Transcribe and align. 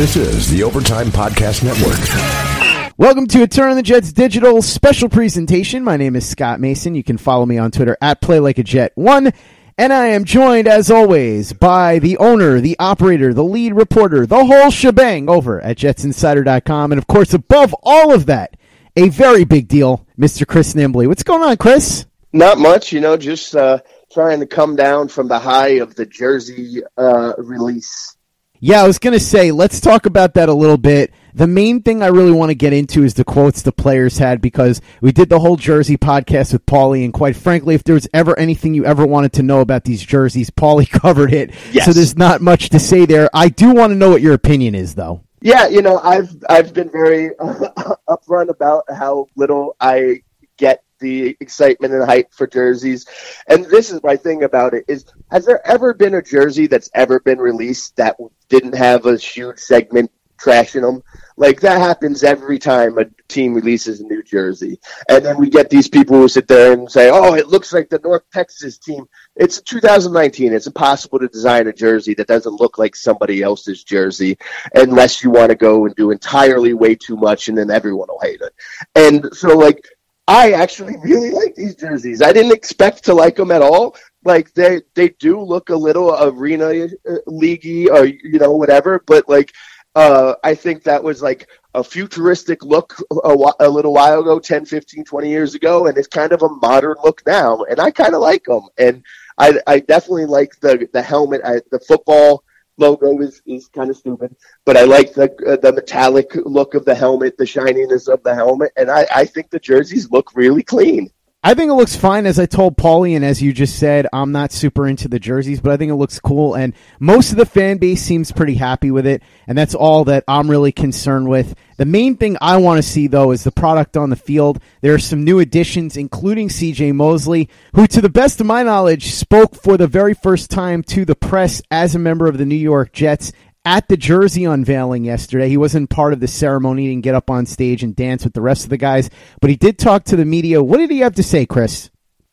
This 0.00 0.16
is 0.16 0.50
the 0.50 0.62
Overtime 0.62 1.08
Podcast 1.08 1.62
Network. 1.62 2.96
Welcome 2.96 3.26
to 3.26 3.42
a 3.42 3.46
Turn 3.46 3.68
on 3.68 3.76
the 3.76 3.82
Jets 3.82 4.14
digital 4.14 4.62
special 4.62 5.10
presentation. 5.10 5.84
My 5.84 5.98
name 5.98 6.16
is 6.16 6.26
Scott 6.26 6.58
Mason. 6.58 6.94
You 6.94 7.04
can 7.04 7.18
follow 7.18 7.44
me 7.44 7.58
on 7.58 7.70
Twitter 7.70 7.98
at 8.00 8.22
PlayLikeAJet1. 8.22 9.34
And 9.76 9.92
I 9.92 10.06
am 10.06 10.24
joined, 10.24 10.68
as 10.68 10.90
always, 10.90 11.52
by 11.52 11.98
the 11.98 12.16
owner, 12.16 12.62
the 12.62 12.78
operator, 12.78 13.34
the 13.34 13.44
lead 13.44 13.74
reporter, 13.74 14.24
the 14.24 14.42
whole 14.42 14.70
shebang 14.70 15.28
over 15.28 15.60
at 15.60 15.76
jetsinsider.com. 15.76 16.92
And 16.92 16.98
of 16.98 17.06
course, 17.06 17.34
above 17.34 17.76
all 17.82 18.14
of 18.14 18.24
that, 18.24 18.56
a 18.96 19.10
very 19.10 19.44
big 19.44 19.68
deal, 19.68 20.06
Mr. 20.18 20.46
Chris 20.46 20.72
Nimbley. 20.72 21.08
What's 21.08 21.24
going 21.24 21.42
on, 21.42 21.58
Chris? 21.58 22.06
Not 22.32 22.56
much, 22.56 22.90
you 22.90 23.00
know, 23.00 23.18
just 23.18 23.54
uh, 23.54 23.80
trying 24.10 24.40
to 24.40 24.46
come 24.46 24.76
down 24.76 25.08
from 25.08 25.28
the 25.28 25.38
high 25.38 25.72
of 25.72 25.94
the 25.94 26.06
jersey 26.06 26.80
uh, 26.96 27.34
release. 27.36 28.16
Yeah, 28.62 28.82
I 28.82 28.86
was 28.86 28.98
going 28.98 29.14
to 29.14 29.24
say, 29.24 29.52
let's 29.52 29.80
talk 29.80 30.04
about 30.04 30.34
that 30.34 30.50
a 30.50 30.52
little 30.52 30.76
bit. 30.76 31.14
The 31.32 31.46
main 31.46 31.80
thing 31.80 32.02
I 32.02 32.08
really 32.08 32.32
want 32.32 32.50
to 32.50 32.54
get 32.54 32.74
into 32.74 33.04
is 33.04 33.14
the 33.14 33.24
quotes 33.24 33.62
the 33.62 33.72
players 33.72 34.18
had 34.18 34.42
because 34.42 34.82
we 35.00 35.12
did 35.12 35.30
the 35.30 35.38
whole 35.38 35.56
jersey 35.56 35.96
podcast 35.96 36.52
with 36.52 36.66
Paulie, 36.66 37.04
and 37.04 37.12
quite 37.14 37.36
frankly, 37.36 37.74
if 37.74 37.84
there 37.84 37.94
was 37.94 38.06
ever 38.12 38.38
anything 38.38 38.74
you 38.74 38.84
ever 38.84 39.06
wanted 39.06 39.32
to 39.34 39.42
know 39.42 39.60
about 39.60 39.84
these 39.84 40.02
jerseys, 40.02 40.50
Paulie 40.50 40.90
covered 41.00 41.32
it. 41.32 41.54
Yes. 41.72 41.86
So 41.86 41.94
there's 41.94 42.18
not 42.18 42.42
much 42.42 42.68
to 42.70 42.78
say 42.78 43.06
there. 43.06 43.30
I 43.32 43.48
do 43.48 43.72
want 43.72 43.92
to 43.92 43.96
know 43.96 44.10
what 44.10 44.20
your 44.20 44.34
opinion 44.34 44.74
is, 44.74 44.94
though. 44.94 45.22
Yeah, 45.40 45.68
you 45.68 45.80
know, 45.80 45.98
I've 45.98 46.36
I've 46.50 46.74
been 46.74 46.90
very 46.90 47.30
uh, 47.38 47.94
upfront 48.08 48.50
about 48.50 48.84
how 48.90 49.26
little 49.36 49.74
I 49.80 50.22
get 50.58 50.84
the 51.00 51.36
excitement 51.40 51.94
and 51.94 52.04
hype 52.04 52.32
for 52.32 52.46
jerseys. 52.46 53.06
And 53.48 53.64
this 53.66 53.90
is 53.90 54.02
my 54.02 54.16
thing 54.16 54.44
about 54.44 54.74
it 54.74 54.84
is 54.88 55.04
has 55.30 55.44
there 55.44 55.66
ever 55.66 55.94
been 55.94 56.14
a 56.14 56.22
jersey 56.22 56.66
that's 56.66 56.90
ever 56.94 57.20
been 57.20 57.38
released 57.38 57.96
that 57.96 58.16
didn't 58.48 58.74
have 58.74 59.06
a 59.06 59.16
huge 59.16 59.58
segment 59.58 60.10
trashing 60.40 60.82
them? 60.82 61.02
Like 61.36 61.60
that 61.60 61.80
happens 61.80 62.22
every 62.22 62.58
time 62.58 62.98
a 62.98 63.06
team 63.28 63.54
releases 63.54 64.00
a 64.00 64.04
new 64.04 64.22
jersey. 64.22 64.78
And 65.08 65.24
then 65.24 65.38
we 65.38 65.48
get 65.48 65.70
these 65.70 65.88
people 65.88 66.16
who 66.16 66.28
sit 66.28 66.48
there 66.48 66.72
and 66.72 66.90
say, 66.90 67.10
"Oh, 67.10 67.34
it 67.34 67.48
looks 67.48 67.72
like 67.72 67.88
the 67.88 67.98
North 67.98 68.24
Texas 68.32 68.78
team." 68.78 69.06
It's 69.36 69.62
2019. 69.62 70.52
It's 70.52 70.66
impossible 70.66 71.18
to 71.20 71.28
design 71.28 71.66
a 71.66 71.72
jersey 71.72 72.14
that 72.14 72.26
doesn't 72.26 72.60
look 72.60 72.78
like 72.78 72.94
somebody 72.94 73.42
else's 73.42 73.84
jersey 73.84 74.36
unless 74.74 75.22
you 75.24 75.30
want 75.30 75.50
to 75.50 75.56
go 75.56 75.86
and 75.86 75.94
do 75.94 76.10
entirely 76.10 76.74
way 76.74 76.94
too 76.94 77.16
much 77.16 77.48
and 77.48 77.56
then 77.56 77.70
everyone 77.70 78.08
will 78.08 78.20
hate 78.20 78.40
it. 78.42 78.52
And 78.94 79.34
so 79.34 79.56
like 79.56 79.82
I 80.30 80.52
actually 80.52 80.96
really 81.02 81.32
like 81.32 81.56
these 81.56 81.74
jerseys. 81.74 82.22
I 82.22 82.32
didn't 82.32 82.52
expect 82.52 83.02
to 83.06 83.14
like 83.14 83.34
them 83.34 83.50
at 83.50 83.62
all. 83.62 83.96
Like 84.24 84.54
they 84.54 84.80
they 84.94 85.08
do 85.08 85.40
look 85.40 85.70
a 85.70 85.74
little 85.74 86.14
arena 86.22 86.84
uh, 86.84 87.16
leaguey 87.26 87.90
or 87.90 88.04
you 88.04 88.38
know 88.38 88.52
whatever, 88.52 89.02
but 89.06 89.28
like 89.28 89.52
uh, 89.96 90.34
I 90.44 90.54
think 90.54 90.84
that 90.84 91.02
was 91.02 91.20
like 91.20 91.48
a 91.74 91.82
futuristic 91.82 92.62
look 92.64 92.96
a, 93.10 93.52
a, 93.58 93.68
little 93.68 93.92
while 93.92 94.20
ago, 94.20 94.38
10, 94.38 94.66
15, 94.66 95.04
20 95.04 95.28
years 95.28 95.56
ago, 95.56 95.86
and 95.86 95.98
it's 95.98 96.06
kind 96.06 96.30
of 96.30 96.42
a 96.42 96.48
modern 96.48 96.96
look 97.02 97.22
now, 97.26 97.64
and 97.64 97.80
I 97.80 97.90
kind 97.90 98.14
of 98.14 98.20
like 98.20 98.44
them. 98.44 98.68
And 98.78 99.02
I, 99.36 99.58
I 99.66 99.80
definitely 99.80 100.26
like 100.26 100.60
the 100.60 100.88
the 100.92 101.02
helmet, 101.02 101.40
I, 101.44 101.60
the 101.72 101.80
football 101.80 102.44
logo 102.80 103.20
is, 103.20 103.42
is 103.46 103.68
kind 103.68 103.90
of 103.90 103.96
stupid, 103.96 104.34
but 104.64 104.76
I 104.76 104.84
like 104.84 105.12
the 105.12 105.28
uh, 105.46 105.56
the 105.56 105.72
metallic 105.72 106.34
look 106.34 106.74
of 106.74 106.84
the 106.84 106.94
helmet, 106.94 107.36
the 107.36 107.46
shininess 107.46 108.08
of 108.08 108.22
the 108.22 108.34
helmet, 108.34 108.72
and 108.76 108.90
I, 108.90 109.06
I 109.14 109.24
think 109.24 109.50
the 109.50 109.60
jerseys 109.60 110.10
look 110.10 110.34
really 110.34 110.62
clean. 110.62 111.10
I 111.42 111.54
think 111.54 111.70
it 111.70 111.74
looks 111.74 111.96
fine. 111.96 112.26
As 112.26 112.38
I 112.38 112.44
told 112.44 112.76
Paulie, 112.76 113.16
and 113.16 113.24
as 113.24 113.40
you 113.40 113.54
just 113.54 113.78
said, 113.78 114.06
I'm 114.12 114.30
not 114.30 114.52
super 114.52 114.86
into 114.86 115.08
the 115.08 115.18
jerseys, 115.18 115.58
but 115.58 115.72
I 115.72 115.78
think 115.78 115.90
it 115.90 115.94
looks 115.94 116.20
cool. 116.20 116.54
And 116.54 116.74
most 116.98 117.30
of 117.30 117.38
the 117.38 117.46
fan 117.46 117.78
base 117.78 118.02
seems 118.02 118.30
pretty 118.30 118.56
happy 118.56 118.90
with 118.90 119.06
it. 119.06 119.22
And 119.46 119.56
that's 119.56 119.74
all 119.74 120.04
that 120.04 120.24
I'm 120.28 120.50
really 120.50 120.70
concerned 120.70 121.30
with. 121.30 121.54
The 121.78 121.86
main 121.86 122.18
thing 122.18 122.36
I 122.42 122.58
want 122.58 122.76
to 122.76 122.82
see, 122.82 123.06
though, 123.06 123.30
is 123.30 123.42
the 123.42 123.52
product 123.52 123.96
on 123.96 124.10
the 124.10 124.16
field. 124.16 124.60
There 124.82 124.92
are 124.92 124.98
some 124.98 125.24
new 125.24 125.38
additions, 125.38 125.96
including 125.96 126.50
CJ 126.50 126.94
Mosley, 126.94 127.48
who, 127.74 127.86
to 127.86 128.02
the 128.02 128.10
best 128.10 128.42
of 128.42 128.46
my 128.46 128.62
knowledge, 128.62 129.14
spoke 129.14 129.54
for 129.54 129.78
the 129.78 129.86
very 129.86 130.12
first 130.12 130.50
time 130.50 130.82
to 130.84 131.06
the 131.06 131.16
press 131.16 131.62
as 131.70 131.94
a 131.94 131.98
member 131.98 132.26
of 132.26 132.36
the 132.36 132.44
New 132.44 132.54
York 132.54 132.92
Jets 132.92 133.32
at 133.64 133.88
the 133.88 133.96
jersey 133.96 134.44
unveiling 134.44 135.04
yesterday. 135.04 135.48
He 135.48 135.56
wasn't 135.56 135.90
part 135.90 136.12
of 136.12 136.20
the 136.20 136.28
ceremony. 136.28 136.82
He 136.82 136.88
didn't 136.90 137.04
get 137.04 137.14
up 137.14 137.30
on 137.30 137.46
stage 137.46 137.82
and 137.82 137.94
dance 137.94 138.24
with 138.24 138.32
the 138.32 138.40
rest 138.40 138.64
of 138.64 138.70
the 138.70 138.78
guys, 138.78 139.10
but 139.40 139.50
he 139.50 139.56
did 139.56 139.78
talk 139.78 140.04
to 140.04 140.16
the 140.16 140.24
media. 140.24 140.62
What 140.62 140.78
did 140.78 140.90
he 140.90 141.00
have 141.00 141.14
to 141.16 141.22
say, 141.22 141.46
Chris? 141.46 141.90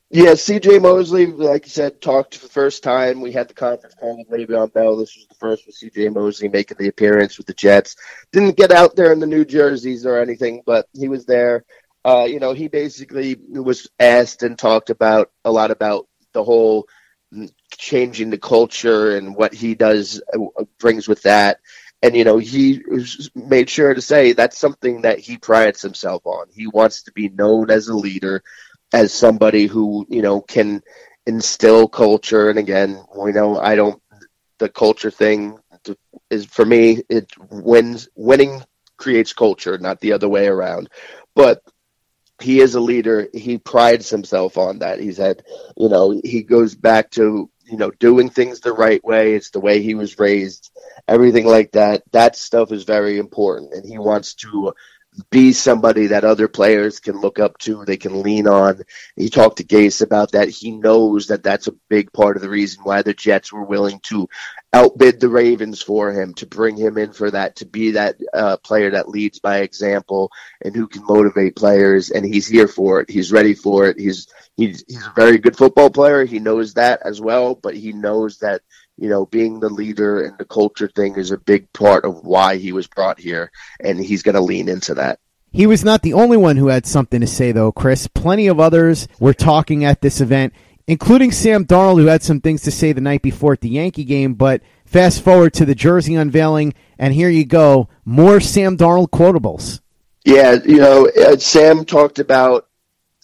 Yeah, 0.10 0.32
CJ 0.32 0.82
Mosley, 0.82 1.26
like 1.26 1.66
you 1.66 1.70
said, 1.70 2.00
talked 2.00 2.38
for 2.38 2.46
the 2.46 2.54
first 2.54 2.82
time. 2.82 3.20
We 3.20 3.34
had 3.34 3.50
the 3.50 3.54
conference 3.54 3.94
call 3.96 4.18
with 4.18 4.30
Le'Veon 4.30 4.72
Bell. 4.72 4.96
This 4.96 5.14
was 5.18 5.28
the 5.28 5.36
first 5.36 5.68
with 5.68 5.78
CJ 5.78 6.14
Mosley 6.14 6.48
making 6.48 6.78
the 6.80 6.88
appearance 6.88 7.38
with 7.38 7.46
the 7.46 7.54
Jets. 7.54 7.98
Didn't 8.32 8.56
get 8.56 8.72
out 8.72 8.96
there 8.96 9.12
in 9.12 9.20
the 9.20 9.28
new 9.28 9.44
jerseys 9.44 10.06
or 10.06 10.18
anything, 10.18 10.64
but 10.66 10.88
he 10.94 11.09
was 11.09 11.26
there. 11.26 11.66
Uh, 12.06 12.24
you 12.24 12.40
know, 12.40 12.54
he 12.54 12.70
basically 12.70 13.36
was 13.50 13.90
asked 14.00 14.44
and 14.44 14.58
talked 14.58 14.92
about 14.92 15.30
a 15.44 15.52
lot 15.52 15.72
about 15.72 16.08
the 16.32 16.44
whole 16.44 16.88
changing 17.78 18.30
the 18.30 18.38
culture 18.38 19.16
and 19.18 19.36
what 19.36 19.54
he 19.54 19.76
does 19.76 20.22
uh, 20.34 20.64
brings 20.80 21.08
with 21.08 21.24
that. 21.24 21.60
And 22.02 22.16
you 22.16 22.24
know, 22.24 22.38
he 22.38 22.84
made 23.34 23.70
sure 23.70 23.94
to 23.94 24.02
say 24.02 24.34
that's 24.34 24.58
something 24.58 25.02
that 25.02 25.20
he 25.20 25.38
prides 25.38 25.82
himself 25.82 26.26
on. 26.26 26.47
He 26.52 26.68
wants 26.68 27.03
to 27.03 27.12
be 27.12 27.29
known 27.29 27.72
as 27.72 27.88
a 27.88 27.96
leader, 27.96 28.44
as 28.94 29.14
somebody 29.14 29.66
who 29.66 30.06
you 30.09 30.22
know 30.22 30.41
can 30.41 30.84
instill 31.26 31.88
culture. 31.88 32.50
And 32.50 32.59
again, 32.59 33.03
you 33.16 33.34
know 33.34 33.58
I 33.59 33.76
don't. 33.76 34.02
The 34.59 34.70
culture 34.70 35.12
thing 35.12 35.59
is 36.30 36.46
for 36.46 36.66
me. 36.66 37.02
It 37.09 37.32
wins. 37.50 38.09
Winning 38.16 38.62
creates 38.97 39.34
culture, 39.34 39.78
not 39.78 40.00
the 40.00 40.14
other 40.14 40.30
way 40.30 40.47
around. 40.47 40.90
But 41.35 41.62
he 42.41 42.59
is 42.59 42.75
a 42.75 42.79
leader. 42.79 43.28
He 43.34 43.57
prides 43.57 44.09
himself 44.09 44.57
on 44.57 44.79
that. 44.79 44.99
He's 44.99 45.17
had, 45.17 45.43
you 45.75 45.89
know, 45.89 46.19
he 46.23 46.43
goes 46.43 46.75
back 46.75 47.11
to, 47.11 47.49
you 47.66 47.78
know, 47.78 47.91
doing 47.91 48.29
things 48.29 48.59
the 48.59 48.73
right 48.73 49.03
way. 49.03 49.34
It's 49.34 49.49
the 49.49 49.59
way 49.59 49.81
he 49.81 49.95
was 49.95 50.19
raised, 50.19 50.72
everything 51.07 51.45
like 51.45 51.72
that. 51.72 52.03
That 52.11 52.35
stuff 52.35 52.72
is 52.72 52.84
very 52.84 53.17
important. 53.17 53.73
And 53.73 53.85
he 53.85 53.97
wants 53.97 54.35
to 54.35 54.73
be 55.29 55.53
somebody 55.53 56.08
that 56.08 56.23
other 56.23 56.47
players 56.47 56.99
can 56.99 57.19
look 57.19 57.40
up 57.40 57.58
to, 57.59 57.85
they 57.85 57.97
can 57.97 58.22
lean 58.22 58.47
on. 58.47 58.81
He 59.16 59.29
talked 59.29 59.58
to 59.58 59.64
Gase 59.64 60.02
about 60.02 60.34
that. 60.34 60.49
He 60.49 60.72
knows 60.72 61.28
that 61.28 61.43
that's 61.43 61.67
a 61.67 61.75
big 61.90 62.11
part 62.14 62.35
of 62.35 62.41
the 62.41 62.49
reason 62.49 62.84
why 62.84 63.02
the 63.02 63.14
Jets 63.14 63.52
were 63.52 63.64
willing 63.64 63.99
to 64.03 64.29
outbid 64.73 65.19
the 65.19 65.29
Ravens 65.29 65.81
for 65.81 66.11
him 66.11 66.34
to 66.35 66.46
bring 66.46 66.75
him 66.75 66.97
in 66.97 67.14
for 67.14 67.31
that 67.31 67.58
to 67.58 67.66
be 67.66 67.91
that 67.91 68.17
uh, 68.34 68.58
player 68.58 68.91
that 68.91 69.09
leads 69.09 69.40
by 69.40 69.59
example 69.59 70.31
and 70.61 70.75
who 70.75 70.87
can 70.87 71.05
motivate 71.05 71.55
players 71.55 72.11
and 72.11 72.25
he's 72.25 72.47
here 72.47 72.67
for 72.67 72.99
it 72.99 73.09
he's 73.09 73.31
ready 73.31 73.53
for 73.53 73.87
it 73.87 73.97
he's 73.97 74.28
he's 74.58 74.84
he's 74.87 75.05
a 75.05 75.13
very 75.16 75.37
good 75.37 75.55
football 75.55 75.90
player 75.90 76.25
he 76.25 76.40
knows 76.40 76.73
that 76.73 77.02
as 77.05 77.22
well 77.22 77.55
but 77.55 77.75
he 77.75 77.93
knows 77.93 78.40
that 78.40 78.61
you 78.97 79.09
know 79.09 79.26
being 79.26 79.59
the 79.59 79.70
leader 79.70 80.23
and 80.23 80.38
the 80.38 80.46
culture 80.46 80.88
thing 80.88 81.16
is 81.16 81.32
a 81.32 81.38
big 81.38 81.72
part 81.73 82.05
of 82.05 82.26
why 82.26 82.58
he 82.58 82.72
was 82.72 82.88
brought 82.88 83.20
here 83.20 83.52
and 83.79 83.99
he's 83.99 84.23
going 84.23 84.35
to 84.35 84.41
lean 84.41 84.70
into 84.70 84.94
that 84.94 85.20
he 85.52 85.66
was 85.66 85.84
not 85.84 86.02
the 86.02 86.14
only 86.14 86.38
one 86.38 86.58
who 86.58 86.67
had 86.67 86.85
something 86.85 87.22
to 87.22 87.26
say, 87.26 87.53
though, 87.53 87.72
Chris. 87.72 88.05
Plenty 88.05 88.47
of 88.47 88.59
others 88.59 89.08
were 89.17 89.34
talking 89.34 89.85
at 89.85 90.02
this 90.02 90.20
event 90.20 90.53
including 90.88 91.32
Sam 91.32 91.66
Darnold, 91.66 91.99
who 91.99 92.08
had 92.08 92.23
some 92.23 92.41
things 92.41 92.64
to 92.64 92.72
say 92.72 92.94
the 92.94 93.02
night 93.02 93.22
before 93.22 93.53
at 93.53 93.61
the 93.61 93.70
Yankee 93.70 94.05
game. 94.05 94.34
But 94.34 94.61
fast 94.85 95.22
forward 95.22 95.53
to 95.55 95.66
the 95.66 95.76
jersey 95.76 96.16
unveiling, 96.16 96.73
and 96.97 97.14
here 97.14 97.29
you 97.29 97.46
go 97.46 97.90
more 98.05 98.40
Sam 98.40 98.78
Darnold 98.78 99.09
quotables. 99.09 99.82
Yeah, 100.26 100.58
you 100.66 100.78
know, 100.78 101.08
uh, 101.08 101.38
Sam 101.38 101.85
talked 101.85 102.20
about 102.20 102.67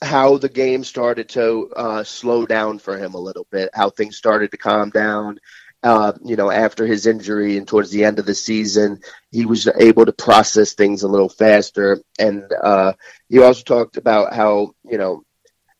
how 0.02 0.38
the 0.38 0.50
game 0.50 0.84
started 0.84 1.30
to 1.30 1.72
uh, 1.76 2.04
slow 2.04 2.46
down 2.46 2.80
for 2.80 2.98
him 2.98 3.14
a 3.14 3.20
little 3.20 3.48
bit, 3.50 3.70
how 3.74 3.90
things 3.90 4.18
started 4.18 4.52
to 4.52 4.58
calm 4.58 4.90
down. 4.90 5.40
Uh, 5.84 6.14
you 6.24 6.38
know, 6.38 6.50
after 6.50 6.88
his 6.88 7.06
injury 7.06 7.58
and 7.58 7.68
towards 7.68 7.92
the 7.92 8.06
end 8.06 8.18
of 8.18 8.26
the 8.26 8.34
season, 8.34 9.02
he 9.32 9.46
was 9.46 9.68
able 9.68 10.06
to 10.06 10.14
process 10.14 10.74
things 10.74 11.04
a 11.04 11.08
little 11.10 11.28
faster. 11.28 12.02
And 12.18 12.50
uh, 12.54 12.94
he 13.28 13.40
also 13.40 13.64
talked 13.64 13.98
about 13.98 14.34
how, 14.34 14.76
you 14.90 14.98
know, 14.98 15.24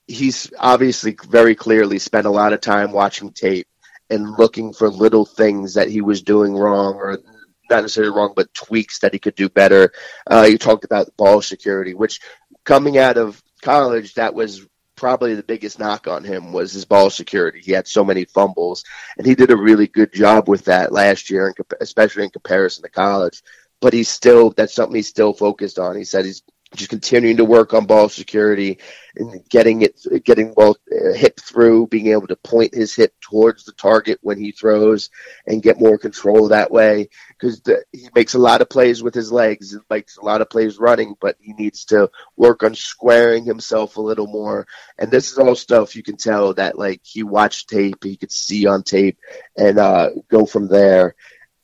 he's 0.06 0.52
obviously 0.60 1.16
very 1.30 1.56
clearly 1.56 2.00
spent 2.00 2.28
a 2.28 2.32
lot 2.32 2.52
of 2.52 2.60
time 2.60 2.92
watching 2.92 3.32
tape 3.32 3.68
and 4.10 4.38
looking 4.38 4.74
for 4.74 4.90
little 4.90 5.26
things 5.26 5.76
that 5.76 5.90
he 5.90 6.02
was 6.02 6.22
doing 6.22 6.54
wrong 6.54 6.96
or 6.96 7.20
not 7.70 7.82
necessarily 7.84 8.14
wrong, 8.14 8.34
but 8.36 8.54
tweaks 8.54 9.00
that 9.00 9.14
he 9.14 9.20
could 9.20 9.36
do 9.36 9.48
better. 9.48 9.94
Uh, 10.30 10.48
you 10.50 10.58
talked 10.58 10.84
about 10.84 11.16
ball 11.16 11.42
security, 11.42 11.94
which 11.94 12.20
coming 12.66 12.98
out 12.98 13.18
of 13.18 13.42
college, 13.62 14.16
that 14.16 14.34
was 14.34 14.68
probably 15.04 15.36
the 15.36 15.44
biggest 15.44 15.80
knock 15.80 16.08
on 16.08 16.24
him 16.24 16.54
was 16.54 16.72
his 16.72 16.86
ball 16.86 17.10
security. 17.10 17.60
He 17.60 17.74
had 17.74 17.90
so 17.90 18.06
many 18.06 18.24
fumbles, 18.24 18.86
and 19.18 19.28
he 19.28 19.36
did 19.36 19.52
a 19.52 19.58
really 19.58 19.86
good 19.86 20.14
job 20.14 20.48
with 20.48 20.64
that 20.64 20.94
last 20.94 21.30
year, 21.30 21.54
especially 21.82 22.24
in 22.24 22.30
comparison 22.30 22.84
to 22.84 22.90
college. 22.90 23.44
But 23.82 23.92
he's 23.92 24.08
still 24.08 24.52
that's 24.52 24.74
something 24.74 24.96
he's 24.96 25.10
still 25.10 25.34
focused 25.34 25.78
on. 25.78 25.98
He 25.98 26.06
said 26.06 26.24
he's 26.24 26.42
just 26.74 26.90
continuing 26.90 27.36
to 27.36 27.44
work 27.44 27.74
on 27.74 27.86
ball 27.86 28.08
security 28.08 28.80
and 29.18 29.44
getting 29.50 29.82
it, 29.82 30.00
getting 30.24 30.54
well 30.56 30.78
uh, 30.90 31.12
hip 31.12 31.38
through, 31.38 31.88
being 31.88 32.08
able 32.08 32.28
to 32.28 32.38
point 32.38 32.74
his 32.74 32.96
hip 32.96 33.14
towards 33.20 33.66
the 33.66 33.74
target 33.74 34.20
when 34.22 34.40
he 34.40 34.54
throws 34.54 35.10
and 35.48 35.62
get 35.62 35.82
more 35.82 35.98
control 35.98 36.48
that 36.48 36.72
way. 36.72 37.10
Because 37.44 37.62
he 37.92 38.08
makes 38.16 38.36
a 38.36 38.40
lot 38.40 38.62
of 38.62 38.70
plays 38.70 39.04
with 39.04 39.14
his 39.14 39.30
legs, 39.30 39.72
he 39.72 39.78
makes 39.90 40.16
a 40.16 40.24
lot 40.24 40.40
of 40.40 40.50
plays 40.50 40.80
running, 40.80 41.16
but 41.20 41.36
he 41.42 41.52
needs 41.52 41.84
to 41.86 42.10
work 42.38 42.64
on 42.64 42.74
squaring 42.74 43.44
himself 43.44 43.98
a 43.98 44.02
little 44.02 44.28
more. 44.28 44.66
And 44.98 45.12
this 45.12 45.30
is 45.30 45.38
all 45.38 45.54
stuff 45.56 45.98
you 45.98 46.04
can 46.04 46.16
tell 46.16 46.54
that 46.54 46.78
like 46.78 47.02
he 47.04 47.24
watched 47.24 47.68
tape, 47.68 48.02
he 48.02 48.16
could 48.16 48.32
see 48.32 48.66
on 48.66 48.84
tape, 48.84 49.18
and 49.58 49.78
uh, 49.78 50.12
go 50.30 50.46
from 50.46 50.70
there 50.70 51.16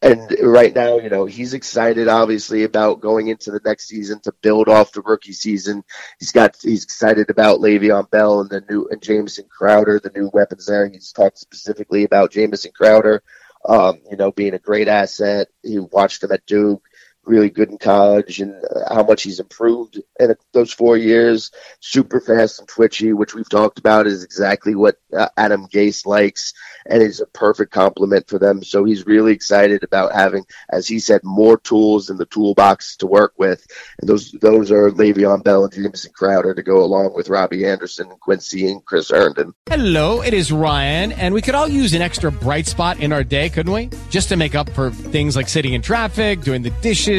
and 0.01 0.33
right 0.41 0.73
now, 0.73 0.99
you 0.99 1.09
know, 1.09 1.25
he's 1.25 1.53
excited 1.53 2.07
obviously 2.07 2.63
about 2.63 3.01
going 3.01 3.27
into 3.27 3.51
the 3.51 3.59
next 3.65 3.87
season 3.87 4.21
to 4.21 4.33
build 4.41 4.69
off 4.69 4.93
the 4.93 5.01
rookie 5.01 5.33
season. 5.33 5.83
He's 6.19 6.31
got 6.31 6.55
he's 6.61 6.85
excited 6.85 7.29
about 7.29 7.59
Le'Veon 7.59 8.09
Bell 8.09 8.39
and 8.39 8.49
the 8.49 8.63
new 8.69 8.87
and 8.89 9.01
Jamison 9.01 9.45
Crowder, 9.49 9.99
the 9.99 10.11
new 10.15 10.29
weapons 10.33 10.67
there. 10.67 10.87
He's 10.87 11.11
talked 11.11 11.37
specifically 11.37 12.05
about 12.05 12.31
Jamison 12.31 12.71
Crowder, 12.73 13.23
um, 13.65 13.99
you 14.09 14.17
know, 14.17 14.31
being 14.31 14.53
a 14.53 14.59
great 14.59 14.87
asset. 14.87 15.47
He 15.63 15.79
watched 15.79 16.23
him 16.23 16.31
at 16.31 16.45
Duke 16.45 16.83
really 17.29 17.49
good 17.49 17.69
in 17.69 17.77
college 17.77 18.41
and 18.41 18.53
uh, 18.65 18.93
how 18.93 19.03
much 19.03 19.23
he's 19.23 19.39
improved 19.39 20.01
in 20.19 20.35
those 20.51 20.73
four 20.73 20.97
years. 20.97 21.51
Super 21.79 22.19
fast 22.19 22.59
and 22.59 22.67
twitchy, 22.67 23.13
which 23.13 23.35
we've 23.35 23.49
talked 23.49 23.77
about, 23.77 24.07
is 24.07 24.23
exactly 24.23 24.75
what 24.75 24.95
uh, 25.15 25.29
Adam 25.37 25.67
Gase 25.67 26.05
likes 26.05 26.53
and 26.87 27.03
is 27.03 27.21
a 27.21 27.27
perfect 27.27 27.71
complement 27.71 28.27
for 28.27 28.39
them. 28.39 28.63
So 28.63 28.83
he's 28.83 29.05
really 29.05 29.31
excited 29.31 29.83
about 29.83 30.13
having, 30.13 30.45
as 30.69 30.87
he 30.87 30.99
said, 30.99 31.21
more 31.23 31.57
tools 31.57 32.09
in 32.09 32.17
the 32.17 32.25
toolbox 32.25 32.97
to 32.97 33.07
work 33.07 33.33
with. 33.37 33.65
And 33.99 34.09
those 34.09 34.31
those 34.41 34.71
are 34.71 34.89
Le'Veon 34.89 35.43
Bell 35.43 35.63
and 35.63 35.73
Jamison 35.73 36.11
Crowder 36.13 36.55
to 36.55 36.63
go 36.63 36.83
along 36.83 37.13
with 37.15 37.29
Robbie 37.29 37.65
Anderson, 37.65 38.09
and 38.09 38.19
Quincy, 38.19 38.67
and 38.69 38.83
Chris 38.83 39.11
Herndon. 39.11 39.53
Hello, 39.67 40.21
it 40.21 40.33
is 40.33 40.51
Ryan, 40.51 41.11
and 41.11 41.33
we 41.33 41.41
could 41.41 41.55
all 41.55 41.67
use 41.67 41.93
an 41.93 42.01
extra 42.01 42.31
bright 42.31 42.65
spot 42.65 42.99
in 42.99 43.13
our 43.13 43.23
day, 43.23 43.49
couldn't 43.49 43.73
we? 43.73 43.89
Just 44.09 44.29
to 44.29 44.35
make 44.35 44.55
up 44.55 44.69
for 44.71 44.89
things 44.89 45.35
like 45.35 45.47
sitting 45.47 45.73
in 45.73 45.81
traffic, 45.81 46.41
doing 46.41 46.63
the 46.63 46.71
dishes, 46.81 47.18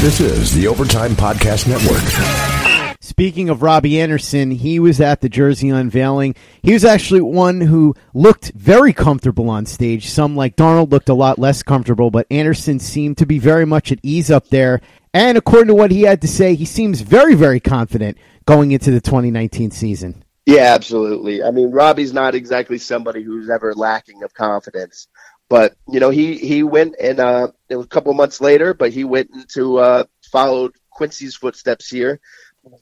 This 0.00 0.20
is 0.20 0.54
the 0.54 0.68
Overtime 0.68 1.10
Podcast 1.16 1.66
Network. 1.66 2.96
Speaking 3.00 3.48
of 3.48 3.62
Robbie 3.62 4.00
Anderson, 4.00 4.52
he 4.52 4.78
was 4.78 5.00
at 5.00 5.22
the 5.22 5.28
jersey 5.28 5.70
unveiling. 5.70 6.36
He 6.62 6.72
was 6.72 6.84
actually 6.84 7.20
one 7.20 7.60
who 7.60 7.96
looked 8.14 8.52
very 8.54 8.92
comfortable 8.92 9.50
on 9.50 9.66
stage. 9.66 10.08
Some, 10.08 10.36
like 10.36 10.54
Darnold, 10.54 10.92
looked 10.92 11.08
a 11.08 11.14
lot 11.14 11.40
less 11.40 11.64
comfortable, 11.64 12.12
but 12.12 12.28
Anderson 12.30 12.78
seemed 12.78 13.18
to 13.18 13.26
be 13.26 13.40
very 13.40 13.66
much 13.66 13.90
at 13.90 13.98
ease 14.04 14.30
up 14.30 14.46
there. 14.50 14.80
And 15.12 15.36
according 15.36 15.66
to 15.66 15.74
what 15.74 15.90
he 15.90 16.02
had 16.02 16.20
to 16.20 16.28
say, 16.28 16.54
he 16.54 16.64
seems 16.64 17.00
very, 17.00 17.34
very 17.34 17.58
confident 17.58 18.18
going 18.46 18.70
into 18.70 18.92
the 18.92 19.00
2019 19.00 19.72
season. 19.72 20.22
Yeah, 20.46 20.74
absolutely. 20.74 21.42
I 21.42 21.50
mean, 21.50 21.72
Robbie's 21.72 22.12
not 22.12 22.36
exactly 22.36 22.78
somebody 22.78 23.24
who's 23.24 23.50
ever 23.50 23.74
lacking 23.74 24.22
of 24.22 24.32
confidence, 24.32 25.08
but 25.48 25.74
you 25.88 25.98
know, 25.98 26.10
he 26.10 26.38
he 26.38 26.62
went 26.62 26.94
and 27.02 27.18
uh, 27.18 27.48
it 27.68 27.76
was 27.76 27.86
a 27.86 27.88
couple 27.88 28.12
months 28.14 28.40
later, 28.40 28.74
but 28.74 28.92
he 28.92 29.04
went 29.04 29.30
into 29.32 29.78
uh, 29.78 30.04
followed 30.30 30.74
Quincy's 30.90 31.36
footsteps 31.36 31.88
here, 31.88 32.20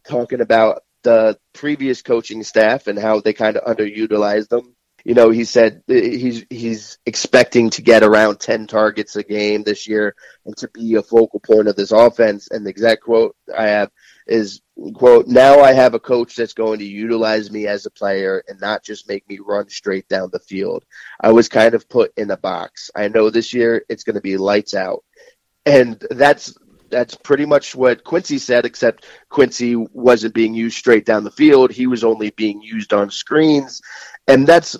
talking 0.08 0.40
about 0.40 0.82
the 1.02 1.38
previous 1.52 2.02
coaching 2.02 2.42
staff 2.42 2.86
and 2.86 2.98
how 2.98 3.20
they 3.20 3.32
kind 3.32 3.56
of 3.56 3.76
underutilized 3.76 4.48
them. 4.48 4.74
You 5.04 5.14
know, 5.14 5.30
he 5.30 5.44
said 5.44 5.82
he's 5.86 6.44
he's 6.50 6.98
expecting 7.06 7.70
to 7.70 7.82
get 7.82 8.02
around 8.02 8.40
ten 8.40 8.66
targets 8.66 9.14
a 9.14 9.22
game 9.22 9.62
this 9.62 9.86
year 9.86 10.16
and 10.44 10.56
to 10.56 10.68
be 10.68 10.96
a 10.96 11.02
focal 11.02 11.38
point 11.38 11.68
of 11.68 11.76
this 11.76 11.92
offense. 11.92 12.48
And 12.50 12.66
the 12.66 12.70
exact 12.70 13.02
quote 13.02 13.36
I 13.56 13.68
have 13.68 13.90
is 14.26 14.60
quote 14.94 15.26
now 15.28 15.60
i 15.60 15.72
have 15.72 15.94
a 15.94 16.00
coach 16.00 16.34
that's 16.34 16.52
going 16.52 16.78
to 16.78 16.84
utilize 16.84 17.50
me 17.50 17.66
as 17.66 17.86
a 17.86 17.90
player 17.90 18.42
and 18.48 18.60
not 18.60 18.82
just 18.82 19.08
make 19.08 19.28
me 19.28 19.38
run 19.44 19.68
straight 19.68 20.08
down 20.08 20.30
the 20.32 20.40
field. 20.40 20.84
I 21.20 21.32
was 21.32 21.48
kind 21.48 21.74
of 21.74 21.88
put 21.88 22.12
in 22.16 22.30
a 22.30 22.36
box. 22.36 22.90
I 22.94 23.08
know 23.08 23.30
this 23.30 23.52
year 23.52 23.84
it's 23.88 24.04
going 24.04 24.14
to 24.14 24.20
be 24.20 24.36
lights 24.36 24.74
out. 24.74 25.04
And 25.64 26.02
that's 26.10 26.56
that's 26.88 27.16
pretty 27.16 27.46
much 27.46 27.74
what 27.74 28.04
quincy 28.04 28.38
said 28.38 28.64
except 28.64 29.06
quincy 29.28 29.74
wasn't 29.74 30.34
being 30.34 30.54
used 30.54 30.78
straight 30.78 31.04
down 31.04 31.24
the 31.24 31.30
field. 31.30 31.72
He 31.72 31.88
was 31.88 32.04
only 32.04 32.30
being 32.30 32.62
used 32.62 32.92
on 32.92 33.10
screens. 33.10 33.82
And 34.28 34.46
that's 34.46 34.76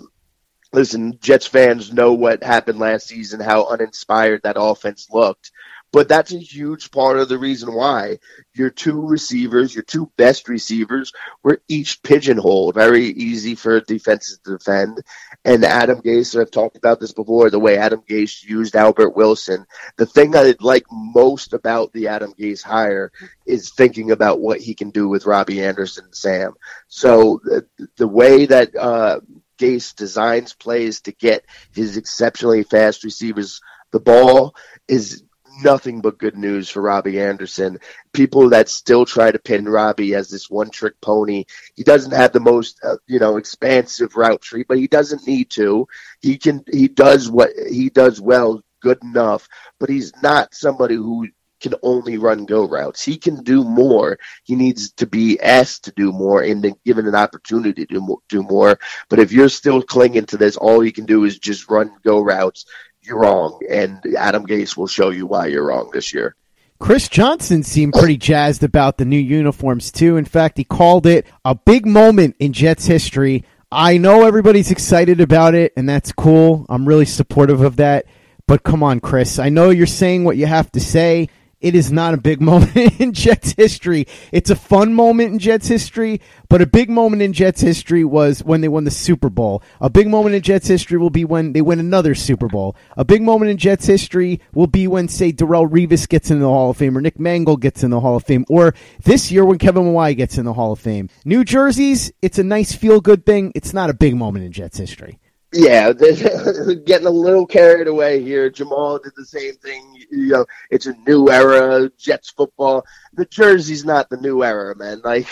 listen 0.73 1.17
jets 1.21 1.47
fans 1.47 1.93
know 1.93 2.13
what 2.13 2.43
happened 2.43 2.77
last 2.77 3.07
season 3.07 3.39
how 3.39 3.65
uninspired 3.67 4.41
that 4.43 4.57
offense 4.59 5.07
looked 5.09 5.49
but 5.91 6.09
that's 6.09 6.33
a 6.33 6.39
huge 6.39 6.91
part 6.91 7.17
of 7.17 7.29
the 7.29 7.37
reason 7.37 7.73
why 7.73 8.19
your 8.53 8.69
two 8.69 9.01
receivers, 9.01 9.73
your 9.73 9.83
two 9.83 10.11
best 10.17 10.49
receivers, 10.49 11.13
were 11.43 11.61
each 11.67 12.01
pigeonholed. 12.03 12.75
Very 12.75 13.05
easy 13.05 13.55
for 13.55 13.79
defenses 13.79 14.39
to 14.43 14.57
defend. 14.57 15.01
And 15.45 15.63
Adam 15.63 16.01
Gase, 16.01 16.39
I've 16.39 16.51
talked 16.51 16.77
about 16.77 16.99
this 16.99 17.13
before, 17.13 17.49
the 17.49 17.59
way 17.59 17.77
Adam 17.77 18.01
Gase 18.07 18.43
used 18.43 18.75
Albert 18.75 19.15
Wilson. 19.15 19.65
The 19.95 20.05
thing 20.05 20.35
I 20.35 20.55
like 20.59 20.85
most 20.91 21.53
about 21.53 21.93
the 21.93 22.09
Adam 22.09 22.33
Gase 22.37 22.63
hire 22.63 23.11
is 23.45 23.71
thinking 23.71 24.11
about 24.11 24.41
what 24.41 24.59
he 24.59 24.75
can 24.75 24.89
do 24.89 25.07
with 25.07 25.25
Robbie 25.25 25.63
Anderson 25.63 26.05
and 26.05 26.15
Sam. 26.15 26.53
So 26.87 27.39
the, 27.43 27.65
the 27.95 28.07
way 28.07 28.45
that 28.45 28.75
uh, 28.75 29.21
Gase 29.57 29.95
designs 29.95 30.53
plays 30.53 31.01
to 31.01 31.11
get 31.11 31.45
his 31.73 31.97
exceptionally 31.97 32.63
fast 32.63 33.03
receivers 33.03 33.61
the 33.91 33.99
ball 33.99 34.55
is 34.87 35.23
nothing 35.63 36.01
but 36.01 36.17
good 36.17 36.37
news 36.37 36.69
for 36.69 36.81
Robbie 36.81 37.19
Anderson. 37.19 37.79
People 38.13 38.49
that 38.49 38.69
still 38.69 39.05
try 39.05 39.31
to 39.31 39.39
pin 39.39 39.65
Robbie 39.67 40.15
as 40.15 40.29
this 40.29 40.49
one 40.49 40.69
trick 40.69 40.99
pony. 41.01 41.45
He 41.75 41.83
doesn't 41.83 42.13
have 42.13 42.33
the 42.33 42.39
most, 42.39 42.79
uh, 42.83 42.97
you 43.07 43.19
know, 43.19 43.37
expansive 43.37 44.15
route 44.15 44.41
tree, 44.41 44.65
but 44.67 44.77
he 44.77 44.87
doesn't 44.87 45.27
need 45.27 45.49
to. 45.51 45.87
He 46.21 46.37
can, 46.37 46.63
he 46.71 46.87
does 46.87 47.29
what 47.29 47.51
he 47.69 47.89
does 47.89 48.21
well, 48.21 48.61
good 48.81 48.99
enough, 49.03 49.47
but 49.79 49.89
he's 49.89 50.13
not 50.21 50.53
somebody 50.53 50.95
who 50.95 51.27
can 51.59 51.73
only 51.81 52.17
run 52.17 52.45
go 52.45 52.67
routes. 52.67 53.03
He 53.03 53.17
can 53.17 53.43
do 53.43 53.63
more. 53.63 54.19
He 54.43 54.55
needs 54.55 54.91
to 54.93 55.07
be 55.07 55.39
asked 55.39 55.85
to 55.85 55.91
do 55.91 56.11
more 56.11 56.43
and 56.43 56.63
then 56.63 56.75
given 56.85 57.07
an 57.07 57.15
opportunity 57.15 57.85
to 57.85 57.93
do 57.95 58.01
more, 58.01 58.19
do 58.29 58.43
more. 58.43 58.79
But 59.09 59.19
if 59.19 59.31
you're 59.31 59.49
still 59.49 59.81
clinging 59.81 60.27
to 60.27 60.37
this, 60.37 60.57
all 60.57 60.83
you 60.83 60.91
can 60.91 61.05
do 61.05 61.23
is 61.25 61.39
just 61.39 61.69
run 61.69 61.91
go 62.03 62.21
routes. 62.21 62.65
You're 63.07 63.19
wrong, 63.19 63.59
and 63.69 64.03
Adam 64.17 64.45
Gase 64.45 64.75
will 64.75 64.87
show 64.87 65.11
you 65.11 65.25
why 65.25 65.47
you're 65.47 65.65
wrong 65.65 65.89
this 65.93 66.13
year. 66.13 66.35
Chris 66.79 67.07
Johnson 67.07 67.63
seemed 67.63 67.93
pretty 67.93 68.17
jazzed 68.17 68.63
about 68.63 68.97
the 68.97 69.05
new 69.05 69.17
uniforms 69.17 69.91
too. 69.91 70.17
In 70.17 70.25
fact, 70.25 70.57
he 70.57 70.65
called 70.65 71.07
it 71.07 71.25
a 71.45 71.55
big 71.55 71.85
moment 71.85 72.35
in 72.39 72.51
Jets 72.51 72.85
history. 72.85 73.45
I 73.71 73.97
know 73.97 74.25
everybody's 74.25 74.71
excited 74.71 75.21
about 75.21 75.55
it, 75.55 75.73
and 75.77 75.87
that's 75.87 76.11
cool. 76.11 76.65
I'm 76.69 76.87
really 76.87 77.05
supportive 77.05 77.61
of 77.61 77.77
that. 77.77 78.05
But 78.45 78.63
come 78.63 78.83
on, 78.83 78.99
Chris. 78.99 79.39
I 79.39 79.49
know 79.49 79.69
you're 79.69 79.87
saying 79.87 80.23
what 80.23 80.37
you 80.37 80.45
have 80.45 80.71
to 80.73 80.79
say. 80.79 81.29
It 81.67 81.75
is 81.75 81.91
not 81.91 82.13
a 82.13 82.17
big 82.17 82.39
moment 82.51 82.77
in 83.01 83.11
Jets 83.11 83.51
history. 83.51 84.07
It's 84.31 84.49
a 84.49 84.55
fun 84.55 84.93
moment 84.93 85.33
in 85.33 85.37
Jets 85.37 85.67
history, 85.67 86.21
but 86.47 86.61
a 86.61 86.65
big 86.65 86.89
moment 86.89 87.21
in 87.21 87.33
Jets 87.33 87.59
history 87.59 88.05
was 88.05 88.41
when 88.41 88.61
they 88.61 88.69
won 88.69 88.85
the 88.85 88.91
Super 88.91 89.29
Bowl. 89.29 89.61
A 89.81 89.89
big 89.89 90.07
moment 90.07 90.33
in 90.33 90.41
Jets 90.41 90.69
history 90.69 90.97
will 90.97 91.09
be 91.09 91.25
when 91.25 91.51
they 91.51 91.61
win 91.61 91.81
another 91.81 92.15
Super 92.15 92.47
Bowl. 92.47 92.77
A 92.95 93.03
big 93.03 93.21
moment 93.21 93.51
in 93.51 93.57
Jets 93.57 93.85
history 93.85 94.39
will 94.53 94.67
be 94.67 94.87
when, 94.87 95.09
say, 95.09 95.33
Darrelle 95.33 95.69
Revis 95.69 96.07
gets 96.07 96.31
in 96.31 96.39
the 96.39 96.47
Hall 96.47 96.69
of 96.69 96.77
Fame 96.77 96.97
or 96.97 97.01
Nick 97.01 97.19
Mangold 97.19 97.59
gets 97.59 97.83
in 97.83 97.91
the 97.91 97.99
Hall 97.99 98.15
of 98.15 98.23
Fame, 98.23 98.45
or 98.47 98.73
this 99.03 99.29
year 99.29 99.43
when 99.43 99.57
Kevin 99.57 99.83
Mawae 99.83 100.15
gets 100.15 100.37
in 100.37 100.45
the 100.45 100.53
Hall 100.53 100.71
of 100.71 100.79
Fame. 100.79 101.09
New 101.25 101.43
Jerseys, 101.43 102.13
it's 102.21 102.39
a 102.39 102.45
nice 102.45 102.71
feel 102.71 103.01
good 103.01 103.25
thing. 103.25 103.51
It's 103.55 103.73
not 103.73 103.89
a 103.89 103.93
big 103.93 104.15
moment 104.15 104.45
in 104.45 104.53
Jets 104.53 104.77
history. 104.77 105.19
Yeah, 105.57 105.91
getting 106.85 107.07
a 107.07 107.09
little 107.09 107.47
carried 107.47 107.87
away 107.87 108.21
here. 108.21 108.47
Jamal 108.47 108.99
did 108.99 109.13
the 109.17 109.25
same 109.25 109.55
thing. 109.55 109.97
You 110.11 110.27
know, 110.27 110.45
it's 110.69 110.85
a 110.85 110.93
new 111.07 111.31
era, 111.31 111.89
Jets 111.97 112.29
football. 112.29 112.85
The 113.13 113.25
jersey's 113.25 113.83
not 113.83 114.07
the 114.11 114.17
new 114.17 114.43
era, 114.43 114.75
man. 114.75 115.01
Like, 115.03 115.27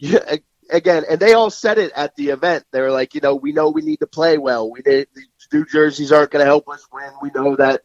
again, 0.70 1.04
and 1.10 1.20
they 1.20 1.34
all 1.34 1.50
said 1.50 1.76
it 1.76 1.92
at 1.94 2.16
the 2.16 2.30
event. 2.30 2.64
They 2.72 2.80
were 2.80 2.90
like, 2.90 3.14
you 3.14 3.20
know, 3.20 3.34
we 3.34 3.52
know 3.52 3.68
we 3.68 3.82
need 3.82 4.00
to 4.00 4.06
play 4.06 4.38
well. 4.38 4.70
We 4.70 4.80
need 4.86 5.08
these 5.14 5.28
new 5.52 5.66
jerseys 5.66 6.10
aren't 6.10 6.30
going 6.30 6.42
to 6.42 6.46
help 6.46 6.70
us 6.70 6.86
win. 6.90 7.10
We 7.20 7.30
know 7.34 7.54
that. 7.56 7.82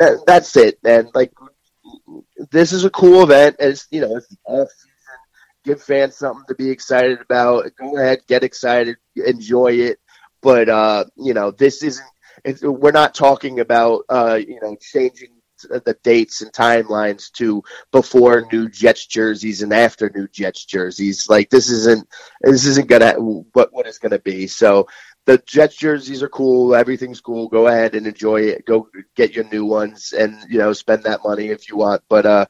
that. 0.00 0.24
That's 0.26 0.56
it, 0.56 0.82
man. 0.82 1.10
like, 1.14 1.32
this 2.50 2.72
is 2.72 2.82
a 2.82 2.90
cool 2.90 3.22
event. 3.22 3.54
It's 3.60 3.86
you 3.92 4.00
know, 4.00 4.16
it's 4.16 4.26
the 4.26 4.36
off 4.46 4.68
season. 4.70 4.90
Give 5.62 5.80
fans 5.80 6.16
something 6.16 6.44
to 6.48 6.56
be 6.56 6.70
excited 6.70 7.20
about. 7.20 7.70
Go 7.76 7.98
ahead, 7.98 8.20
get 8.26 8.42
excited, 8.42 8.96
enjoy 9.14 9.74
it 9.74 9.99
but 10.42 10.68
uh, 10.68 11.04
you 11.16 11.34
know, 11.34 11.50
this 11.50 11.82
isn't. 11.82 12.06
we're 12.62 12.92
not 12.92 13.14
talking 13.14 13.60
about 13.60 14.04
uh, 14.08 14.38
you 14.46 14.60
know 14.60 14.76
changing 14.80 15.28
the 15.68 15.96
dates 16.02 16.40
and 16.42 16.52
timelines 16.52 17.30
to 17.32 17.62
before 17.92 18.46
new 18.52 18.68
Jets 18.68 19.06
jerseys 19.06 19.62
and 19.62 19.72
after 19.72 20.10
new 20.14 20.28
Jets 20.28 20.64
jerseys. 20.64 21.28
Like 21.28 21.50
this 21.50 21.70
isn't 21.70 22.08
this 22.42 22.66
isn't 22.66 22.88
gonna 22.88 23.14
what 23.14 23.72
what 23.72 23.86
it's 23.86 23.98
gonna 23.98 24.18
be. 24.18 24.46
So 24.46 24.86
the 25.26 25.38
Jets 25.46 25.76
jerseys 25.76 26.22
are 26.22 26.28
cool. 26.28 26.74
Everything's 26.74 27.20
cool. 27.20 27.48
Go 27.48 27.66
ahead 27.68 27.94
and 27.94 28.06
enjoy 28.06 28.42
it. 28.42 28.64
Go 28.64 28.88
get 29.16 29.34
your 29.34 29.44
new 29.50 29.64
ones 29.64 30.12
and 30.12 30.36
you 30.48 30.58
know 30.58 30.72
spend 30.72 31.04
that 31.04 31.20
money 31.24 31.48
if 31.48 31.68
you 31.68 31.76
want. 31.76 32.02
But 32.08 32.26
uh, 32.26 32.46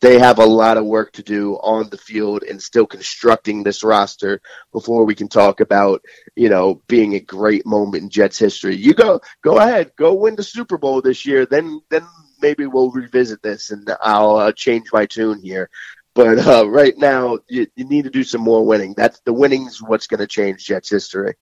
they 0.00 0.18
have 0.18 0.38
a 0.38 0.46
lot 0.46 0.76
of 0.76 0.84
work 0.84 1.12
to 1.12 1.22
do 1.22 1.54
on 1.54 1.88
the 1.90 1.98
field 1.98 2.42
and 2.42 2.62
still 2.62 2.86
constructing 2.86 3.62
this 3.62 3.84
roster 3.84 4.40
before 4.72 5.04
we 5.04 5.14
can 5.14 5.28
talk 5.28 5.60
about 5.60 6.02
you 6.34 6.48
know 6.48 6.82
being 6.86 7.14
a 7.14 7.20
great 7.20 7.66
moment 7.66 8.02
in 8.02 8.10
Jets 8.10 8.38
history. 8.38 8.76
You 8.76 8.94
go 8.94 9.20
go 9.42 9.58
ahead, 9.58 9.92
go 9.96 10.14
win 10.14 10.36
the 10.36 10.42
Super 10.42 10.78
Bowl 10.78 11.02
this 11.02 11.26
year, 11.26 11.46
then 11.46 11.80
then 11.90 12.06
maybe 12.40 12.66
we'll 12.66 12.90
revisit 12.90 13.42
this 13.42 13.70
and 13.70 13.88
I'll 14.00 14.36
uh, 14.36 14.52
change 14.52 14.92
my 14.92 15.06
tune 15.06 15.40
here. 15.42 15.70
But 16.14 16.38
uh, 16.46 16.68
right 16.68 16.96
now, 16.96 17.38
you, 17.48 17.66
you 17.76 17.84
need 17.84 18.04
to 18.04 18.10
do 18.10 18.24
some 18.24 18.40
more 18.40 18.64
winning. 18.64 18.94
That's 18.96 19.20
the 19.20 19.34
winning's 19.34 19.82
what's 19.82 20.06
going 20.06 20.20
to 20.20 20.26
change 20.26 20.64
Jets 20.64 20.88
history. 20.88 21.34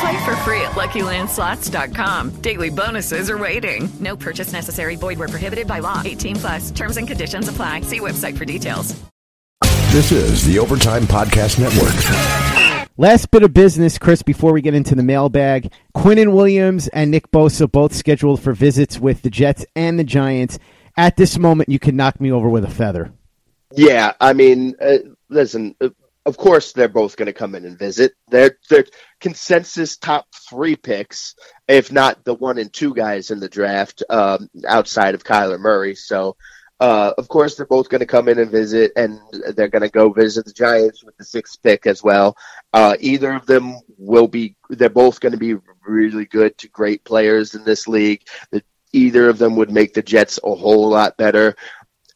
Play 0.00 0.24
for 0.24 0.36
free 0.44 0.60
at 0.60 0.72
LuckyLandSlots.com. 0.72 2.40
Daily 2.40 2.70
bonuses 2.70 3.30
are 3.30 3.38
waiting. 3.38 3.88
No 3.98 4.16
purchase 4.16 4.52
necessary. 4.52 4.96
Void 4.96 5.18
where 5.18 5.28
prohibited 5.28 5.66
by 5.66 5.80
law. 5.80 6.02
18 6.04 6.36
plus. 6.36 6.70
Terms 6.70 6.96
and 6.96 7.08
conditions 7.08 7.48
apply. 7.48 7.80
See 7.82 8.00
website 8.00 8.36
for 8.36 8.44
details. 8.44 8.94
This 9.90 10.12
is 10.12 10.44
the 10.44 10.58
Overtime 10.58 11.04
Podcast 11.04 11.58
Network. 11.58 12.88
Last 12.98 13.30
bit 13.30 13.42
of 13.42 13.54
business, 13.54 13.96
Chris, 13.96 14.22
before 14.22 14.52
we 14.52 14.60
get 14.60 14.74
into 14.74 14.94
the 14.94 15.02
mailbag. 15.02 15.72
Quinnen 15.96 16.34
Williams 16.34 16.88
and 16.88 17.10
Nick 17.10 17.30
Bosa 17.30 17.70
both 17.70 17.94
scheduled 17.94 18.42
for 18.42 18.52
visits 18.52 18.98
with 18.98 19.22
the 19.22 19.30
Jets 19.30 19.64
and 19.74 19.98
the 19.98 20.04
Giants. 20.04 20.58
At 20.96 21.16
this 21.16 21.38
moment, 21.38 21.68
you 21.68 21.78
can 21.78 21.96
knock 21.96 22.20
me 22.20 22.30
over 22.30 22.48
with 22.48 22.64
a 22.64 22.70
feather. 22.70 23.12
Yeah, 23.74 24.12
I 24.20 24.32
mean, 24.32 24.74
uh, 24.80 24.98
listen, 25.28 25.74
uh, 25.80 25.88
of 26.26 26.36
course 26.36 26.72
they're 26.72 26.88
both 26.88 27.16
going 27.16 27.26
to 27.26 27.32
come 27.32 27.54
in 27.54 27.64
and 27.64 27.78
visit. 27.78 28.12
They're 28.28 28.58
they're 28.68 28.84
consensus 29.20 29.96
top 29.96 30.26
three 30.48 30.76
picks, 30.76 31.34
if 31.66 31.90
not 31.90 32.24
the 32.24 32.34
one 32.34 32.58
and 32.58 32.72
two 32.72 32.94
guys 32.94 33.30
in 33.30 33.40
the 33.40 33.48
draft 33.48 34.02
um, 34.10 34.50
outside 34.66 35.14
of 35.14 35.24
Kyler 35.24 35.58
Murray. 35.58 35.94
So, 35.94 36.36
uh, 36.80 37.12
of 37.16 37.28
course, 37.28 37.54
they're 37.54 37.66
both 37.66 37.88
going 37.88 38.00
to 38.00 38.06
come 38.06 38.28
in 38.28 38.38
and 38.38 38.50
visit, 38.50 38.92
and 38.96 39.18
they're 39.56 39.68
going 39.68 39.82
to 39.82 39.88
go 39.88 40.10
visit 40.12 40.44
the 40.44 40.52
Giants 40.52 41.02
with 41.02 41.16
the 41.16 41.24
sixth 41.24 41.62
pick 41.62 41.86
as 41.86 42.02
well. 42.02 42.36
Uh, 42.72 42.96
either 43.00 43.32
of 43.32 43.46
them 43.46 43.80
will 43.96 44.28
be. 44.28 44.56
They're 44.68 44.90
both 44.90 45.20
going 45.20 45.32
to 45.32 45.38
be 45.38 45.56
really 45.86 46.26
good 46.26 46.58
to 46.58 46.68
great 46.68 47.04
players 47.04 47.54
in 47.54 47.64
this 47.64 47.88
league. 47.88 48.22
The, 48.50 48.62
either 48.92 49.28
of 49.28 49.38
them 49.38 49.56
would 49.56 49.70
make 49.70 49.94
the 49.94 50.02
Jets 50.02 50.38
a 50.42 50.54
whole 50.54 50.88
lot 50.88 51.16
better. 51.16 51.56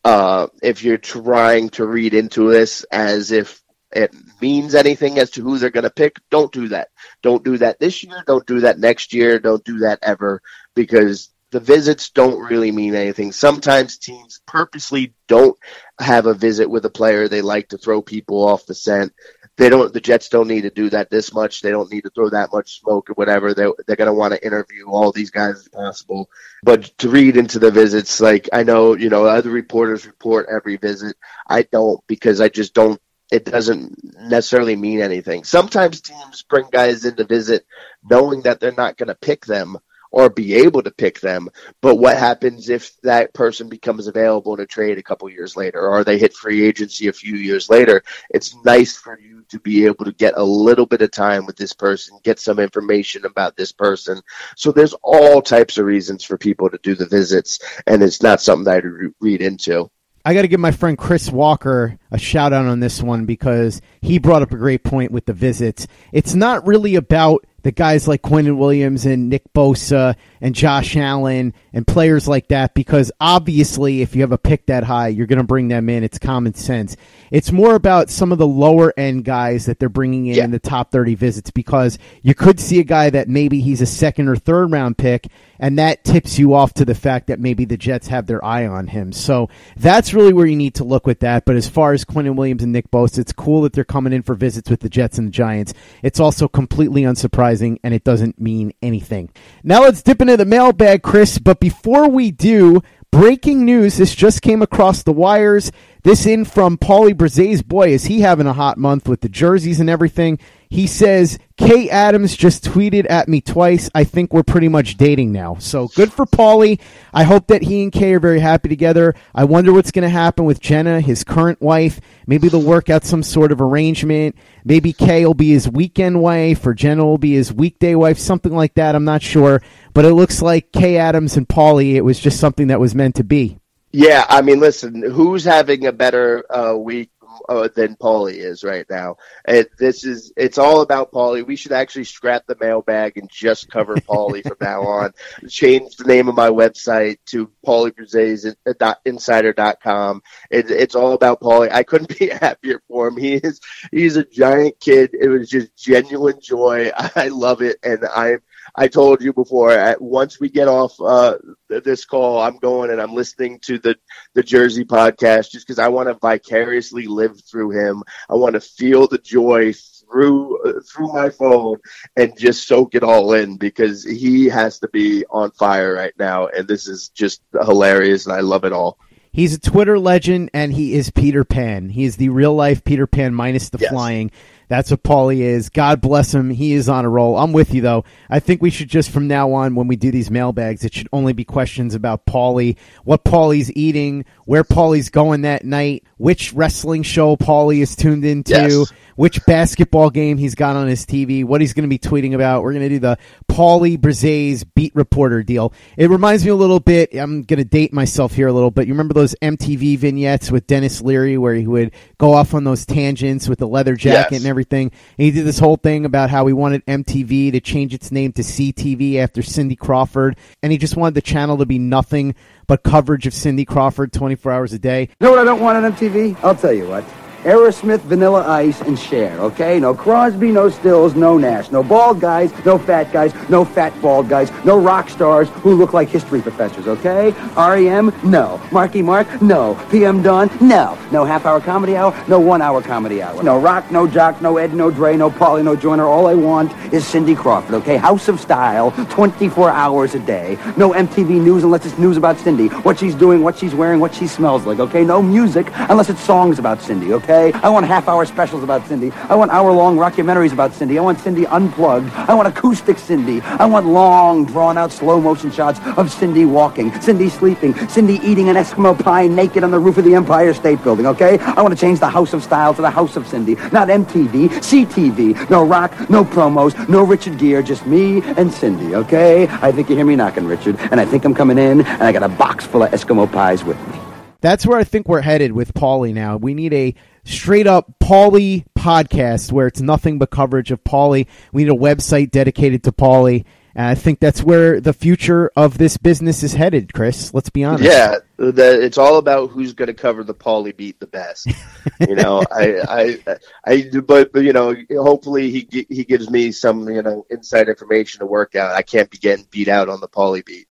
Uh, 0.04 0.48
if 0.62 0.82
you're 0.82 0.98
trying 0.98 1.68
to 1.70 1.86
read 1.86 2.12
into 2.12 2.50
this 2.50 2.84
as 2.90 3.30
if 3.30 3.61
it 3.92 4.14
means 4.40 4.74
anything 4.74 5.18
as 5.18 5.30
to 5.32 5.42
who 5.42 5.58
they're 5.58 5.70
going 5.70 5.84
to 5.84 5.90
pick, 5.90 6.16
don't 6.30 6.52
do 6.52 6.68
that. 6.68 6.88
Don't 7.22 7.44
do 7.44 7.58
that 7.58 7.78
this 7.78 8.02
year. 8.02 8.22
Don't 8.26 8.46
do 8.46 8.60
that 8.60 8.78
next 8.78 9.12
year. 9.12 9.38
Don't 9.38 9.64
do 9.64 9.80
that 9.80 9.98
ever 10.02 10.42
because 10.74 11.32
the 11.52 11.60
visits 11.60 12.08
don't 12.08 12.40
really 12.40 12.72
mean 12.72 12.94
anything. 12.94 13.30
Sometimes 13.30 13.98
teams 13.98 14.40
purposely 14.46 15.14
don't 15.28 15.56
have 16.00 16.24
a 16.26 16.34
visit 16.34 16.68
with 16.68 16.84
a 16.86 16.90
player. 16.90 17.28
They 17.28 17.42
like 17.42 17.68
to 17.68 17.78
throw 17.78 18.00
people 18.00 18.42
off 18.42 18.66
the 18.66 18.74
scent. 18.74 19.12
They 19.58 19.68
don't. 19.68 19.92
The 19.92 20.00
Jets 20.00 20.30
don't 20.30 20.48
need 20.48 20.62
to 20.62 20.70
do 20.70 20.88
that 20.90 21.10
this 21.10 21.34
much. 21.34 21.60
They 21.60 21.70
don't 21.70 21.92
need 21.92 22.04
to 22.04 22.10
throw 22.10 22.30
that 22.30 22.52
much 22.52 22.80
smoke 22.80 23.10
or 23.10 23.12
whatever. 23.14 23.52
They 23.52 23.66
they're 23.86 23.96
going 23.96 24.06
to 24.06 24.14
want 24.14 24.32
to 24.32 24.44
interview 24.44 24.88
all 24.88 25.12
these 25.12 25.30
guys 25.30 25.56
as 25.56 25.68
possible. 25.68 26.30
But 26.62 26.84
to 26.98 27.10
read 27.10 27.36
into 27.36 27.58
the 27.58 27.70
visits, 27.70 28.18
like 28.18 28.48
I 28.50 28.62
know, 28.62 28.96
you 28.96 29.10
know, 29.10 29.26
other 29.26 29.50
reporters 29.50 30.06
report 30.06 30.48
every 30.50 30.78
visit. 30.78 31.16
I 31.46 31.62
don't 31.62 32.00
because 32.06 32.40
I 32.40 32.48
just 32.48 32.72
don't 32.72 32.98
it 33.32 33.46
doesn't 33.46 33.98
necessarily 34.20 34.76
mean 34.76 35.00
anything. 35.00 35.42
Sometimes 35.42 36.02
teams 36.02 36.42
bring 36.42 36.66
guys 36.70 37.06
in 37.06 37.16
to 37.16 37.24
visit 37.24 37.64
knowing 38.08 38.42
that 38.42 38.60
they're 38.60 38.72
not 38.72 38.98
going 38.98 39.08
to 39.08 39.14
pick 39.14 39.46
them 39.46 39.78
or 40.10 40.28
be 40.28 40.54
able 40.56 40.82
to 40.82 40.90
pick 40.90 41.18
them. 41.20 41.48
But 41.80 41.96
what 41.96 42.18
happens 42.18 42.68
if 42.68 42.94
that 43.00 43.32
person 43.32 43.70
becomes 43.70 44.06
available 44.06 44.60
a 44.60 44.66
trade 44.66 44.98
a 44.98 45.02
couple 45.02 45.30
years 45.30 45.56
later 45.56 45.80
or 45.80 46.04
they 46.04 46.18
hit 46.18 46.34
free 46.34 46.62
agency 46.62 47.08
a 47.08 47.12
few 47.14 47.36
years 47.36 47.70
later? 47.70 48.02
It's 48.28 48.54
nice 48.66 48.98
for 48.98 49.18
you 49.18 49.46
to 49.48 49.58
be 49.58 49.86
able 49.86 50.04
to 50.04 50.12
get 50.12 50.34
a 50.36 50.44
little 50.44 50.84
bit 50.84 51.00
of 51.00 51.10
time 51.10 51.46
with 51.46 51.56
this 51.56 51.72
person, 51.72 52.18
get 52.22 52.38
some 52.38 52.58
information 52.58 53.24
about 53.24 53.56
this 53.56 53.72
person. 53.72 54.20
So 54.56 54.72
there's 54.72 54.94
all 55.02 55.40
types 55.40 55.78
of 55.78 55.86
reasons 55.86 56.22
for 56.22 56.36
people 56.36 56.68
to 56.68 56.78
do 56.82 56.94
the 56.94 57.06
visits, 57.06 57.60
and 57.86 58.02
it's 58.02 58.22
not 58.22 58.42
something 58.42 58.64
that 58.64 58.84
I 58.84 59.08
read 59.20 59.40
into. 59.40 59.90
I 60.24 60.34
got 60.34 60.42
to 60.42 60.48
give 60.48 60.60
my 60.60 60.70
friend 60.70 60.96
Chris 60.96 61.30
Walker 61.30 61.98
a 62.10 62.18
shout 62.18 62.52
out 62.52 62.66
on 62.66 62.78
this 62.80 63.02
one 63.02 63.24
because 63.24 63.80
he 64.00 64.18
brought 64.18 64.42
up 64.42 64.52
a 64.52 64.56
great 64.56 64.84
point 64.84 65.10
with 65.10 65.26
the 65.26 65.32
visits. 65.32 65.88
It's 66.12 66.34
not 66.34 66.66
really 66.66 66.94
about 66.94 67.44
the 67.62 67.72
guys 67.72 68.08
like 68.08 68.22
Quinnen 68.22 68.56
Williams 68.56 69.06
and 69.06 69.28
Nick 69.28 69.52
Bosa 69.52 70.16
and 70.40 70.54
Josh 70.54 70.96
Allen 70.96 71.54
and 71.72 71.86
players 71.86 72.28
like 72.28 72.48
that 72.48 72.74
because 72.74 73.12
obviously 73.20 74.02
if 74.02 74.14
you 74.14 74.22
have 74.22 74.32
a 74.32 74.38
pick 74.38 74.66
that 74.66 74.84
high, 74.84 75.08
you're 75.08 75.26
going 75.26 75.38
to 75.38 75.44
bring 75.44 75.68
them 75.68 75.88
in. 75.88 76.04
It's 76.04 76.18
common 76.18 76.54
sense. 76.54 76.96
It's 77.30 77.52
more 77.52 77.74
about 77.74 78.10
some 78.10 78.32
of 78.32 78.38
the 78.38 78.46
lower 78.46 78.92
end 78.96 79.24
guys 79.24 79.66
that 79.66 79.78
they're 79.78 79.88
bringing 79.88 80.26
in 80.26 80.36
yeah. 80.36 80.44
in 80.44 80.50
the 80.50 80.58
top 80.58 80.90
30 80.90 81.14
visits 81.14 81.50
because 81.50 81.98
you 82.22 82.34
could 82.34 82.60
see 82.60 82.80
a 82.80 82.84
guy 82.84 83.10
that 83.10 83.28
maybe 83.28 83.60
he's 83.60 83.80
a 83.80 83.86
second 83.86 84.28
or 84.28 84.36
third 84.36 84.70
round 84.70 84.98
pick 84.98 85.28
and 85.62 85.78
that 85.78 86.02
tips 86.02 86.40
you 86.40 86.54
off 86.54 86.74
to 86.74 86.84
the 86.84 86.94
fact 86.94 87.28
that 87.28 87.38
maybe 87.38 87.64
the 87.64 87.76
Jets 87.76 88.08
have 88.08 88.26
their 88.26 88.44
eye 88.44 88.66
on 88.66 88.88
him. 88.88 89.12
So 89.12 89.48
that's 89.76 90.12
really 90.12 90.32
where 90.32 90.44
you 90.44 90.56
need 90.56 90.74
to 90.74 90.84
look 90.84 91.06
with 91.06 91.20
that. 91.20 91.44
But 91.44 91.54
as 91.54 91.68
far 91.68 91.92
as 91.92 92.04
Quinnen 92.04 92.34
Williams 92.34 92.64
and 92.64 92.72
Nick 92.72 92.90
Bosa, 92.90 93.20
it's 93.20 93.32
cool 93.32 93.62
that 93.62 93.72
they're 93.72 93.84
coming 93.84 94.12
in 94.12 94.22
for 94.22 94.34
visits 94.34 94.68
with 94.68 94.80
the 94.80 94.88
Jets 94.88 95.18
and 95.18 95.28
the 95.28 95.32
Giants. 95.32 95.72
It's 96.02 96.18
also 96.18 96.48
completely 96.48 97.02
unsurprising 97.02 97.51
advertising 97.52 97.78
and 97.82 97.94
it 97.94 98.04
doesn't 98.04 98.40
mean 98.40 98.72
anything. 98.82 99.30
Now 99.62 99.82
let's 99.82 100.02
dip 100.02 100.20
into 100.20 100.36
the 100.36 100.44
mailbag, 100.44 101.02
Chris. 101.02 101.38
But 101.38 101.60
before 101.60 102.08
we 102.08 102.30
do, 102.30 102.82
breaking 103.10 103.64
news. 103.64 103.96
This 103.98 104.14
just 104.14 104.42
came 104.42 104.62
across 104.62 105.02
the 105.02 105.12
wires. 105.12 105.70
This 106.02 106.26
in 106.26 106.44
from 106.44 106.78
Paulie 106.78 107.16
Braze's 107.16 107.62
boy. 107.62 107.90
Is 107.92 108.04
he 108.04 108.20
having 108.20 108.46
a 108.46 108.52
hot 108.54 108.78
month 108.78 109.08
with 109.08 109.20
the 109.20 109.28
jerseys 109.28 109.80
and 109.80 109.90
everything? 109.90 110.38
He 110.72 110.86
says, 110.86 111.38
Kay 111.58 111.90
Adams 111.90 112.34
just 112.34 112.64
tweeted 112.64 113.04
at 113.10 113.28
me 113.28 113.42
twice. 113.42 113.90
I 113.94 114.04
think 114.04 114.32
we're 114.32 114.42
pretty 114.42 114.68
much 114.68 114.96
dating 114.96 115.30
now. 115.30 115.56
So 115.58 115.88
good 115.88 116.10
for 116.10 116.24
Paulie. 116.24 116.80
I 117.12 117.24
hope 117.24 117.48
that 117.48 117.60
he 117.60 117.82
and 117.82 117.92
Kay 117.92 118.14
are 118.14 118.20
very 118.20 118.40
happy 118.40 118.70
together. 118.70 119.14
I 119.34 119.44
wonder 119.44 119.70
what's 119.70 119.90
going 119.90 120.04
to 120.04 120.08
happen 120.08 120.46
with 120.46 120.60
Jenna, 120.60 121.02
his 121.02 121.24
current 121.24 121.60
wife. 121.60 122.00
Maybe 122.26 122.48
they'll 122.48 122.62
work 122.62 122.88
out 122.88 123.04
some 123.04 123.22
sort 123.22 123.52
of 123.52 123.60
arrangement. 123.60 124.34
Maybe 124.64 124.94
Kay 124.94 125.26
will 125.26 125.34
be 125.34 125.50
his 125.50 125.68
weekend 125.68 126.22
wife 126.22 126.66
or 126.66 126.72
Jenna 126.72 127.04
will 127.04 127.18
be 127.18 127.34
his 127.34 127.52
weekday 127.52 127.94
wife, 127.94 128.18
something 128.18 128.52
like 128.56 128.72
that. 128.76 128.94
I'm 128.94 129.04
not 129.04 129.20
sure. 129.20 129.60
But 129.92 130.06
it 130.06 130.14
looks 130.14 130.40
like 130.40 130.72
Kay 130.72 130.96
Adams 130.96 131.36
and 131.36 131.46
Paulie, 131.46 131.96
it 131.96 132.00
was 132.00 132.18
just 132.18 132.40
something 132.40 132.68
that 132.68 132.80
was 132.80 132.94
meant 132.94 133.16
to 133.16 133.24
be. 133.24 133.58
Yeah, 133.92 134.24
I 134.26 134.40
mean, 134.40 134.58
listen, 134.58 135.02
who's 135.02 135.44
having 135.44 135.84
a 135.84 135.92
better 135.92 136.46
uh, 136.50 136.74
week 136.74 137.10
uh, 137.48 137.68
than 137.74 137.96
Paulie 137.96 138.36
is 138.36 138.62
right 138.64 138.86
now? 138.88 139.16
It, 139.46 139.76
this 139.78 140.04
is 140.04 140.32
it's 140.36 140.58
all 140.58 140.82
about 140.82 141.12
Paulie. 141.12 141.46
We 141.46 141.56
should 141.56 141.72
actually 141.72 142.04
scrap 142.04 142.46
the 142.46 142.56
mailbag 142.60 143.16
and 143.16 143.30
just 143.30 143.70
cover 143.70 143.94
Paulie 143.96 144.46
from 144.46 144.58
now 144.60 144.82
on. 144.82 145.12
Change 145.48 145.96
the 145.96 146.04
name 146.04 146.28
of 146.28 146.34
my 146.34 146.48
website 146.48 147.16
to 147.26 147.50
pauliebrazes.insider.com. 147.66 150.22
It, 150.50 150.70
it's 150.70 150.94
all 150.94 151.14
about 151.14 151.40
Paulie. 151.40 151.72
I 151.72 151.82
couldn't 151.82 152.18
be 152.18 152.28
happier 152.28 152.82
for 152.88 153.08
him. 153.08 153.16
He 153.16 153.34
is 153.34 153.60
he's 153.90 154.16
a 154.16 154.24
giant 154.24 154.78
kid. 154.80 155.14
It 155.18 155.28
was 155.28 155.48
just 155.48 155.74
genuine 155.76 156.40
joy. 156.40 156.90
I 156.96 157.28
love 157.28 157.62
it, 157.62 157.78
and 157.82 158.04
I'm 158.14 158.42
I 158.74 158.88
told 158.88 159.20
you 159.22 159.32
before. 159.32 159.70
At, 159.72 160.00
once 160.00 160.40
we 160.40 160.48
get 160.48 160.68
off 160.68 160.98
uh, 161.00 161.36
this 161.68 162.04
call, 162.04 162.40
I'm 162.40 162.58
going 162.58 162.90
and 162.90 163.00
I'm 163.00 163.14
listening 163.14 163.58
to 163.62 163.78
the 163.78 163.96
the 164.34 164.42
Jersey 164.42 164.84
podcast 164.84 165.50
just 165.50 165.66
because 165.66 165.78
I 165.78 165.88
want 165.88 166.08
to 166.08 166.14
vicariously 166.14 167.06
live 167.06 167.42
through 167.44 167.70
him. 167.70 168.02
I 168.30 168.34
want 168.34 168.54
to 168.54 168.60
feel 168.60 169.06
the 169.06 169.18
joy 169.18 169.72
through 169.72 170.62
uh, 170.62 170.80
through 170.80 171.12
my 171.12 171.30
phone 171.30 171.78
and 172.16 172.38
just 172.38 172.66
soak 172.66 172.94
it 172.94 173.02
all 173.02 173.32
in 173.34 173.56
because 173.56 174.04
he 174.04 174.46
has 174.46 174.78
to 174.80 174.88
be 174.88 175.24
on 175.26 175.50
fire 175.52 175.94
right 175.94 176.14
now, 176.18 176.46
and 176.46 176.66
this 176.66 176.88
is 176.88 177.08
just 177.10 177.42
hilarious, 177.52 178.26
and 178.26 178.34
I 178.34 178.40
love 178.40 178.64
it 178.64 178.72
all. 178.72 178.98
He's 179.32 179.54
a 179.54 179.60
Twitter 179.60 179.98
legend, 179.98 180.50
and 180.52 180.74
he 180.74 180.92
is 180.92 181.10
Peter 181.10 181.42
Pan. 181.42 181.88
He 181.88 182.04
is 182.04 182.16
the 182.16 182.28
real 182.28 182.54
life 182.54 182.84
Peter 182.84 183.06
Pan 183.06 183.34
minus 183.34 183.70
the 183.70 183.78
Yes. 183.78 183.90
flying. 183.90 184.30
That's 184.72 184.90
what 184.90 185.02
Paulie 185.02 185.40
is. 185.40 185.68
God 185.68 186.00
bless 186.00 186.32
him. 186.32 186.48
He 186.48 186.72
is 186.72 186.88
on 186.88 187.04
a 187.04 187.08
roll. 187.10 187.36
I'm 187.36 187.52
with 187.52 187.74
you 187.74 187.82
though. 187.82 188.06
I 188.30 188.40
think 188.40 188.62
we 188.62 188.70
should 188.70 188.88
just 188.88 189.10
from 189.10 189.28
now 189.28 189.52
on, 189.52 189.74
when 189.74 189.86
we 189.86 189.96
do 189.96 190.10
these 190.10 190.30
mailbags, 190.30 190.82
it 190.82 190.94
should 190.94 191.10
only 191.12 191.34
be 191.34 191.44
questions 191.44 191.94
about 191.94 192.24
Paulie, 192.24 192.78
what 193.04 193.22
Paulie's 193.22 193.70
eating, 193.76 194.24
where 194.46 194.64
Paulie's 194.64 195.10
going 195.10 195.42
that 195.42 195.66
night, 195.66 196.04
which 196.16 196.54
wrestling 196.54 197.02
show 197.02 197.36
Paulie 197.36 197.82
is 197.82 197.94
tuned 197.94 198.24
into, 198.24 198.52
Yes. 198.54 198.92
Which 199.16 199.44
basketball 199.46 200.10
game 200.10 200.38
he's 200.38 200.54
got 200.54 200.76
on 200.76 200.86
his 200.88 201.04
TV, 201.04 201.44
what 201.44 201.60
he's 201.60 201.72
going 201.72 201.82
to 201.82 201.88
be 201.88 201.98
tweeting 201.98 202.34
about. 202.34 202.62
We're 202.62 202.72
going 202.72 202.82
to 202.82 202.88
do 202.88 202.98
the 202.98 203.18
Paulie 203.48 204.00
Braze's 204.00 204.64
beat 204.64 204.94
reporter 204.94 205.42
deal. 205.42 205.72
It 205.96 206.08
reminds 206.10 206.44
me 206.44 206.50
a 206.50 206.54
little 206.56 206.80
bit. 206.80 207.14
I'm 207.14 207.42
going 207.42 207.58
to 207.58 207.64
date 207.64 207.92
myself 207.92 208.32
here 208.34 208.48
a 208.48 208.52
little 208.52 208.70
bit. 208.70 208.86
You 208.86 208.94
remember 208.94 209.14
those 209.14 209.34
MTV 209.42 209.98
vignettes 209.98 210.50
with 210.50 210.66
Denis 210.66 211.02
Leary 211.02 211.36
where 211.38 211.54
he 211.54 211.66
would 211.66 211.92
go 212.18 212.32
off 212.32 212.54
on 212.54 212.64
those 212.64 212.86
tangents 212.86 213.48
with 213.48 213.58
the 213.58 213.68
leather 213.68 213.94
jacket 213.96 214.32
Yes. 214.32 214.40
and 214.42 214.48
everything. 214.48 214.90
And 215.18 215.24
he 215.24 215.30
did 215.30 215.44
this 215.46 215.58
whole 215.58 215.76
thing 215.76 216.04
about 216.04 216.30
how 216.30 216.46
he 216.46 216.52
wanted 216.52 216.84
MTV 216.86 217.52
to 217.52 217.60
change 217.60 217.94
its 217.94 218.10
name 218.12 218.32
to 218.32 218.42
CTV 218.42 219.16
after 219.16 219.42
Cindy 219.42 219.76
Crawford, 219.76 220.36
and 220.62 220.72
he 220.72 220.78
just 220.78 220.96
wanted 220.96 221.14
the 221.14 221.22
channel 221.22 221.58
to 221.58 221.66
be 221.66 221.78
nothing 221.78 222.34
but 222.66 222.82
coverage 222.82 223.26
of 223.26 223.34
Cindy 223.34 223.64
Crawford 223.64 224.12
24 224.12 224.52
hours 224.52 224.72
a 224.72 224.78
day. 224.78 225.02
You 225.20 225.26
know 225.26 225.30
what 225.30 225.38
I 225.40 225.44
don't 225.44 225.60
want 225.60 225.84
on 225.84 225.92
MTV? 225.92 226.36
I'll 226.42 226.54
tell 226.54 226.72
you 226.72 226.88
what. 226.88 227.04
Aerosmith, 227.44 228.00
Vanilla 228.02 228.46
Ice, 228.46 228.80
and 228.82 228.96
Cher, 228.96 229.36
okay? 229.40 229.80
No 229.80 229.94
Crosby, 229.94 230.52
no 230.52 230.68
Stills, 230.68 231.16
no 231.16 231.36
Nash. 231.36 231.72
No 231.72 231.82
bald 231.82 232.20
guys, 232.20 232.52
no 232.64 232.78
fat 232.78 233.12
guys, 233.12 233.34
no 233.48 233.64
fat 233.64 233.92
bald 234.00 234.28
guys, 234.28 234.52
no 234.64 234.78
rock 234.78 235.10
stars 235.10 235.48
who 235.62 235.74
look 235.74 235.92
like 235.92 236.08
history 236.08 236.40
professors, 236.40 236.86
okay? 236.86 237.32
REM? 237.56 238.12
No. 238.22 238.60
Marky 238.70 239.02
Mark? 239.02 239.42
No. 239.42 239.74
PM 239.90 240.22
Dawn? 240.22 240.48
No. 240.60 240.96
No 241.10 241.24
half-hour 241.24 241.60
comedy 241.60 241.96
hour? 241.96 242.14
No 242.28 242.38
one-hour 242.38 242.80
comedy 242.82 243.20
hour. 243.20 243.42
No 243.42 243.58
rock, 243.58 243.90
no 243.90 244.06
jock, 244.06 244.40
no 244.40 244.58
Ed, 244.58 244.72
no 244.72 244.92
Dre, 244.92 245.16
no 245.16 245.28
Paulie, 245.28 245.64
no 245.64 245.74
Joyner. 245.74 246.06
All 246.06 246.28
I 246.28 246.34
want 246.34 246.72
is 246.92 247.04
Cindy 247.04 247.34
Crawford, 247.34 247.74
okay? 247.74 247.96
House 247.96 248.28
of 248.28 248.38
Style, 248.38 248.92
24 249.10 249.68
hours 249.68 250.14
a 250.14 250.20
day. 250.20 250.58
No 250.76 250.92
MTV 250.92 251.42
news 251.42 251.64
unless 251.64 251.86
it's 251.86 251.98
news 251.98 252.16
about 252.16 252.38
Cindy. 252.38 252.68
What 252.68 253.00
she's 253.00 253.16
doing, 253.16 253.42
what 253.42 253.58
she's 253.58 253.74
wearing, 253.74 253.98
what 253.98 254.14
she 254.14 254.28
smells 254.28 254.64
like, 254.64 254.78
okay? 254.78 255.02
No 255.02 255.20
music 255.20 255.66
unless 255.88 256.08
it's 256.08 256.20
songs 256.20 256.60
about 256.60 256.80
Cindy, 256.80 257.12
okay? 257.14 257.31
I 257.32 257.68
want 257.68 257.86
half-hour 257.86 258.26
specials 258.26 258.62
about 258.62 258.86
Cindy. 258.86 259.10
I 259.28 259.34
want 259.34 259.50
hour-long 259.50 259.96
documentaries 259.96 260.52
about 260.52 260.74
Cindy. 260.74 260.98
I 260.98 261.02
want 261.02 261.18
Cindy 261.18 261.46
unplugged. 261.46 262.10
I 262.12 262.34
want 262.34 262.46
acoustic 262.46 262.98
Cindy. 262.98 263.40
I 263.40 263.64
want 263.64 263.86
long, 263.86 264.44
drawn-out 264.44 264.92
slow-motion 264.92 265.50
shots 265.50 265.80
of 265.96 266.12
Cindy 266.12 266.44
walking, 266.44 266.92
Cindy 267.00 267.30
sleeping, 267.30 267.74
Cindy 267.88 268.20
eating 268.22 268.50
an 268.50 268.56
Eskimo 268.56 268.98
pie 268.98 269.26
naked 269.26 269.64
on 269.64 269.70
the 269.70 269.78
roof 269.78 269.96
of 269.96 270.04
the 270.04 270.14
Empire 270.14 270.52
State 270.52 270.82
Building, 270.82 271.06
okay? 271.06 271.38
I 271.38 271.62
want 271.62 271.72
to 271.74 271.80
change 271.80 272.00
the 272.00 272.10
House 272.10 272.34
of 272.34 272.42
Style 272.42 272.74
to 272.74 272.82
the 272.82 272.90
House 272.90 273.16
of 273.16 273.26
Cindy. 273.26 273.54
Not 273.72 273.88
MTV, 273.88 274.48
CTV. 274.48 275.48
No 275.48 275.64
rock, 275.64 276.10
no 276.10 276.24
promos, 276.24 276.88
no 276.88 277.02
Richard 277.02 277.38
Gere, 277.38 277.62
just 277.62 277.86
me 277.86 278.20
and 278.36 278.52
Cindy, 278.52 278.94
okay? 278.94 279.48
I 279.48 279.72
think 279.72 279.88
you 279.88 279.96
hear 279.96 280.04
me 280.04 280.16
knocking, 280.16 280.44
Richard, 280.44 280.76
and 280.90 281.00
I 281.00 281.06
think 281.06 281.24
I'm 281.24 281.34
coming 281.34 281.56
in, 281.56 281.80
and 281.80 282.02
I 282.02 282.12
got 282.12 282.22
a 282.22 282.28
box 282.28 282.66
full 282.66 282.82
of 282.82 282.90
Eskimo 282.90 283.30
pies 283.30 283.64
with 283.64 283.78
me. 283.88 284.01
That's 284.42 284.66
where 284.66 284.78
I 284.78 284.84
think 284.84 285.08
we're 285.08 285.20
headed 285.20 285.52
with 285.52 285.72
Paulie 285.72 286.12
now. 286.12 286.36
We 286.36 286.52
need 286.52 286.74
a 286.74 286.94
straight 287.24 287.68
up 287.68 287.94
Paulie 288.00 288.64
podcast 288.76 289.52
where 289.52 289.68
it's 289.68 289.80
nothing 289.80 290.18
but 290.18 290.30
coverage 290.30 290.72
of 290.72 290.82
Paulie. 290.82 291.28
We 291.52 291.64
need 291.64 291.72
a 291.72 291.76
website 291.76 292.32
dedicated 292.32 292.82
to 292.84 292.92
Paulie. 292.92 293.44
And 293.74 293.86
I 293.86 293.94
think 293.94 294.20
that's 294.20 294.42
where 294.42 294.80
the 294.80 294.92
future 294.92 295.50
of 295.56 295.78
this 295.78 295.96
business 295.96 296.42
is 296.42 296.52
headed, 296.52 296.92
Chris. 296.92 297.32
Let's 297.32 297.48
be 297.48 297.64
honest. 297.64 297.84
Yeah, 297.84 298.16
the, 298.36 298.82
it's 298.82 298.98
all 298.98 299.16
about 299.16 299.50
who's 299.50 299.72
going 299.72 299.86
to 299.86 299.94
cover 299.94 300.24
the 300.24 300.34
Paulie 300.34 300.76
beat 300.76 301.00
the 301.00 301.06
best. 301.06 301.48
You 302.00 302.16
know, 302.16 302.42
I, 302.50 302.80
I, 302.88 303.18
I, 303.64 303.90
but, 304.04 304.32
but 304.32 304.40
you 304.40 304.52
know, 304.52 304.74
hopefully 304.90 305.50
he 305.50 305.86
he 305.88 306.04
gives 306.04 306.28
me 306.30 306.50
some 306.50 306.88
you 306.88 307.00
know 307.00 307.24
inside 307.30 307.68
information 307.68 308.20
to 308.20 308.26
work 308.26 308.56
out. 308.56 308.74
I 308.74 308.82
can't 308.82 309.08
be 309.08 309.18
getting 309.18 309.46
beat 309.50 309.68
out 309.68 309.88
on 309.88 310.00
the 310.00 310.08
Paulie 310.08 310.44
beat. 310.44 310.66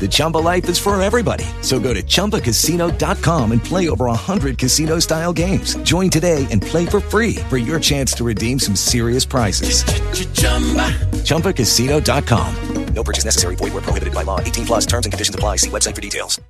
The 0.00 0.08
Chumba 0.08 0.38
life 0.38 0.66
is 0.70 0.78
for 0.78 1.00
everybody. 1.02 1.44
So 1.60 1.78
go 1.78 1.92
to 1.92 2.02
ChumbaCasino.com 2.02 3.52
and 3.52 3.62
play 3.62 3.90
over 3.90 4.06
100 4.06 4.56
casino 4.56 4.98
style 4.98 5.34
games. 5.34 5.74
Join 5.82 6.08
today 6.08 6.46
and 6.50 6.62
play 6.62 6.86
for 6.86 7.00
free 7.00 7.34
for 7.50 7.58
your 7.58 7.78
chance 7.78 8.14
to 8.14 8.24
redeem 8.24 8.58
some 8.58 8.74
serious 8.74 9.26
prizes. 9.26 9.84
ChumbaCasino.com. 11.28 12.94
No 12.94 13.04
purchase 13.04 13.26
necessary. 13.26 13.56
Void 13.56 13.74
where 13.74 13.82
prohibited 13.82 14.14
by 14.14 14.22
law. 14.22 14.40
18 14.40 14.64
plus 14.64 14.86
terms 14.86 15.04
and 15.04 15.12
conditions 15.12 15.34
apply. 15.34 15.56
See 15.56 15.68
website 15.68 15.96
for 15.96 16.00
details. 16.00 16.40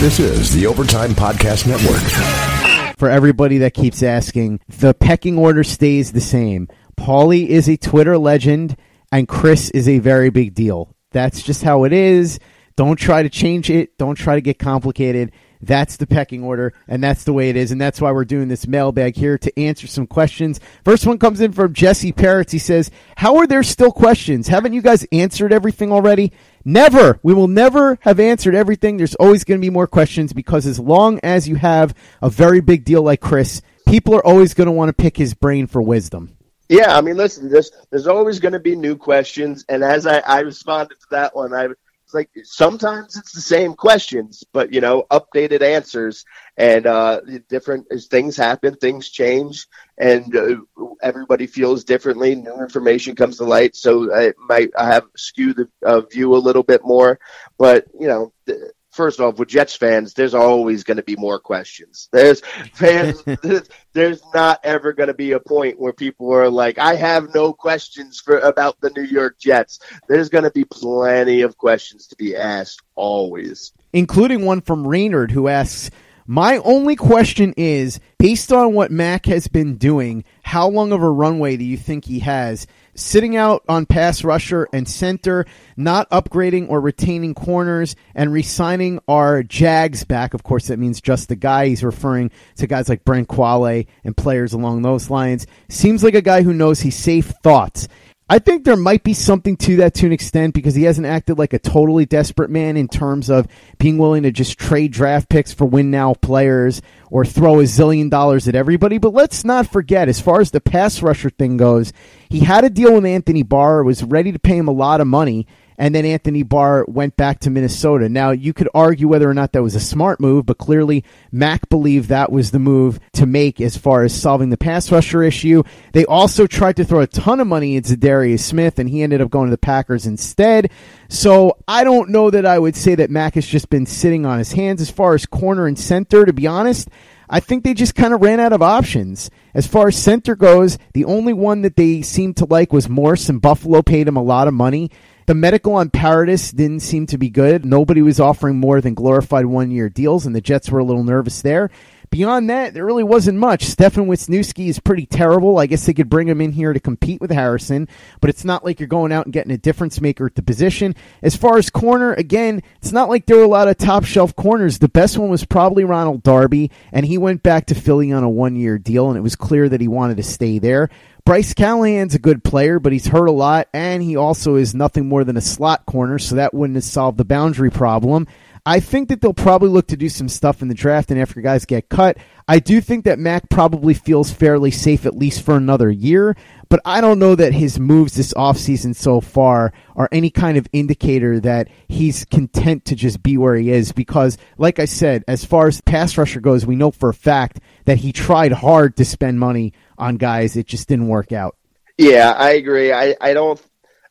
This 0.00 0.18
is 0.18 0.52
the 0.52 0.66
Overtime 0.66 1.10
Podcast 1.10 1.68
Network. 1.68 2.96
For 2.98 3.08
everybody 3.08 3.58
that 3.58 3.74
keeps 3.74 4.02
asking, 4.02 4.58
the 4.66 4.92
pecking 4.92 5.38
order 5.38 5.62
stays 5.62 6.10
the 6.10 6.20
same. 6.20 6.66
Paulie 6.98 7.46
is 7.46 7.68
a 7.68 7.76
Twitter 7.76 8.18
legend, 8.18 8.76
and 9.12 9.28
Chris 9.28 9.70
is 9.70 9.88
a 9.88 10.00
very 10.00 10.30
big 10.30 10.52
deal. 10.52 10.96
That's 11.12 11.42
just 11.42 11.62
how 11.62 11.84
it 11.84 11.92
is. 11.92 12.40
Don't 12.78 12.94
try 12.94 13.24
to 13.24 13.28
change 13.28 13.70
it. 13.70 13.98
Don't 13.98 14.14
try 14.14 14.36
to 14.36 14.40
get 14.40 14.60
complicated. 14.60 15.32
That's 15.60 15.96
the 15.96 16.06
pecking 16.06 16.44
order, 16.44 16.74
and 16.86 17.02
that's 17.02 17.24
the 17.24 17.32
way 17.32 17.48
it 17.48 17.56
is, 17.56 17.72
and 17.72 17.80
that's 17.80 18.00
why 18.00 18.12
we're 18.12 18.24
doing 18.24 18.46
this 18.46 18.68
mailbag 18.68 19.16
here 19.16 19.36
to 19.36 19.58
answer 19.58 19.88
some 19.88 20.06
questions. 20.06 20.60
First 20.84 21.04
one 21.04 21.18
comes 21.18 21.40
in 21.40 21.50
from 21.50 21.72
Jesse 21.72 22.12
Parrots. 22.12 22.52
He 22.52 22.60
says, 22.60 22.92
How 23.16 23.38
are 23.38 23.48
there 23.48 23.64
still 23.64 23.90
questions? 23.90 24.46
Haven't 24.46 24.74
you 24.74 24.80
guys 24.80 25.04
answered 25.10 25.52
everything 25.52 25.90
already? 25.90 26.32
Never. 26.64 27.18
We 27.24 27.34
will 27.34 27.48
never 27.48 27.98
have 28.02 28.20
answered 28.20 28.54
everything. 28.54 28.96
There's 28.96 29.16
always 29.16 29.42
going 29.42 29.60
to 29.60 29.66
be 29.66 29.70
more 29.70 29.88
questions 29.88 30.32
because 30.32 30.64
as 30.64 30.78
long 30.78 31.18
as 31.24 31.48
you 31.48 31.56
have 31.56 31.96
a 32.22 32.30
very 32.30 32.60
big 32.60 32.84
deal 32.84 33.02
like 33.02 33.20
Chris, 33.20 33.60
people 33.88 34.14
are 34.14 34.24
always 34.24 34.54
going 34.54 34.66
to 34.66 34.72
want 34.72 34.88
to 34.88 34.92
pick 34.92 35.16
his 35.16 35.34
brain 35.34 35.66
for 35.66 35.82
wisdom. 35.82 36.36
Yeah, 36.68 36.96
I 36.96 37.00
mean, 37.00 37.16
listen, 37.16 37.50
there's 37.50 37.72
there's 37.90 38.06
always 38.06 38.38
going 38.38 38.52
to 38.52 38.60
be 38.60 38.76
new 38.76 38.94
questions, 38.94 39.64
and 39.68 39.82
as 39.82 40.06
I, 40.06 40.20
I 40.20 40.40
responded 40.40 41.00
to 41.00 41.06
that 41.10 41.34
one, 41.34 41.52
I 41.52 41.70
It's 42.08 42.14
like 42.14 42.30
sometimes 42.44 43.18
it's 43.18 43.32
the 43.32 43.42
same 43.42 43.74
questions, 43.74 44.42
but 44.54 44.72
you 44.72 44.80
know, 44.80 45.04
updated 45.10 45.60
answers 45.60 46.24
and 46.56 46.86
uh, 46.86 47.20
different 47.50 47.86
things 48.08 48.34
happen, 48.34 48.76
things 48.76 49.10
change, 49.10 49.66
and 49.98 50.34
uh, 50.34 50.56
everybody 51.02 51.46
feels 51.46 51.84
differently. 51.84 52.34
New 52.34 52.62
information 52.62 53.14
comes 53.14 53.36
to 53.36 53.44
light, 53.44 53.76
so 53.76 54.04
it 54.04 54.36
might 54.38 54.70
I 54.78 54.86
have 54.86 55.04
skew 55.18 55.52
the 55.52 55.68
uh, 55.84 56.00
view 56.00 56.34
a 56.34 56.38
little 56.38 56.62
bit 56.62 56.80
more. 56.82 57.20
But 57.58 57.84
you 58.00 58.06
know, 58.08 58.32
th- 58.46 58.58
first 58.98 59.20
off, 59.20 59.38
with 59.38 59.48
Jets 59.48 59.76
fans, 59.76 60.12
there's 60.12 60.34
always 60.34 60.82
going 60.82 60.96
to 60.96 61.04
be 61.04 61.14
more 61.14 61.38
questions. 61.38 62.08
There's 62.10 62.40
fans, 62.74 63.22
there's, 63.42 63.68
there's 63.92 64.20
not 64.34 64.58
ever 64.64 64.92
going 64.92 65.06
to 65.06 65.14
be 65.14 65.32
a 65.32 65.40
point 65.40 65.78
where 65.78 65.92
people 65.92 66.34
are 66.34 66.50
like, 66.50 66.78
I 66.78 66.96
have 66.96 67.32
no 67.32 67.52
questions 67.52 68.20
for 68.20 68.40
about 68.40 68.80
the 68.80 68.90
New 68.90 69.04
York 69.04 69.38
Jets. 69.38 69.78
There's 70.08 70.28
going 70.28 70.42
to 70.42 70.50
be 70.50 70.64
plenty 70.64 71.42
of 71.42 71.56
questions 71.56 72.08
to 72.08 72.16
be 72.16 72.34
asked 72.34 72.82
always, 72.96 73.72
including 73.92 74.44
one 74.44 74.62
from 74.62 74.84
Raynard 74.84 75.30
who 75.30 75.46
asks. 75.46 75.92
My 76.26 76.58
only 76.58 76.96
question 76.96 77.54
is, 77.56 78.00
based 78.18 78.52
on 78.52 78.74
what 78.74 78.90
Mac 78.90 79.24
has 79.26 79.46
been 79.46 79.76
doing, 79.76 80.24
how 80.42 80.68
long 80.68 80.92
of 80.92 81.02
a 81.02 81.08
runway 81.08 81.56
do 81.56 81.64
you 81.64 81.78
think 81.78 82.04
he 82.04 82.18
has? 82.18 82.66
Sitting 82.98 83.36
out 83.36 83.62
on 83.68 83.86
pass 83.86 84.24
rusher 84.24 84.66
and 84.72 84.88
center, 84.88 85.46
not 85.76 86.10
upgrading 86.10 86.68
or 86.68 86.80
retaining 86.80 87.32
corners, 87.32 87.94
and 88.12 88.32
re-signing 88.32 88.98
our 89.06 89.44
Jags 89.44 90.02
back. 90.02 90.34
Of 90.34 90.42
course, 90.42 90.66
that 90.66 90.80
means 90.80 91.00
just 91.00 91.28
the 91.28 91.36
guy. 91.36 91.68
He's 91.68 91.84
referring 91.84 92.32
to 92.56 92.66
guys 92.66 92.88
like 92.88 93.04
Brent 93.04 93.28
Qvale 93.28 93.86
and 94.02 94.16
players 94.16 94.52
along 94.52 94.82
those 94.82 95.10
lines. 95.10 95.46
Seems 95.68 96.02
like 96.02 96.14
a 96.14 96.20
guy 96.20 96.42
who 96.42 96.52
knows 96.52 96.80
he's 96.80 96.96
safe 96.96 97.32
thoughts. 97.44 97.86
I 98.30 98.38
think 98.38 98.64
there 98.64 98.76
might 98.76 99.04
be 99.04 99.14
something 99.14 99.56
to 99.58 99.76
that 99.76 99.94
to 99.94 100.06
an 100.06 100.12
extent 100.12 100.52
because 100.52 100.74
he 100.74 100.82
hasn't 100.82 101.06
acted 101.06 101.38
like 101.38 101.54
a 101.54 101.58
totally 101.58 102.04
desperate 102.04 102.50
man 102.50 102.76
in 102.76 102.86
terms 102.86 103.30
of 103.30 103.48
being 103.78 103.96
willing 103.96 104.24
to 104.24 104.30
just 104.30 104.58
trade 104.58 104.92
draft 104.92 105.30
picks 105.30 105.54
for 105.54 105.64
win 105.64 105.90
now 105.90 106.12
players 106.12 106.82
or 107.10 107.24
throw 107.24 107.60
a 107.60 107.62
zillion 107.62 108.10
dollars 108.10 108.46
at 108.46 108.54
everybody. 108.54 108.98
But 108.98 109.14
let's 109.14 109.46
not 109.46 109.72
forget, 109.72 110.10
as 110.10 110.20
far 110.20 110.42
as 110.42 110.50
the 110.50 110.60
pass 110.60 111.00
rusher 111.02 111.30
thing 111.30 111.56
goes, 111.56 111.94
he 112.28 112.40
had 112.40 112.64
a 112.64 112.70
deal 112.70 112.92
with 112.92 113.06
Anthony 113.06 113.42
Barr, 113.42 113.82
was 113.82 114.02
ready 114.02 114.30
to 114.30 114.38
pay 114.38 114.58
him 114.58 114.68
a 114.68 114.72
lot 114.72 115.00
of 115.00 115.06
money, 115.06 115.46
and 115.78 115.94
then 115.94 116.04
Anthony 116.04 116.42
Barr 116.42 116.84
went 116.88 117.16
back 117.16 117.38
to 117.40 117.50
Minnesota. 117.50 118.08
Now, 118.08 118.32
you 118.32 118.52
could 118.52 118.68
argue 118.74 119.06
whether 119.06 119.30
or 119.30 119.34
not 119.34 119.52
that 119.52 119.62
was 119.62 119.76
a 119.76 119.80
smart 119.80 120.18
move, 120.18 120.44
but 120.44 120.58
clearly 120.58 121.04
Mac 121.30 121.68
believed 121.68 122.08
that 122.08 122.32
was 122.32 122.50
the 122.50 122.58
move 122.58 122.98
to 123.12 123.26
make 123.26 123.60
as 123.60 123.76
far 123.76 124.02
as 124.02 124.12
solving 124.12 124.50
the 124.50 124.56
pass 124.56 124.90
rusher 124.90 125.22
issue. 125.22 125.62
They 125.92 126.04
also 126.04 126.48
tried 126.48 126.76
to 126.76 126.84
throw 126.84 127.00
a 127.00 127.06
ton 127.06 127.38
of 127.38 127.46
money 127.46 127.76
into 127.76 127.96
Darius 127.96 128.44
Smith, 128.44 128.80
and 128.80 128.90
he 128.90 129.02
ended 129.02 129.20
up 129.20 129.30
going 129.30 129.46
to 129.46 129.52
the 129.52 129.58
Packers 129.58 130.04
instead. 130.04 130.72
So 131.08 131.56
I 131.68 131.84
don't 131.84 132.10
know 132.10 132.28
that 132.30 132.44
I 132.44 132.58
would 132.58 132.74
say 132.74 132.96
that 132.96 133.10
Mac 133.10 133.36
has 133.36 133.46
just 133.46 133.70
been 133.70 133.86
sitting 133.86 134.26
on 134.26 134.38
his 134.38 134.52
hands 134.52 134.82
as 134.82 134.90
far 134.90 135.14
as 135.14 135.26
corner 135.26 135.68
and 135.68 135.78
center, 135.78 136.26
to 136.26 136.32
be 136.32 136.48
honest. 136.48 136.88
I 137.30 137.40
think 137.40 137.62
they 137.62 137.74
just 137.74 137.94
kind 137.94 138.14
of 138.14 138.22
ran 138.22 138.40
out 138.40 138.52
of 138.52 138.62
options. 138.62 139.30
As 139.54 139.66
far 139.66 139.88
as 139.88 139.96
center 139.96 140.34
goes, 140.34 140.78
the 140.94 141.04
only 141.04 141.34
one 141.34 141.62
that 141.62 141.76
they 141.76 142.02
seemed 142.02 142.38
to 142.38 142.46
like 142.46 142.72
was 142.72 142.88
Morse, 142.88 143.28
and 143.28 143.40
Buffalo 143.40 143.82
paid 143.82 144.08
him 144.08 144.16
a 144.16 144.22
lot 144.22 144.48
of 144.48 144.54
money. 144.54 144.90
The 145.28 145.34
medical 145.34 145.74
on 145.74 145.90
Paradis 145.90 146.52
didn't 146.52 146.80
seem 146.80 147.04
to 147.08 147.18
be 147.18 147.28
good. 147.28 147.66
Nobody 147.66 148.00
was 148.00 148.18
offering 148.18 148.56
more 148.56 148.80
than 148.80 148.94
glorified 148.94 149.44
one 149.44 149.70
year 149.70 149.90
deals, 149.90 150.24
and 150.24 150.34
the 150.34 150.40
Jets 150.40 150.70
were 150.70 150.78
a 150.78 150.84
little 150.84 151.04
nervous 151.04 151.42
there. 151.42 151.68
Beyond 152.10 152.48
that, 152.48 152.72
there 152.72 152.86
really 152.86 153.04
wasn't 153.04 153.38
much. 153.38 153.64
Stefan 153.64 154.06
Wisniewski 154.06 154.68
is 154.68 154.80
pretty 154.80 155.04
terrible. 155.04 155.58
I 155.58 155.66
guess 155.66 155.84
they 155.84 155.92
could 155.92 156.08
bring 156.08 156.28
him 156.28 156.40
in 156.40 156.52
here 156.52 156.72
to 156.72 156.80
compete 156.80 157.20
with 157.20 157.30
Harrison, 157.30 157.86
but 158.20 158.30
it's 158.30 158.44
not 158.44 158.64
like 158.64 158.80
you're 158.80 158.86
going 158.86 159.12
out 159.12 159.26
and 159.26 159.32
getting 159.32 159.52
a 159.52 159.58
difference 159.58 160.00
maker 160.00 160.26
at 160.26 160.34
the 160.34 160.42
position. 160.42 160.94
As 161.22 161.36
far 161.36 161.58
as 161.58 161.68
corner, 161.68 162.14
again, 162.14 162.62
it's 162.80 162.92
not 162.92 163.08
like 163.08 163.26
there 163.26 163.36
were 163.36 163.42
a 163.42 163.48
lot 163.48 163.68
of 163.68 163.76
top 163.76 164.04
shelf 164.04 164.34
corners. 164.34 164.78
The 164.78 164.88
best 164.88 165.18
one 165.18 165.28
was 165.28 165.44
probably 165.44 165.84
Ronald 165.84 166.22
Darby, 166.22 166.70
and 166.92 167.04
he 167.04 167.18
went 167.18 167.42
back 167.42 167.66
to 167.66 167.74
Philly 167.74 168.10
on 168.12 168.24
a 168.24 168.30
one 168.30 168.56
year 168.56 168.78
deal, 168.78 169.08
and 169.08 169.18
it 169.18 169.22
was 169.22 169.36
clear 169.36 169.68
that 169.68 169.80
he 169.80 169.88
wanted 169.88 170.16
to 170.16 170.22
stay 170.22 170.58
there. 170.58 170.88
Bryce 171.28 171.52
Callahan's 171.52 172.14
a 172.14 172.18
good 172.18 172.42
player, 172.42 172.78
but 172.78 172.90
he's 172.90 173.06
hurt 173.06 173.26
a 173.26 173.32
lot, 173.32 173.68
and 173.74 174.02
he 174.02 174.16
also 174.16 174.54
is 174.54 174.74
nothing 174.74 175.06
more 175.10 175.24
than 175.24 175.36
a 175.36 175.42
slot 175.42 175.84
corner, 175.84 176.18
so 176.18 176.36
that 176.36 176.54
wouldn't 176.54 176.76
have 176.76 176.84
solved 176.84 177.18
the 177.18 177.24
boundary 177.26 177.70
problem. 177.70 178.26
I 178.68 178.80
think 178.80 179.08
that 179.08 179.22
they'll 179.22 179.32
probably 179.32 179.70
look 179.70 179.86
to 179.86 179.96
do 179.96 180.10
some 180.10 180.28
stuff 180.28 180.60
in 180.60 180.68
the 180.68 180.74
draft 180.74 181.10
and 181.10 181.18
after 181.18 181.40
guys 181.40 181.64
get 181.64 181.88
cut. 181.88 182.18
I 182.46 182.58
do 182.58 182.82
think 182.82 183.06
that 183.06 183.18
Mac 183.18 183.48
probably 183.48 183.94
feels 183.94 184.30
fairly 184.30 184.70
safe 184.70 185.06
at 185.06 185.16
least 185.16 185.40
for 185.40 185.56
another 185.56 185.90
year, 185.90 186.36
but 186.68 186.78
I 186.84 187.00
don't 187.00 187.18
know 187.18 187.34
that 187.34 187.54
his 187.54 187.80
moves 187.80 188.14
this 188.14 188.34
offseason 188.34 188.94
so 188.94 189.22
far 189.22 189.72
are 189.96 190.10
any 190.12 190.28
kind 190.28 190.58
of 190.58 190.68
indicator 190.70 191.40
that 191.40 191.68
he's 191.88 192.26
content 192.26 192.84
to 192.84 192.94
just 192.94 193.22
be 193.22 193.38
where 193.38 193.56
he 193.56 193.70
is 193.70 193.92
because, 193.92 194.36
like 194.58 194.78
I 194.78 194.84
said, 194.84 195.24
as 195.26 195.46
far 195.46 195.66
as 195.66 195.80
pass 195.80 196.18
rusher 196.18 196.40
goes, 196.40 196.66
we 196.66 196.76
know 196.76 196.90
for 196.90 197.08
a 197.08 197.14
fact 197.14 197.60
that 197.86 197.96
he 197.96 198.12
tried 198.12 198.52
hard 198.52 198.98
to 198.98 199.04
spend 199.06 199.40
money 199.40 199.72
on 199.96 200.18
guys. 200.18 200.56
It 200.58 200.66
just 200.66 200.88
didn't 200.88 201.08
work 201.08 201.32
out. 201.32 201.56
Yeah, 201.96 202.34
I 202.36 202.50
agree. 202.50 202.92
I, 202.92 203.16
I 203.18 203.32
don't, 203.32 203.58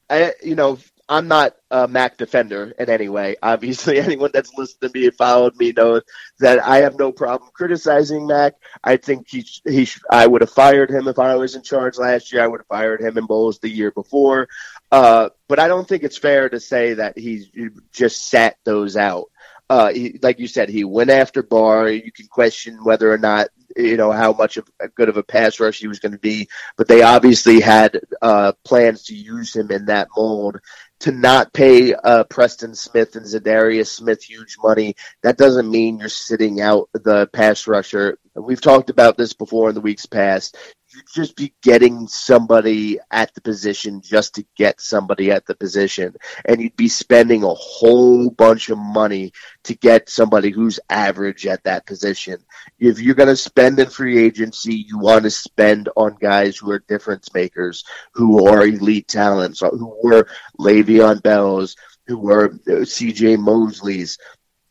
I, 0.10 0.34
you 0.43 0.56
know, 0.56 0.80
I'm 1.10 1.28
not 1.28 1.56
a 1.72 1.88
Mac 1.88 2.17
defender 2.17 2.74
in 2.78 2.89
any 2.89 3.08
way. 3.08 3.38
Obviously, 3.41 4.00
anyone 4.02 4.32
that's 4.34 4.52
listened 4.58 4.82
to 4.82 5.00
me 5.00 5.08
and 5.08 5.15
followed 5.15 5.56
me 5.58 5.72
knows 5.72 6.04
that 6.39 6.60
I 6.60 6.78
have 6.78 7.00
no 7.00 7.12
problem 7.12 7.50
criticizing 7.54 8.28
Mac. 8.28 8.56
I 8.84 8.98
think 8.98 9.28
he 9.30 9.46
he 9.65 9.88
I 10.10 10.28
would 10.28 10.41
have 10.41 10.52
fired 10.52 10.89
him 10.89 11.08
if 11.08 11.20
I 11.20 11.36
was 11.36 11.56
in 11.56 11.63
charge 11.63 11.98
last 11.98 12.32
year. 12.32 12.43
I 12.43 12.48
would 12.48 12.60
have 12.60 12.67
fired 12.67 13.02
him 13.02 13.17
in 13.17 13.26
Bowles 13.26 13.60
the 13.60 13.70
year 13.70 13.91
before. 13.91 14.50
Uh, 14.91 15.30
but 15.48 15.60
I 15.60 15.67
don't 15.67 15.88
think 15.88 16.04
it's 16.04 16.17
fair 16.17 16.50
to 16.50 16.60
say 16.60 16.96
that 16.96 17.17
he 17.17 17.72
just 17.91 18.28
sat 18.28 18.58
those 18.63 18.98
out. 18.98 19.30
Uh, 19.70 19.91
he, 19.91 20.17
like 20.22 20.39
you 20.39 20.48
said, 20.48 20.70
he 20.70 20.86
went 20.86 21.10
after 21.10 21.43
Barr. 21.43 21.89
You 21.89 22.12
can 22.12 22.28
question 22.28 22.84
whether 22.84 23.12
or 23.12 23.17
not 23.17 23.50
you 23.76 23.98
know 23.98 24.12
how 24.12 24.34
much 24.34 24.58
of 24.58 24.67
a 24.80 24.88
good 24.88 25.10
of 25.10 25.17
a 25.17 25.24
pass 25.24 25.60
rush 25.60 25.80
he 25.80 25.88
was 25.88 26.00
going 26.00 26.13
to 26.13 26.17
be, 26.17 26.48
but 26.78 26.88
they 26.88 27.02
obviously 27.02 27.60
had 27.60 28.00
uh, 28.22 28.54
plans 28.63 29.04
to 29.04 29.15
use 29.15 29.56
him 29.56 29.72
in 29.72 29.86
that 29.86 30.08
mold 30.15 30.60
to 31.00 31.12
not 31.12 31.54
pay 31.54 31.94
uh, 31.94 32.24
Preston 32.26 32.76
Smith 32.76 33.16
and 33.16 33.26
Za'Darius 33.26 33.88
Smith 33.88 34.24
huge 34.24 34.58
money, 34.62 34.96
that 35.24 35.38
doesn't 35.38 35.70
mean 35.70 36.00
you're 36.00 36.10
sitting 36.10 36.62
out 36.62 36.90
the 36.94 37.28
pass 37.28 37.68
rusher. 37.68 38.18
We've 38.36 38.62
talked 38.62 38.90
about 38.90 39.18
this 39.18 39.34
before 39.34 39.70
in 39.70 39.76
the 39.76 39.82
weeks 39.82 40.06
past 40.06 40.58
you'd 40.98 41.06
just 41.14 41.36
be 41.36 41.54
getting 41.62 42.08
somebody 42.08 43.00
at 43.12 43.34
the 43.36 43.42
position 43.42 44.02
just 44.02 44.34
to 44.36 44.46
get 44.56 44.82
somebody 44.82 45.32
at 45.32 45.46
the 45.46 45.54
position. 45.54 46.16
And 46.46 46.60
you'd 46.60 46.76
be 46.76 46.88
spending 46.88 47.44
a 47.44 47.54
whole 47.54 48.32
bunch 48.32 48.70
of 48.70 48.80
money 48.80 49.32
to 49.66 49.76
get 49.76 50.10
somebody 50.10 50.50
who's 50.50 50.80
average 50.90 51.46
at 51.46 51.64
that 51.66 51.86
position. 51.86 52.40
If 52.80 53.00
you're 53.00 53.16
going 53.16 53.30
to 53.30 53.36
spend 53.36 53.80
in 53.80 53.90
free 53.90 54.18
agency, 54.18 54.74
you 54.74 54.98
want 54.98 55.24
to 55.24 55.30
spend 55.30 55.88
on 55.96 56.18
guys 56.20 56.58
who 56.58 56.72
are 56.72 56.80
difference 56.80 57.32
makers, 57.32 57.84
who 58.14 58.48
are 58.48 58.66
elite 58.66 59.08
talents, 59.08 59.60
who 59.60 59.96
were 60.02 60.28
Le'Veon 60.60 61.22
Bells, 61.22 61.76
who 62.08 62.18
were 62.18 62.46
uh, 62.46 62.86
CJ 62.88 63.38
Mosley's, 63.38 64.18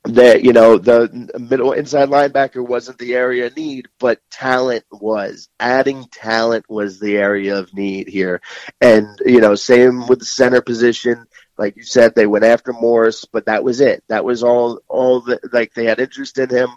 that 0.08 0.44
you 0.44 0.52
know 0.52 0.78
the 0.78 1.30
middle 1.38 1.72
inside 1.72 2.08
linebacker 2.08 2.66
wasn't 2.66 2.98
the 2.98 3.14
area 3.14 3.46
of 3.46 3.56
need, 3.56 3.88
but 3.98 4.20
talent 4.30 4.84
was. 4.90 5.48
Adding 5.60 6.04
talent 6.10 6.68
was 6.68 6.98
the 6.98 7.16
area 7.16 7.58
of 7.58 7.74
need 7.74 8.08
here, 8.08 8.40
and 8.80 9.06
you 9.24 9.40
know 9.40 9.54
same 9.54 10.06
with 10.06 10.20
the 10.20 10.24
center 10.24 10.60
position. 10.60 11.26
Like 11.58 11.76
you 11.76 11.84
said, 11.84 12.14
they 12.14 12.26
went 12.26 12.44
after 12.44 12.72
Morse, 12.72 13.24
but 13.24 13.46
that 13.46 13.64
was 13.64 13.80
it. 13.80 14.04
That 14.08 14.24
was 14.24 14.42
all. 14.42 14.80
All 14.88 15.20
the 15.20 15.40
like 15.52 15.74
they 15.74 15.86
had 15.86 16.00
interest 16.00 16.38
in 16.38 16.50
him. 16.50 16.68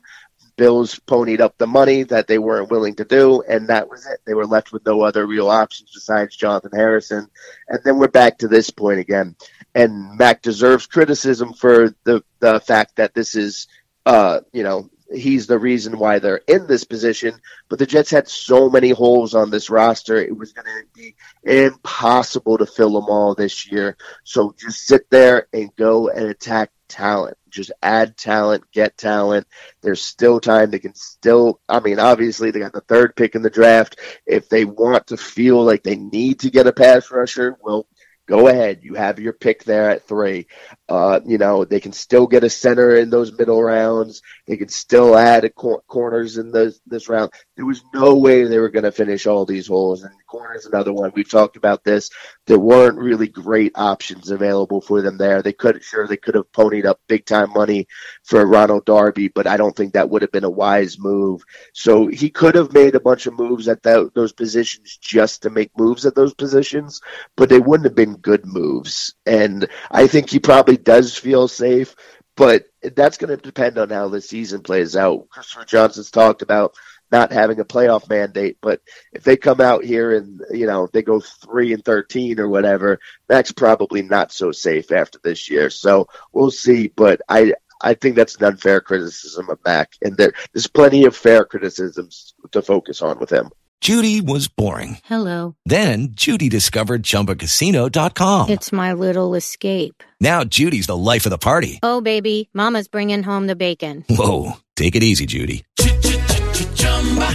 Bills 0.60 1.00
ponied 1.08 1.40
up 1.40 1.58
the 1.58 1.68
money 1.68 2.04
that 2.04 2.28
they 2.28 2.38
weren't 2.38 2.70
willing 2.70 2.96
to 2.96 3.06
do, 3.06 3.42
and 3.48 3.70
that 3.70 3.90
was 3.90 4.06
it. 4.06 4.20
They 4.26 4.34
were 4.34 4.46
left 4.46 4.72
with 4.72 4.86
no 4.86 5.02
other 5.02 5.26
real 5.26 5.50
options 5.50 5.92
besides 5.94 6.36
Jonathan 6.36 6.72
Harrison. 6.74 7.30
And 7.68 7.80
then 7.84 7.98
we're 7.98 8.10
back 8.10 8.38
to 8.40 8.48
this 8.48 8.70
point 8.70 9.00
again 9.00 9.36
and 9.76 10.18
Mac 10.18 10.42
deserves 10.42 10.88
criticism 10.88 11.54
for 11.54 11.96
the 12.04 12.24
the 12.40 12.60
fact 12.60 12.96
that 12.96 13.14
this 13.14 13.36
is, 13.36 13.68
uh, 14.06 14.42
you 14.52 14.64
know, 14.64 14.90
he's 15.12 15.48
the 15.48 15.60
reason 15.60 16.00
why 16.00 16.20
they're 16.20 16.42
in 16.48 16.68
this 16.68 16.84
position. 16.84 17.40
But 17.70 17.80
the 17.80 17.86
Jets 17.86 18.12
had 18.12 18.28
so 18.28 18.70
many 18.70 18.90
holes 18.90 19.36
on 19.36 19.50
this 19.50 19.70
roster; 19.70 20.18
it 20.18 20.36
was 20.36 20.54
going 20.54 20.66
to 20.66 20.86
be 20.94 21.16
impossible 21.44 22.58
to 22.58 22.66
fill 22.66 22.94
them 22.94 23.10
all 23.10 23.36
this 23.36 23.72
year. 23.72 23.98
So 24.24 24.56
just 24.60 24.86
sit 24.86 25.10
there 25.10 25.48
and 25.54 25.76
go 25.76 26.10
and 26.10 26.26
attack 26.26 26.72
talent. 26.88 27.38
Just 27.50 27.72
add 27.82 28.18
talent, 28.18 28.64
get 28.72 28.98
talent. 28.98 29.48
There's 29.82 30.02
still 30.02 30.40
time. 30.40 30.72
They 30.72 30.80
can 30.80 30.96
still, 30.96 31.60
I 31.68 31.80
mean, 31.80 32.00
obviously, 32.00 32.52
they 32.52 32.60
got 32.60 32.74
the 32.74 32.82
third 32.82 33.16
pick 33.16 33.36
in 33.36 33.42
the 33.42 33.50
draft. 33.50 34.00
If 34.26 34.50
they 34.50 34.66
want 34.66 35.08
to 35.08 35.18
feel 35.18 35.64
like 35.64 35.84
they 35.84 35.96
need 35.96 36.42
to 36.42 36.52
get 36.52 36.68
a 36.68 36.74
pass 36.74 37.12
rusher, 37.12 37.58
well, 37.62 37.88
go 38.28 38.48
ahead. 38.48 38.80
You 38.84 38.94
have 38.94 39.20
your 39.20 39.34
pick 39.34 39.64
there 39.64 39.90
at 39.90 40.08
three. 40.08 40.48
Uh, 40.88 41.20
you 41.26 41.38
know, 41.38 41.66
they 41.66 41.80
can 41.80 41.92
still 41.92 42.28
get 42.28 42.44
a 42.44 42.50
center 42.50 42.96
in 42.96 43.10
those 43.10 43.38
middle 43.38 43.62
rounds. 43.62 44.22
They 44.46 44.58
can 44.58 44.70
still 44.70 45.18
add 45.18 45.54
cor- 45.56 45.82
corners 45.88 46.38
in 46.38 46.52
this, 46.52 46.80
this 46.86 47.10
round. 47.10 47.32
There 47.56 47.66
was 47.66 47.84
no 47.94 48.18
way 48.18 48.44
they 48.44 48.60
were 48.60 48.70
going 48.70 48.84
to 48.84 48.92
finish 48.92 49.26
all 49.26 49.46
these 49.46 49.68
holes. 49.68 50.04
And 50.04 50.14
corner 50.30 50.56
is 50.56 50.66
another 50.66 50.94
one. 50.94 51.12
We've 51.16 51.30
talked 51.30 51.58
about 51.58 51.84
this. 51.84 52.10
There 52.46 52.60
weren't 52.60 52.98
really 52.98 53.28
great 53.28 53.72
options 53.76 54.30
available 54.30 54.82
for 54.82 55.02
them 55.02 55.18
there. 55.18 55.42
They 55.42 55.54
could 55.54 55.84
sure 55.84 56.08
they 56.08 56.18
could 56.18 56.36
have 56.36 56.52
ponied 56.52 56.86
up 56.86 57.00
big 57.08 57.26
time 57.26 57.52
money 57.52 57.88
for 58.24 58.46
Ronald 58.46 58.86
Darby, 58.86 59.30
but 59.30 59.48
I 59.48 59.58
don't 59.58 59.76
think 59.76 59.94
that 59.94 60.10
would 60.10 60.22
have 60.22 60.32
been 60.32 60.44
a 60.44 60.50
wise 60.50 61.00
move. 61.00 61.44
So 61.74 62.08
he 62.08 62.30
could 62.30 62.56
have 62.56 62.74
made 62.74 62.96
a 62.96 63.00
bunch 63.00 63.26
of 63.26 63.34
moves 63.34 63.68
at 63.68 63.84
that, 63.84 64.12
those 64.14 64.32
positions 64.32 64.98
just 64.98 65.42
to 65.44 65.50
make 65.50 65.72
moves 65.78 66.06
at 66.06 66.16
those 66.16 66.34
positions, 66.34 67.02
but 67.36 67.50
they 67.50 67.60
wouldn't 67.60 67.86
have 67.86 67.96
been 67.96 68.18
good 68.18 68.46
moves. 68.46 69.16
And 69.26 69.68
I 69.90 70.08
think 70.08 70.30
he 70.30 70.40
probably 70.40 70.78
does 70.78 71.18
feel 71.18 71.48
safe, 71.48 71.96
but 72.38 72.66
that's 72.96 73.18
going 73.18 73.36
to 73.36 73.42
depend 73.42 73.78
on 73.78 73.90
how 73.90 74.08
the 74.08 74.22
season 74.22 74.62
plays 74.62 74.96
out. 74.96 75.28
Christopher 75.30 75.66
Johnson's 75.66 76.12
talked 76.12 76.42
about 76.42 76.76
not 77.12 77.32
having 77.32 77.60
a 77.60 77.66
playoff 77.66 78.10
mandate, 78.10 78.58
but 78.62 78.82
if 79.14 79.24
they 79.24 79.38
come 79.38 79.62
out 79.62 79.84
here 79.84 80.16
and 80.16 80.42
you 80.52 80.66
know 80.66 80.88
they 80.92 81.02
go 81.02 81.20
three 81.20 81.74
and 81.74 81.84
thirteen 81.84 82.40
or 82.40 82.48
whatever, 82.48 83.00
that's 83.28 83.52
probably 83.52 84.02
not 84.02 84.32
so 84.32 84.52
safe 84.52 84.92
after 84.92 85.20
this 85.24 85.50
year. 85.50 85.70
So 85.70 86.08
we'll 86.32 86.52
see. 86.52 86.88
But 86.88 87.22
I 87.30 87.54
I 87.82 87.94
think 87.94 88.16
that's 88.16 88.36
an 88.36 88.46
unfair 88.46 88.82
criticism 88.82 89.50
of 89.50 89.60
Mac, 89.66 89.94
and 90.02 90.18
there, 90.18 90.34
there's 90.54 90.68
plenty 90.68 91.06
of 91.06 91.16
fair 91.16 91.46
criticisms 91.46 92.34
to 92.52 92.62
focus 92.62 93.02
on 93.02 93.20
with 93.20 93.32
him. 93.32 93.50
Judy 93.82 94.20
was 94.20 94.50
boring. 94.50 94.98
Hello. 95.06 95.56
Then 95.66 96.10
Judy 96.12 96.50
discovered 96.50 97.04
ChumbaCasino.com. 97.04 98.50
It's 98.50 98.74
my 98.74 98.92
little 98.92 99.36
escape. 99.36 100.04
Now 100.20 100.44
Judy's 100.44 100.88
the 100.88 100.98
life 100.98 101.26
of 101.26 101.30
the 101.30 101.38
party. 101.38 101.80
Oh, 101.82 102.02
baby, 102.02 102.50
Mama's 102.54 102.90
bringing 102.90 103.24
home 103.24 103.48
the 103.48 103.56
bacon. 103.56 104.04
Whoa, 104.10 104.58
take 104.76 104.98
it 104.98 105.04
easy, 105.04 105.26
Judy. 105.26 105.64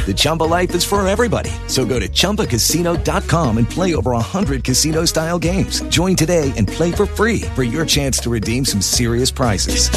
The 0.05 0.13
Chumba 0.13 0.43
life 0.43 0.75
is 0.75 0.85
for 0.85 1.07
everybody. 1.07 1.51
So 1.67 1.87
go 1.87 1.99
to 1.99 2.07
ChumbaCasino.com 2.09 3.57
and 3.57 3.69
play 3.69 3.95
over 3.95 4.11
100 4.11 4.63
casino 4.63 5.07
style 5.07 5.39
games. 5.39 5.81
Join 5.89 6.15
today 6.15 6.53
and 6.59 6.69
play 6.69 6.93
for 6.93 7.07
free 7.07 7.41
for 7.55 7.63
your 7.63 7.87
chance 7.87 8.19
to 8.19 8.29
redeem 8.29 8.67
some 8.67 8.83
serious 8.83 9.31
prizes. 9.31 9.89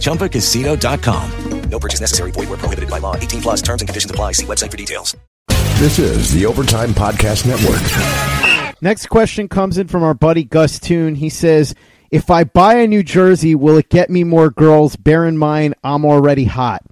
ChumbaCasino.com. 0.00 1.70
No 1.70 1.78
purchase 1.78 2.00
necessary. 2.00 2.32
Void 2.32 2.48
where 2.48 2.58
prohibited 2.58 2.90
by 2.90 2.98
law. 2.98 3.14
18 3.16 3.42
plus 3.42 3.62
terms 3.62 3.80
and 3.82 3.88
conditions 3.88 4.10
apply. 4.10 4.32
See 4.32 4.46
website 4.46 4.70
for 4.72 4.76
details. 4.76 5.16
This 5.78 6.00
is 6.00 6.32
the 6.32 6.46
Overtime 6.46 6.90
Podcast 6.90 7.46
Network. 7.46 8.82
Next 8.82 9.06
question 9.06 9.48
comes 9.48 9.78
in 9.78 9.86
from 9.86 10.02
our 10.02 10.14
buddy 10.14 10.42
Gus 10.42 10.80
Toon. 10.80 11.14
He 11.14 11.28
says, 11.30 11.76
If 12.10 12.28
I 12.28 12.42
buy 12.42 12.74
a 12.74 12.88
new 12.88 13.02
jersey, 13.04 13.54
will 13.54 13.76
it 13.76 13.88
get 13.88 14.10
me 14.10 14.24
more 14.24 14.50
girls? 14.50 14.96
Bear 14.96 15.26
in 15.26 15.38
mind, 15.38 15.74
I'm 15.84 16.04
already 16.04 16.44
hot. 16.44 16.82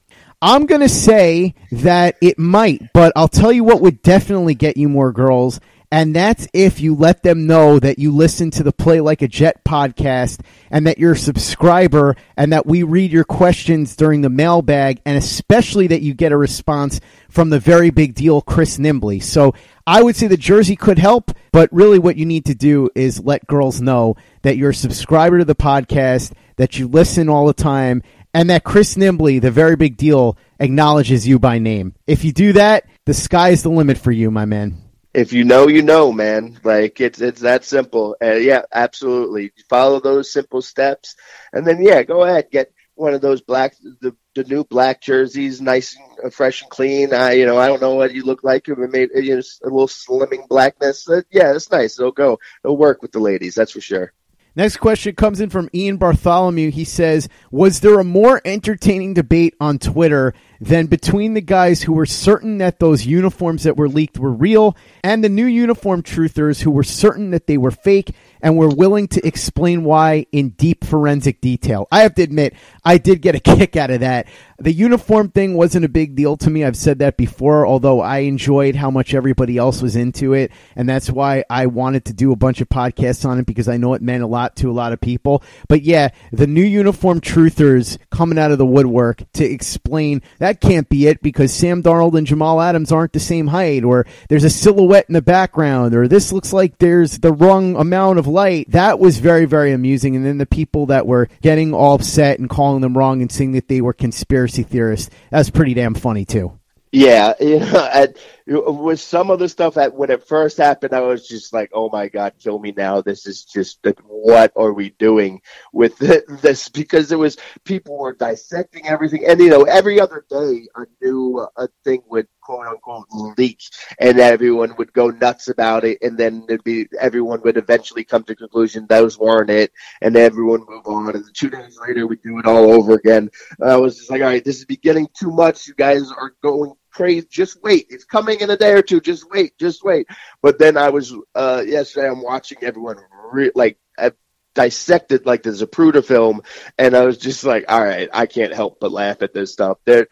I'm 0.44 0.66
going 0.66 0.80
to 0.80 0.88
say 0.88 1.54
that 1.70 2.16
it 2.20 2.36
might, 2.36 2.92
but 2.92 3.12
I'll 3.14 3.28
tell 3.28 3.52
you 3.52 3.62
what 3.62 3.80
would 3.80 4.02
definitely 4.02 4.56
get 4.56 4.76
you 4.76 4.88
more 4.88 5.12
girls, 5.12 5.60
and 5.92 6.16
that's 6.16 6.48
if 6.52 6.80
you 6.80 6.96
let 6.96 7.22
them 7.22 7.46
know 7.46 7.78
that 7.78 8.00
you 8.00 8.10
listen 8.10 8.50
to 8.52 8.64
the 8.64 8.72
Play 8.72 9.00
Like 9.00 9.22
a 9.22 9.28
Jet 9.28 9.62
podcast 9.62 10.40
and 10.68 10.84
that 10.88 10.98
you're 10.98 11.12
a 11.12 11.16
subscriber 11.16 12.16
and 12.36 12.52
that 12.52 12.66
we 12.66 12.82
read 12.82 13.12
your 13.12 13.22
questions 13.22 13.94
during 13.94 14.22
the 14.22 14.30
mailbag 14.30 15.00
and 15.06 15.16
especially 15.16 15.86
that 15.88 16.02
you 16.02 16.12
get 16.12 16.32
a 16.32 16.36
response 16.36 16.98
from 17.28 17.50
the 17.50 17.60
very 17.60 17.90
big 17.90 18.14
deal 18.14 18.40
Chris 18.40 18.78
Nimbley. 18.78 19.22
So 19.22 19.54
I 19.86 20.02
would 20.02 20.16
say 20.16 20.26
the 20.26 20.36
jersey 20.36 20.76
could 20.76 20.98
help, 20.98 21.30
but 21.52 21.72
really 21.72 21.98
what 21.98 22.16
you 22.16 22.24
need 22.24 22.46
to 22.46 22.54
do 22.54 22.88
is 22.94 23.20
let 23.20 23.46
girls 23.46 23.80
know 23.80 24.16
that 24.42 24.56
you're 24.56 24.70
a 24.70 24.74
subscriber 24.74 25.38
to 25.38 25.44
the 25.44 25.54
podcast, 25.54 26.32
that 26.56 26.78
you 26.78 26.88
listen 26.88 27.28
all 27.28 27.46
the 27.46 27.52
time, 27.52 28.02
and 28.34 28.50
that 28.50 28.64
Chris 28.64 28.94
Nimbley, 28.94 29.40
the 29.40 29.50
very 29.50 29.76
big 29.76 29.96
deal, 29.96 30.36
acknowledges 30.58 31.26
you 31.26 31.38
by 31.38 31.58
name. 31.58 31.94
If 32.06 32.24
you 32.24 32.32
do 32.32 32.54
that, 32.54 32.84
the 33.04 33.14
sky's 33.14 33.62
the 33.62 33.70
limit 33.70 33.98
for 33.98 34.12
you, 34.12 34.30
my 34.30 34.44
man. 34.44 34.78
If 35.14 35.32
you 35.32 35.44
know, 35.44 35.68
you 35.68 35.82
know, 35.82 36.10
man. 36.12 36.58
Like 36.64 37.00
it's 37.00 37.20
it's 37.20 37.42
that 37.42 37.64
simple. 37.64 38.16
Uh, 38.22 38.32
yeah, 38.34 38.62
absolutely. 38.72 39.52
Follow 39.68 40.00
those 40.00 40.32
simple 40.32 40.62
steps, 40.62 41.16
and 41.52 41.66
then 41.66 41.82
yeah, 41.82 42.02
go 42.02 42.24
ahead 42.24 42.50
get 42.50 42.72
one 42.94 43.14
of 43.14 43.20
those 43.20 43.42
black 43.42 43.76
the, 44.00 44.16
the 44.34 44.44
new 44.44 44.64
black 44.64 45.02
jerseys, 45.02 45.60
nice 45.60 45.98
and 46.22 46.32
fresh 46.32 46.62
and 46.62 46.70
clean. 46.70 47.12
I 47.12 47.32
you 47.32 47.44
know 47.44 47.58
I 47.58 47.66
don't 47.66 47.82
know 47.82 47.94
what 47.94 48.14
you 48.14 48.24
look 48.24 48.42
like. 48.42 48.68
It 48.68 48.78
made 48.78 49.10
you 49.14 49.36
know, 49.36 49.42
a 49.62 49.68
little 49.68 49.86
slimming 49.86 50.48
blackness. 50.48 51.08
Uh, 51.08 51.22
yeah, 51.30 51.54
it's 51.54 51.70
nice. 51.70 51.98
It'll 51.98 52.12
go. 52.12 52.38
It'll 52.64 52.78
work 52.78 53.02
with 53.02 53.12
the 53.12 53.20
ladies. 53.20 53.54
That's 53.54 53.72
for 53.72 53.82
sure. 53.82 54.14
Next 54.54 54.76
question 54.76 55.14
comes 55.14 55.40
in 55.40 55.48
from 55.48 55.70
Ian 55.74 55.96
Bartholomew. 55.96 56.70
He 56.70 56.84
says, 56.84 57.28
Was 57.50 57.80
there 57.80 57.98
a 57.98 58.04
more 58.04 58.42
entertaining 58.44 59.14
debate 59.14 59.54
on 59.58 59.78
Twitter 59.78 60.34
than 60.60 60.86
between 60.86 61.32
the 61.32 61.40
guys 61.40 61.82
who 61.82 61.94
were 61.94 62.04
certain 62.04 62.58
that 62.58 62.78
those 62.78 63.06
uniforms 63.06 63.62
that 63.62 63.78
were 63.78 63.88
leaked 63.88 64.18
were 64.18 64.30
real 64.30 64.76
and 65.02 65.24
the 65.24 65.28
new 65.30 65.46
uniform 65.46 66.02
truthers 66.02 66.60
who 66.60 66.70
were 66.70 66.84
certain 66.84 67.30
that 67.30 67.46
they 67.46 67.56
were 67.56 67.70
fake 67.70 68.14
and 68.42 68.56
were 68.56 68.68
willing 68.68 69.08
to 69.08 69.26
explain 69.26 69.84
why 69.84 70.26
in 70.32 70.50
deep 70.50 70.84
forensic 70.84 71.40
detail? 71.40 71.88
I 71.90 72.02
have 72.02 72.14
to 72.16 72.22
admit, 72.22 72.54
I 72.84 72.98
did 72.98 73.22
get 73.22 73.34
a 73.34 73.40
kick 73.56 73.76
out 73.76 73.90
of 73.90 74.00
that. 74.00 74.26
The 74.58 74.72
uniform 74.72 75.30
thing 75.30 75.56
wasn't 75.56 75.84
a 75.84 75.88
big 75.88 76.14
deal 76.14 76.36
to 76.36 76.50
me. 76.50 76.64
I've 76.64 76.76
said 76.76 77.00
that 77.00 77.16
before, 77.16 77.66
although 77.66 78.00
I 78.00 78.18
enjoyed 78.18 78.76
how 78.76 78.90
much 78.90 79.12
everybody 79.12 79.58
else 79.58 79.82
was 79.82 79.96
into 79.96 80.34
it. 80.34 80.52
And 80.76 80.88
that's 80.88 81.10
why 81.10 81.44
I 81.50 81.66
wanted 81.66 82.04
to 82.06 82.12
do 82.12 82.30
a 82.30 82.36
bunch 82.36 82.60
of 82.60 82.68
podcasts 82.68 83.28
on 83.28 83.40
it 83.40 83.46
because 83.46 83.68
I 83.68 83.76
know 83.76 83.94
it 83.94 84.02
meant 84.02 84.22
a 84.22 84.28
lot 84.28 84.54
to 84.56 84.70
a 84.70 84.72
lot 84.72 84.92
of 84.92 85.00
people. 85.00 85.42
But 85.68 85.82
yeah, 85.82 86.10
the 86.30 86.46
new 86.46 86.62
uniform 86.62 87.20
truthers 87.20 87.98
coming 88.10 88.38
out 88.38 88.52
of 88.52 88.58
the 88.58 88.66
woodwork 88.66 89.24
to 89.32 89.44
explain 89.44 90.22
that 90.38 90.60
can't 90.60 90.88
be 90.88 91.08
it 91.08 91.22
because 91.22 91.52
Sam 91.52 91.82
Darnold 91.82 92.16
and 92.16 92.26
Jamal 92.26 92.60
Adams 92.60 92.92
aren't 92.92 93.12
the 93.12 93.20
same 93.20 93.48
height, 93.48 93.82
or 93.82 94.06
there's 94.28 94.44
a 94.44 94.50
silhouette 94.50 95.06
in 95.08 95.14
the 95.14 95.22
background, 95.22 95.94
or 95.94 96.06
this 96.06 96.32
looks 96.32 96.52
like 96.52 96.78
there's 96.78 97.18
the 97.18 97.32
wrong 97.32 97.74
amount 97.74 98.20
of 98.20 98.28
light. 98.28 98.70
That 98.70 99.00
was 99.00 99.18
very, 99.18 99.44
very 99.44 99.72
amusing. 99.72 100.14
And 100.14 100.24
then 100.24 100.38
the 100.38 100.46
people 100.46 100.86
that 100.86 101.06
were 101.06 101.28
getting 101.40 101.74
all 101.74 101.94
upset 101.94 102.38
and 102.38 102.48
calling 102.48 102.71
them 102.80 102.96
wrong 102.96 103.20
and 103.20 103.30
saying 103.30 103.52
that 103.52 103.68
they 103.68 103.80
were 103.80 103.92
conspiracy 103.92 104.62
theorists, 104.62 105.10
That's 105.30 105.50
pretty 105.50 105.74
damn 105.74 105.94
funny 105.94 106.24
too. 106.24 106.58
Yeah, 106.92 107.34
you 107.40 107.58
know, 107.60 108.06
with 108.46 109.00
some 109.00 109.30
of 109.30 109.38
the 109.38 109.48
stuff 109.48 109.74
that 109.74 109.94
when 109.94 110.10
it 110.10 110.26
first 110.26 110.56
happened, 110.58 110.92
I 110.92 111.00
was 111.00 111.26
just 111.26 111.52
like, 111.52 111.70
"Oh 111.72 111.88
my 111.90 112.08
god, 112.08 112.34
kill 112.38 112.58
me 112.58 112.72
now!" 112.76 113.00
This 113.00 113.26
is 113.26 113.44
just 113.44 113.78
what 114.06 114.52
are 114.56 114.72
we 114.72 114.90
doing 114.90 115.40
with 115.72 115.96
this? 116.42 116.68
Because 116.68 117.12
it 117.12 117.18
was 117.18 117.36
people 117.64 117.98
were 117.98 118.14
dissecting 118.14 118.86
everything, 118.86 119.24
and 119.26 119.40
you 119.40 119.50
know, 119.50 119.64
every 119.64 120.00
other 120.00 120.24
day 120.28 120.68
a 120.76 120.86
new 121.00 121.46
a 121.56 121.68
thing 121.84 122.02
would 122.08 122.26
quote 122.40 122.66
unquote 122.66 123.06
leak, 123.38 123.60
and 124.00 124.18
everyone 124.20 124.74
would 124.76 124.92
go 124.92 125.10
nuts 125.10 125.48
about 125.48 125.84
it, 125.84 125.98
and 126.02 126.18
then 126.18 126.44
it'd 126.48 126.64
be 126.64 126.86
everyone 127.00 127.40
would 127.42 127.56
eventually 127.56 128.04
come 128.04 128.24
to 128.24 128.34
conclusion 128.34 128.86
those 128.88 129.18
weren't 129.18 129.50
it, 129.50 129.72
and 130.00 130.16
everyone 130.16 130.64
move 130.68 130.86
on, 130.86 131.14
and 131.14 131.24
two 131.34 131.50
days 131.50 131.78
later 131.86 132.06
we 132.06 132.16
do 132.16 132.38
it 132.38 132.46
all 132.46 132.72
over 132.72 132.94
again. 132.94 133.30
I 133.62 133.76
was 133.76 133.96
just 133.98 134.10
like, 134.10 134.22
"All 134.22 134.28
right, 134.28 134.44
this 134.44 134.58
is 134.58 134.64
beginning 134.64 135.08
too 135.18 135.30
much. 135.30 135.66
You 135.66 135.74
guys 135.74 136.10
are 136.10 136.34
going." 136.42 136.72
Crazy. 136.92 137.26
Just 137.30 137.62
wait. 137.62 137.86
It's 137.90 138.04
coming 138.04 138.40
in 138.40 138.50
a 138.50 138.56
day 138.56 138.72
or 138.72 138.82
two. 138.82 139.00
Just 139.00 139.28
wait. 139.30 139.58
Just 139.58 139.82
wait. 139.82 140.06
But 140.42 140.58
then 140.58 140.76
I 140.76 140.90
was 140.90 141.14
uh, 141.34 141.62
yesterday. 141.66 142.08
I'm 142.08 142.22
watching 142.22 142.58
everyone 142.62 142.98
re- 143.32 143.52
like 143.54 143.78
uh, 143.98 144.10
dissected 144.54 145.26
like 145.26 145.42
the 145.42 145.50
Zapruder 145.50 146.04
film, 146.04 146.42
and 146.78 146.94
I 146.96 147.04
was 147.04 147.18
just 147.18 147.44
like, 147.44 147.64
all 147.68 147.82
right, 147.82 148.08
I 148.12 148.26
can't 148.26 148.54
help 148.54 148.78
but 148.80 148.92
laugh 148.92 149.22
at 149.22 149.34
this 149.34 149.52
stuff. 149.52 149.78
There, 149.84 150.06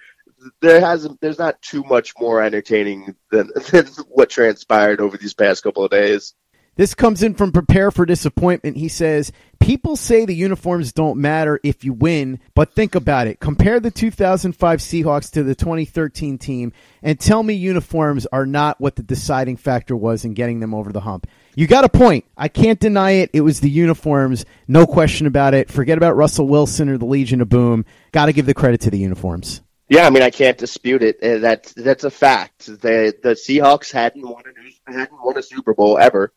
there 0.61 0.81
hasn't. 0.81 1.21
There's 1.21 1.39
not 1.39 1.61
too 1.63 1.85
much 1.85 2.15
more 2.19 2.43
entertaining 2.43 3.15
than, 3.31 3.51
than 3.71 3.87
what 4.09 4.31
transpired 4.31 5.01
over 5.01 5.17
these 5.17 5.35
past 5.35 5.63
couple 5.63 5.85
of 5.85 5.91
days. 5.91 6.35
This 6.81 6.95
comes 6.95 7.23
in 7.23 7.35
from 7.35 7.53
Prepare 7.53 7.91
for 7.91 8.07
Disappointment. 8.07 8.79
He 8.79 8.89
says, 8.89 9.33
People 9.59 9.97
say 9.97 10.25
the 10.25 10.35
uniforms 10.35 10.95
don't 10.95 11.19
matter 11.19 11.61
if 11.63 11.85
you 11.85 11.93
win, 11.93 12.41
but 12.55 12.73
think 12.73 12.95
about 12.95 13.27
it. 13.27 13.39
Compare 13.39 13.81
the 13.81 13.91
2005 13.91 14.79
Seahawks 14.79 15.31
to 15.33 15.43
the 15.43 15.55
2013 15.55 16.39
team 16.39 16.73
and 17.03 17.21
tell 17.21 17.43
me 17.43 17.53
uniforms 17.53 18.25
are 18.33 18.47
not 18.47 18.81
what 18.81 18.97
the 18.97 19.03
deciding 19.03 19.59
factor 19.59 19.95
was 19.95 20.25
in 20.25 20.33
getting 20.33 20.61
them 20.61 20.73
over 20.73 20.91
the 20.91 21.01
hump. 21.01 21.27
You 21.55 21.67
got 21.67 21.85
a 21.85 21.89
point. 21.91 22.25
I 22.35 22.49
can't 22.49 22.81
deny 22.81 23.11
it. 23.11 23.29
It 23.35 23.43
was 23.43 23.61
the 23.61 23.69
uniforms. 23.69 24.47
No 24.67 24.87
question 24.87 25.27
about 25.27 25.53
it. 25.53 25.71
Forget 25.71 25.99
about 25.99 26.17
Russell 26.17 26.49
Wilson 26.49 26.89
or 26.89 26.97
the 26.97 27.05
Legion 27.05 27.43
of 27.43 27.51
Boom. 27.51 27.85
Got 28.13 28.27
to 28.27 28.33
give 28.33 28.47
the 28.47 28.55
credit 28.55 28.81
to 28.81 28.91
the 28.91 28.97
uniforms. 28.97 29.61
Yeah, 29.91 30.07
I 30.07 30.11
mean, 30.11 30.23
I 30.23 30.31
can't 30.31 30.57
dispute 30.57 31.03
it. 31.03 31.23
Uh, 31.23 31.41
That's 31.41 31.75
that's 31.75 32.05
a 32.05 32.11
fact. 32.11 32.65
The 32.65 33.15
the 33.23 33.35
Seahawks 33.35 33.93
hadn't 33.93 34.23
won 34.23 34.45
a 34.47 34.91
hadn't 34.91 35.23
won 35.23 35.37
a 35.37 35.43
Super 35.43 35.75
Bowl 35.75 35.99
ever. 35.99 36.33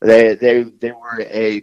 They 0.00 0.34
they 0.34 0.62
they 0.62 0.92
were 0.92 1.20
a 1.20 1.62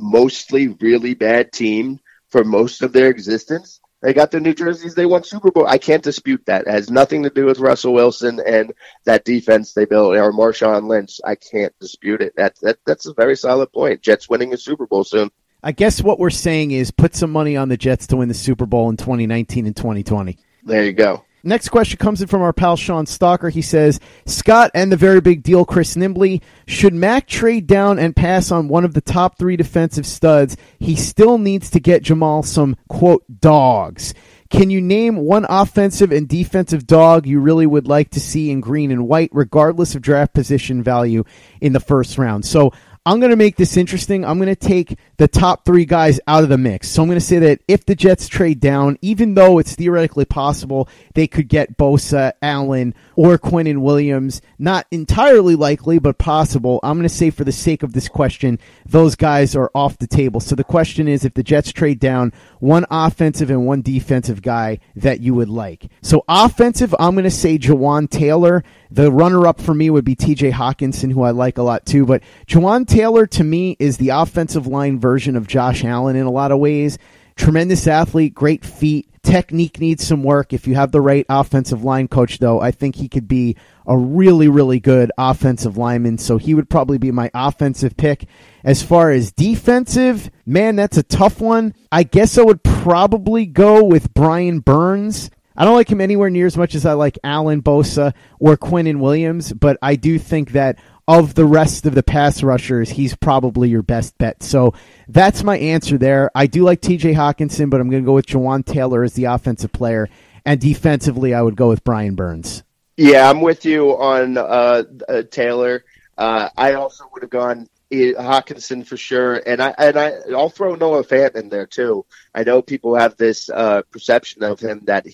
mostly 0.00 0.68
really 0.68 1.14
bad 1.14 1.52
team 1.52 2.00
for 2.28 2.44
most 2.44 2.82
of 2.82 2.92
their 2.92 3.10
existence. 3.10 3.80
They 4.02 4.12
got 4.12 4.30
the 4.30 4.40
New 4.40 4.54
Jerseys. 4.54 4.94
They 4.94 5.06
won 5.06 5.24
Super 5.24 5.50
Bowl. 5.50 5.66
I 5.66 5.78
can't 5.78 6.02
dispute 6.02 6.42
that. 6.46 6.66
It 6.66 6.70
has 6.70 6.90
nothing 6.90 7.22
to 7.22 7.30
do 7.30 7.46
with 7.46 7.58
Russell 7.58 7.94
Wilson 7.94 8.40
and 8.46 8.72
that 9.04 9.24
defense 9.24 9.72
they 9.72 9.84
built 9.84 10.16
or 10.16 10.32
Marshawn 10.32 10.86
Lynch. 10.86 11.20
I 11.24 11.34
can't 11.34 11.76
dispute 11.80 12.20
it. 12.20 12.34
That, 12.36 12.56
that 12.62 12.78
that's 12.86 13.06
a 13.06 13.14
very 13.14 13.36
solid 13.36 13.72
point. 13.72 14.02
Jets 14.02 14.28
winning 14.28 14.52
a 14.52 14.58
Super 14.58 14.86
Bowl 14.86 15.04
soon. 15.04 15.30
I 15.62 15.72
guess 15.72 16.02
what 16.02 16.18
we're 16.18 16.30
saying 16.30 16.70
is 16.70 16.90
put 16.90 17.16
some 17.16 17.32
money 17.32 17.56
on 17.56 17.68
the 17.68 17.76
Jets 17.76 18.06
to 18.08 18.16
win 18.16 18.28
the 18.28 18.34
Super 18.34 18.66
Bowl 18.66 18.90
in 18.90 18.96
2019 18.96 19.66
and 19.66 19.74
2020. 19.74 20.38
There 20.62 20.84
you 20.84 20.92
go. 20.92 21.24
Next 21.46 21.68
question 21.68 21.98
comes 21.98 22.20
in 22.20 22.26
from 22.26 22.42
our 22.42 22.52
pal 22.52 22.76
Sean 22.76 23.06
Stalker. 23.06 23.48
He 23.50 23.62
says, 23.62 24.00
Scott 24.26 24.72
and 24.74 24.90
the 24.90 24.96
very 24.96 25.20
big 25.20 25.44
deal 25.44 25.64
Chris 25.64 25.94
Nimbley, 25.94 26.42
should 26.66 26.92
Mac 26.92 27.28
trade 27.28 27.68
down 27.68 28.00
and 28.00 28.16
pass 28.16 28.50
on 28.50 28.66
one 28.66 28.84
of 28.84 28.94
the 28.94 29.00
top 29.00 29.38
three 29.38 29.56
defensive 29.56 30.06
studs? 30.06 30.56
He 30.80 30.96
still 30.96 31.38
needs 31.38 31.70
to 31.70 31.78
get 31.78 32.02
Jamal 32.02 32.42
some, 32.42 32.76
quote, 32.88 33.24
dogs. 33.40 34.12
Can 34.50 34.70
you 34.70 34.80
name 34.80 35.18
one 35.18 35.46
offensive 35.48 36.10
and 36.10 36.28
defensive 36.28 36.84
dog 36.84 37.26
you 37.26 37.38
really 37.38 37.66
would 37.66 37.86
like 37.86 38.10
to 38.10 38.20
see 38.20 38.50
in 38.50 38.60
green 38.60 38.90
and 38.90 39.06
white, 39.06 39.30
regardless 39.32 39.94
of 39.94 40.02
draft 40.02 40.34
position 40.34 40.82
value 40.82 41.22
in 41.60 41.72
the 41.72 41.80
first 41.80 42.18
round? 42.18 42.44
So 42.44 42.72
I'm 43.06 43.20
going 43.20 43.30
to 43.30 43.36
make 43.36 43.54
this 43.54 43.76
interesting. 43.76 44.24
I'm 44.24 44.38
going 44.38 44.48
to 44.48 44.56
take 44.56 44.98
the 45.16 45.28
top 45.28 45.64
three 45.64 45.84
guys 45.84 46.18
out 46.26 46.42
of 46.42 46.48
the 46.48 46.58
mix. 46.58 46.88
So 46.88 47.02
I'm 47.02 47.08
going 47.08 47.20
to 47.20 47.24
say 47.24 47.38
that 47.38 47.60
if 47.68 47.86
the 47.86 47.94
Jets 47.94 48.26
trade 48.26 48.58
down, 48.58 48.98
even 49.00 49.34
though 49.34 49.58
it's 49.58 49.76
theoretically 49.76 50.24
possible 50.24 50.88
they 51.14 51.28
could 51.28 51.46
get 51.46 51.78
Bosa, 51.78 52.32
Allen, 52.42 52.96
or 53.14 53.38
Quinnen 53.38 53.78
Williams, 53.78 54.42
not 54.58 54.88
entirely 54.90 55.54
likely, 55.54 56.00
but 56.00 56.18
possible, 56.18 56.80
I'm 56.82 56.98
going 56.98 57.08
to 57.08 57.14
say 57.14 57.30
for 57.30 57.44
the 57.44 57.52
sake 57.52 57.84
of 57.84 57.92
this 57.92 58.08
question, 58.08 58.58
those 58.84 59.14
guys 59.14 59.54
are 59.54 59.70
off 59.72 59.98
the 59.98 60.08
table. 60.08 60.40
So 60.40 60.56
the 60.56 60.64
question 60.64 61.06
is 61.06 61.24
if 61.24 61.34
the 61.34 61.44
Jets 61.44 61.72
trade 61.72 62.00
down, 62.00 62.32
one 62.58 62.86
offensive 62.90 63.50
and 63.50 63.66
one 63.66 63.82
defensive 63.82 64.42
guy 64.42 64.80
that 64.96 65.20
you 65.20 65.32
would 65.34 65.48
like. 65.48 65.86
So 66.02 66.24
offensive, 66.28 66.92
I'm 66.98 67.14
going 67.14 67.22
to 67.22 67.30
say 67.30 67.56
Jawaan 67.56 68.10
Taylor. 68.10 68.64
The 68.90 69.10
runner 69.10 69.46
up 69.46 69.60
for 69.60 69.74
me 69.74 69.90
would 69.90 70.04
be 70.04 70.16
TJ 70.16 70.52
Hockenson, 70.52 71.12
who 71.12 71.22
I 71.22 71.30
like 71.30 71.58
a 71.58 71.62
lot 71.62 71.86
too. 71.86 72.06
But 72.06 72.22
Jawaan 72.46 72.86
Taylor 72.86 73.26
to 73.28 73.44
me 73.44 73.76
is 73.78 73.96
the 73.96 74.10
offensive 74.10 74.66
line 74.66 74.98
version 75.00 75.36
of 75.36 75.46
Josh 75.46 75.84
Allen 75.84 76.16
in 76.16 76.26
a 76.26 76.30
lot 76.30 76.52
of 76.52 76.58
ways. 76.58 76.98
Tremendous 77.36 77.86
athlete, 77.86 78.34
great 78.34 78.64
feet. 78.64 79.08
Technique 79.22 79.80
needs 79.80 80.06
some 80.06 80.22
work. 80.22 80.52
If 80.52 80.68
you 80.68 80.76
have 80.76 80.92
the 80.92 81.00
right 81.00 81.26
offensive 81.28 81.82
line 81.82 82.06
coach, 82.06 82.38
though, 82.38 82.60
I 82.60 82.70
think 82.70 82.94
he 82.94 83.08
could 83.08 83.26
be 83.26 83.56
a 83.84 83.98
really, 83.98 84.46
really 84.48 84.78
good 84.78 85.10
offensive 85.18 85.76
lineman. 85.76 86.18
So 86.18 86.38
he 86.38 86.54
would 86.54 86.70
probably 86.70 86.96
be 86.96 87.10
my 87.10 87.30
offensive 87.34 87.96
pick. 87.96 88.26
As 88.62 88.84
far 88.84 89.10
as 89.10 89.32
defensive, 89.32 90.30
man, 90.46 90.76
that's 90.76 90.96
a 90.96 91.02
tough 91.02 91.40
one. 91.40 91.74
I 91.90 92.04
guess 92.04 92.38
I 92.38 92.42
would 92.42 92.62
probably 92.62 93.46
go 93.46 93.82
with 93.82 94.14
Brian 94.14 94.60
Burns. 94.60 95.30
I 95.56 95.64
don't 95.64 95.74
like 95.74 95.90
him 95.90 96.00
anywhere 96.00 96.30
near 96.30 96.46
as 96.46 96.56
much 96.56 96.74
as 96.74 96.84
I 96.84 96.92
like 96.92 97.18
Allen 97.24 97.62
Bosa 97.62 98.14
or 98.38 98.56
Quinnen 98.56 99.00
Williams, 99.00 99.52
but 99.52 99.78
I 99.80 99.96
do 99.96 100.18
think 100.18 100.52
that 100.52 100.78
of 101.08 101.34
the 101.34 101.44
rest 101.44 101.86
of 101.86 101.94
the 101.94 102.02
pass 102.02 102.42
rushers, 102.42 102.90
he's 102.90 103.14
probably 103.14 103.68
your 103.68 103.82
best 103.82 104.18
bet. 104.18 104.42
So 104.42 104.74
that's 105.08 105.42
my 105.42 105.56
answer 105.58 105.98
there. 105.98 106.30
I 106.34 106.46
do 106.46 106.64
like 106.64 106.80
TJ 106.80 107.14
Hockenson, 107.14 107.70
but 107.70 107.80
I'm 107.80 107.90
going 107.90 108.02
to 108.02 108.06
go 108.06 108.14
with 108.14 108.26
Jawaan 108.26 108.64
Taylor 108.64 109.04
as 109.04 109.14
the 109.14 109.24
offensive 109.24 109.72
player. 109.72 110.08
And 110.44 110.60
defensively, 110.60 111.32
I 111.32 111.42
would 111.42 111.56
go 111.56 111.68
with 111.68 111.84
Brian 111.84 112.14
Burns. 112.16 112.62
Yeah, 112.96 113.28
I'm 113.28 113.40
with 113.40 113.64
you 113.64 113.90
on 113.96 114.38
uh, 114.38 114.82
uh, 115.08 115.22
Taylor. 115.30 115.84
Uh, 116.16 116.48
I 116.56 116.74
also 116.74 117.04
would 117.12 117.22
have 117.22 117.30
gone 117.30 117.68
Hockenson 117.92 118.86
for 118.86 118.96
sure, 118.96 119.42
and 119.46 119.62
I 119.62 119.74
and 119.78 119.98
I 119.98 120.12
I'll 120.34 120.48
throw 120.48 120.74
Noah 120.74 121.04
Fant 121.04 121.36
in 121.36 121.48
there 121.48 121.66
too. 121.66 122.04
I 122.34 122.42
know 122.42 122.62
people 122.62 122.96
have 122.96 123.16
this 123.16 123.48
uh, 123.48 123.82
perception 123.90 124.42
of 124.42 124.60
him 124.60 124.80
that 124.84 125.06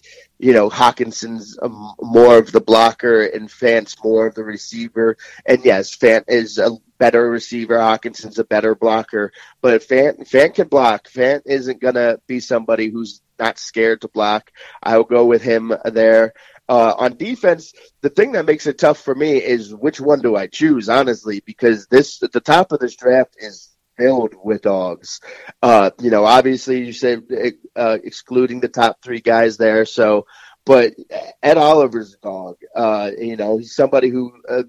you 0.42 0.52
know 0.52 0.68
Hockenson's 0.68 1.56
um, 1.62 1.94
more 2.00 2.36
of 2.36 2.50
the 2.50 2.60
blocker 2.60 3.22
and 3.22 3.48
Fant's 3.48 3.96
more 4.02 4.26
of 4.26 4.34
the 4.34 4.42
receiver. 4.42 5.16
And 5.46 5.64
yes, 5.64 5.96
Fant 5.96 6.24
is 6.26 6.58
a 6.58 6.76
better 6.98 7.30
receiver. 7.30 7.78
Hockenson's 7.78 8.40
a 8.40 8.44
better 8.44 8.74
blocker, 8.74 9.32
but 9.60 9.82
Fant 9.82 10.28
Fant 10.28 10.54
can 10.54 10.66
block. 10.66 11.08
Fant 11.08 11.42
isn't 11.46 11.80
gonna 11.80 12.18
be 12.26 12.40
somebody 12.40 12.90
who's 12.90 13.22
not 13.38 13.58
scared 13.58 14.00
to 14.00 14.08
block. 14.08 14.50
I'll 14.82 15.04
go 15.04 15.26
with 15.26 15.42
him 15.42 15.72
there. 15.84 16.34
Uh, 16.68 16.94
on 16.98 17.16
defense, 17.16 17.72
the 18.00 18.08
thing 18.08 18.32
that 18.32 18.46
makes 18.46 18.66
it 18.66 18.78
tough 18.78 18.98
for 18.98 19.14
me 19.14 19.36
is 19.36 19.74
which 19.74 20.00
one 20.00 20.22
do 20.22 20.34
I 20.34 20.48
choose, 20.48 20.88
honestly, 20.88 21.40
because 21.46 21.86
this 21.86 22.18
the 22.18 22.40
top 22.40 22.72
of 22.72 22.80
this 22.80 22.96
draft 22.96 23.36
is 23.38 23.71
filled 23.96 24.34
with 24.42 24.62
dogs. 24.62 25.20
Uh, 25.62 25.90
you 26.00 26.10
know, 26.10 26.24
obviously 26.24 26.84
you 26.84 26.92
said 26.92 27.22
uh, 27.76 27.98
excluding 28.02 28.60
the 28.60 28.68
top 28.68 28.98
three 29.02 29.20
guys 29.20 29.56
there, 29.56 29.84
so. 29.84 30.26
But 30.64 30.94
Ed 31.42 31.58
Oliver's 31.58 32.14
a 32.14 32.18
dog. 32.18 32.56
Uh, 32.72 33.10
you 33.18 33.36
know, 33.36 33.58
he's 33.58 33.74
somebody 33.74 34.10
who 34.10 34.32
uh, 34.48 34.62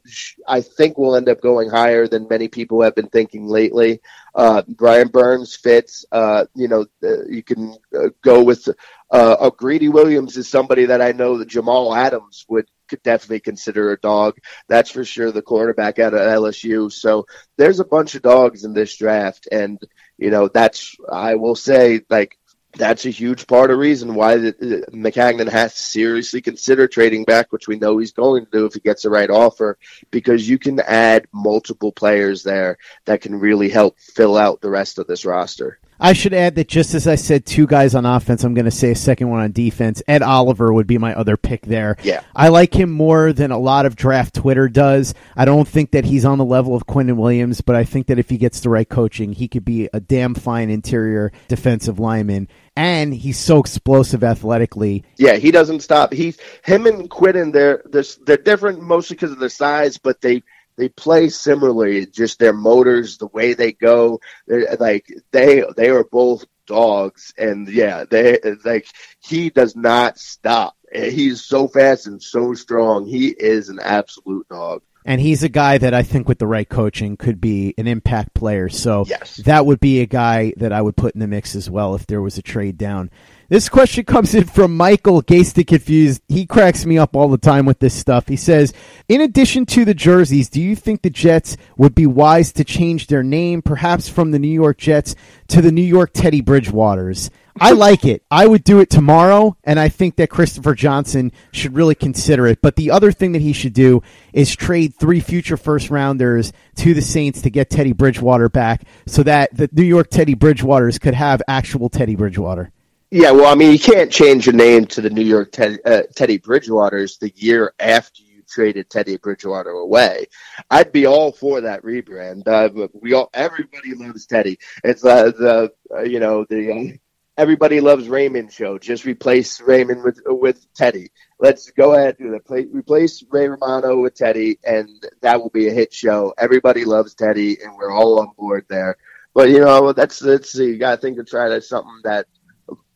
I 0.48 0.62
think 0.62 0.98
will 0.98 1.16
end 1.16 1.30
up 1.30 1.40
going 1.40 1.70
higher 1.70 2.08
than 2.08 2.28
many 2.28 2.48
people 2.48 2.82
have 2.82 2.96
been 2.96 3.10
thinking 3.10 3.46
lately. 3.46 4.02
Uh, 4.34 4.64
Brian 4.68 5.10
Burns 5.10 5.56
fits. 5.56 6.04
Uh, 6.12 6.46
you 6.56 6.68
know, 6.68 6.88
uh, 7.04 7.26
you 7.26 7.44
can 7.44 7.76
uh, 7.96 8.10
go 8.24 8.44
with 8.44 8.68
uh, 9.12 9.50
Greedy 9.52 9.90
Williams 9.90 10.36
is 10.36 10.50
somebody 10.50 10.86
that 10.86 11.02
I 11.02 11.12
know 11.12 11.38
that 11.38 11.50
Jamal 11.50 11.94
Adams 11.94 12.44
would 12.50 12.68
could 12.88 13.04
definitely 13.04 13.40
consider 13.40 13.92
a 13.92 14.00
dog. 14.00 14.38
That's 14.68 14.92
for 14.92 15.06
sure. 15.06 15.32
The 15.32 15.42
quarterback 15.42 16.00
out 16.00 16.14
of 16.14 16.20
LSU. 16.22 16.92
So 16.92 17.26
there's 17.58 17.80
a 17.80 17.86
bunch 17.86 18.16
of 18.16 18.22
dogs 18.22 18.64
in 18.64 18.74
this 18.74 18.96
draft, 18.96 19.48
and 19.52 19.80
you 20.18 20.30
know 20.30 20.48
that's 20.48 20.96
I 21.12 21.36
will 21.36 21.56
say 21.56 22.02
like 22.10 22.38
that's 22.76 23.06
a 23.06 23.12
huge 23.12 23.48
part 23.48 23.72
of 23.72 23.78
reason 23.78 24.16
why 24.16 24.38
the, 24.38 24.86
Maccagnan 24.92 25.52
has 25.52 25.74
to 25.76 25.82
seriously 25.82 26.42
consider 26.42 26.88
trading 26.88 27.24
back, 27.24 27.52
which 27.52 27.68
we 27.68 27.78
know 27.78 27.98
he's 27.98 28.14
going 28.14 28.46
to 28.46 28.52
do 28.52 28.66
if 28.66 28.74
he 28.74 28.80
gets 28.80 29.04
the 29.04 29.10
right 29.10 29.30
offer, 29.30 29.78
because 30.12 30.48
you 30.50 30.58
can 30.58 30.80
add 30.80 31.28
multiple 31.32 31.92
players 31.92 32.44
there 32.44 32.78
that 33.06 33.22
can 33.22 33.40
really 33.40 33.70
help 33.70 34.00
fill 34.00 34.38
out 34.38 34.62
the 34.62 34.70
rest 34.70 34.98
of 34.98 35.08
this 35.08 35.26
roster. 35.26 35.80
I 36.00 36.14
should 36.14 36.34
add 36.34 36.56
that 36.56 36.68
just 36.68 36.94
as 36.94 37.08
I 37.08 37.16
said 37.16 37.46
two 37.46 37.68
guys 37.68 37.96
on 37.96 38.06
offense, 38.06 38.44
I'm 38.44 38.54
going 38.54 38.66
to 38.66 38.72
say 38.72 38.92
a 38.92 38.96
second 38.96 39.30
one 39.30 39.42
on 39.42 39.52
defense. 39.52 40.02
Ed 40.08 40.22
Oliver 40.22 40.74
would 40.74 40.88
be 40.88 40.98
my 40.98 41.14
other 41.16 41.38
pick 41.38 41.62
there. 41.62 41.98
Yeah. 42.04 42.24
I 42.36 42.50
like 42.50 42.74
him 42.74 42.92
more 42.92 43.34
than 43.34 43.52
a 43.52 43.58
lot 43.58 43.86
of 43.86 43.96
draft 43.96 44.36
Twitter 44.36 44.68
does. 44.68 45.14
I 45.36 45.46
don't 45.46 45.68
think 45.68 45.92
that 45.92 46.06
he's 46.06 46.26
on 46.26 46.38
the 46.38 46.46
level 46.46 46.76
of 46.76 46.86
Quinnen 46.88 47.18
Williams, 47.18 47.62
but 47.62 47.76
I 47.76 47.84
think 47.84 48.08
that 48.08 48.20
if 48.20 48.30
he 48.30 48.38
gets 48.38 48.60
the 48.60 48.70
right 48.70 48.88
coaching, 48.88 49.34
he 49.34 49.48
could 49.48 49.66
be 49.66 49.90
a 49.94 50.00
damn 50.00 50.36
fine 50.36 50.70
interior 50.70 51.32
defensive 51.48 52.00
lineman. 52.00 52.48
And 52.76 53.14
he's 53.14 53.38
so 53.38 53.60
explosive 53.60 54.24
athletically. 54.24 55.04
Yeah, 55.18 55.36
he 55.36 55.52
doesn't 55.52 55.82
stop. 55.82 56.12
He's 56.12 56.40
him 56.64 56.88
and 56.88 57.08
Quinnen. 57.10 57.54
They're 57.54 57.84
they're, 57.86 58.04
they're 58.26 58.38
different 58.38 58.82
mostly 58.82 59.16
because 59.16 59.32
of 59.32 59.38
their 59.40 59.50
size, 59.50 60.00
but 60.00 60.22
they 60.22 60.42
they 60.78 60.90
play 60.90 61.30
similarly. 61.30 62.06
Just 62.06 62.40
their 62.40 62.54
motors, 62.54 63.18
the 63.18 63.28
way 63.28 63.54
they 63.54 63.72
go, 63.74 64.20
like 64.48 65.08
they 65.32 65.64
they 65.76 65.90
are 65.90 66.04
both 66.04 66.46
dogs, 66.66 67.34
and 67.38 67.68
yeah, 67.70 68.06
they 68.10 68.40
like 68.64 68.88
he 69.20 69.50
does 69.50 69.76
not 69.76 70.18
stop. 70.18 70.76
He's 70.94 71.44
so 71.44 71.68
fast 71.68 72.08
and 72.08 72.22
so 72.22 72.54
strong. 72.54 73.06
He 73.06 73.28
is 73.30 73.70
an 73.70 73.80
absolute 73.80 74.48
dog. 74.48 74.82
And 75.06 75.20
he's 75.20 75.44
a 75.44 75.50
guy 75.50 75.78
that 75.78 75.94
I 75.94 76.04
think 76.04 76.28
with 76.28 76.40
the 76.40 76.48
right 76.48 76.68
coaching 76.68 77.18
could 77.18 77.42
be 77.42 77.74
an 77.78 77.88
impact 77.88 78.34
player. 78.34 78.70
So 78.70 79.06
yes. 79.08 79.38
that 79.38 79.66
would 79.66 79.80
be 79.80 80.02
a 80.02 80.06
guy 80.06 80.54
that 80.58 80.72
I 80.72 80.82
would 80.82 80.96
put 80.96 81.14
in 81.14 81.20
the 81.20 81.28
mix 81.28 81.56
as 81.56 81.70
well 81.70 81.96
if 81.96 82.08
there 82.08 82.22
was 82.22 82.38
a 82.38 82.42
trade 82.42 82.78
down. 82.78 83.10
This 83.50 83.70
question 83.70 84.06
comes 84.06 84.34
in 84.34 84.46
from 84.46 84.76
Michael 84.76 85.22
Gasted 85.22 85.68
Confused. 85.68 86.24
He 86.28 86.48
cracks 86.48 86.86
me 86.86 86.98
up 86.98 87.16
all 87.16 87.28
the 87.28 87.38
time 87.38 87.66
with 87.66 87.78
this 87.78 87.94
stuff. 87.94 88.28
He 88.28 88.36
says, 88.36 88.74
In 89.08 89.22
addition 89.22 89.68
to 89.68 89.86
the 89.86 89.94
jerseys, 89.94 90.50
do 90.50 90.60
you 90.62 90.76
think 90.76 91.02
the 91.02 91.12
Jets 91.12 91.58
would 91.78 91.94
be 91.94 92.08
wise 92.08 92.52
to 92.54 92.64
change 92.64 93.08
their 93.08 93.22
name, 93.22 93.62
perhaps 93.62 94.10
from 94.10 94.32
the 94.32 94.40
New 94.40 94.48
York 94.48 94.78
Jets 94.80 95.14
to 95.50 95.62
the 95.62 95.72
New 95.72 95.84
York 95.84 96.12
Teddy 96.14 96.42
Bridgewaters? 96.42 97.30
I 97.60 97.72
like 97.74 98.06
it. 98.06 98.24
I 98.32 98.48
would 98.48 98.64
do 98.64 98.80
it 98.80 98.90
tomorrow, 98.90 99.56
and 99.64 99.80
I 99.80 99.90
think 99.90 100.16
that 100.16 100.30
Christopher 100.30 100.74
Johnson 100.74 101.32
should 101.52 101.76
really 101.76 101.96
consider 101.96 102.48
it. 102.48 102.60
But 102.62 102.76
the 102.76 102.92
other 102.92 103.12
thing 103.12 103.34
that 103.34 103.42
he 103.42 103.54
should 103.54 103.74
do 103.74 104.02
is 104.32 104.56
trade 104.56 104.93
three 105.00 105.20
future 105.20 105.58
first 105.58 105.90
rounders 105.90 106.54
to 106.78 106.94
the 106.94 107.02
Saints 107.02 107.42
to 107.42 107.50
get 107.50 107.70
Teddy 107.70 107.94
Bridgewater 107.94 108.50
back 108.50 108.84
so 109.06 109.24
that 109.24 109.56
the 109.56 109.70
New 109.72 109.84
York 109.84 110.10
Teddy 110.10 110.36
Bridgewaters 110.36 111.00
could 111.00 111.14
have 111.14 111.42
actual 111.48 111.90
Teddy 111.90 112.16
Bridgewater. 112.16 112.72
Yeah, 113.12 113.30
well, 113.32 113.46
I 113.46 113.54
mean, 113.54 113.72
you 113.72 113.80
can't 113.80 114.12
change 114.12 114.48
your 114.48 114.56
name 114.56 114.88
to 114.88 115.02
the 115.02 115.10
New 115.12 115.22
York 115.22 115.52
Ted, 115.52 115.80
uh, 115.86 116.02
Teddy 116.16 116.40
Bridgewater's 116.40 117.20
the 117.20 117.32
year 117.36 117.74
after 117.80 118.24
you 118.24 118.42
traded 118.50 118.90
Teddy 118.90 119.18
Bridgewater 119.18 119.70
away. 119.70 120.26
I'd 120.72 120.92
be 120.92 121.06
all 121.06 121.32
for 121.32 121.62
that 121.62 121.84
rebrand. 121.84 122.48
Uh, 122.48 122.88
we 122.94 123.14
all, 123.14 123.30
everybody 123.34 123.94
loves 123.94 124.26
Teddy. 124.26 124.58
It's 124.84 125.06
uh, 125.06 125.26
the, 125.26 125.72
uh, 125.96 126.02
you 126.02 126.20
know, 126.20 126.46
the 126.50 126.72
um, 126.72 127.00
everybody 127.38 127.82
loves 127.82 128.10
Raymond 128.10 128.52
show. 128.52 128.78
Just 128.78 129.06
replace 129.06 129.62
Raymond 129.62 130.04
with 130.04 130.20
with 130.26 130.66
Teddy. 130.74 131.12
Let's 131.44 131.70
go 131.72 131.94
ahead 131.94 132.16
and 132.20 132.34
that. 132.34 132.70
replace 132.72 133.22
Ray 133.30 133.50
Romano 133.50 134.00
with 134.00 134.16
Teddy, 134.16 134.60
and 134.64 135.06
that 135.20 135.42
will 135.42 135.50
be 135.50 135.68
a 135.68 135.74
hit 135.74 135.94
show. 135.94 136.34
Everybody 136.38 136.86
loves 136.86 137.16
Teddy, 137.16 137.58
and 137.62 137.76
we're 137.76 137.92
all 137.92 138.22
on 138.22 138.32
board 138.38 138.66
there. 138.70 138.96
But 139.34 139.50
you 139.50 139.60
know, 139.60 139.92
that's 139.92 140.20
that's 140.20 140.56
you 140.56 140.78
got 140.78 140.96
to 140.96 141.02
think 141.02 141.18
to 141.18 141.26
try 141.26 141.50
that's 141.50 141.68
something 141.68 142.00
that 142.06 142.28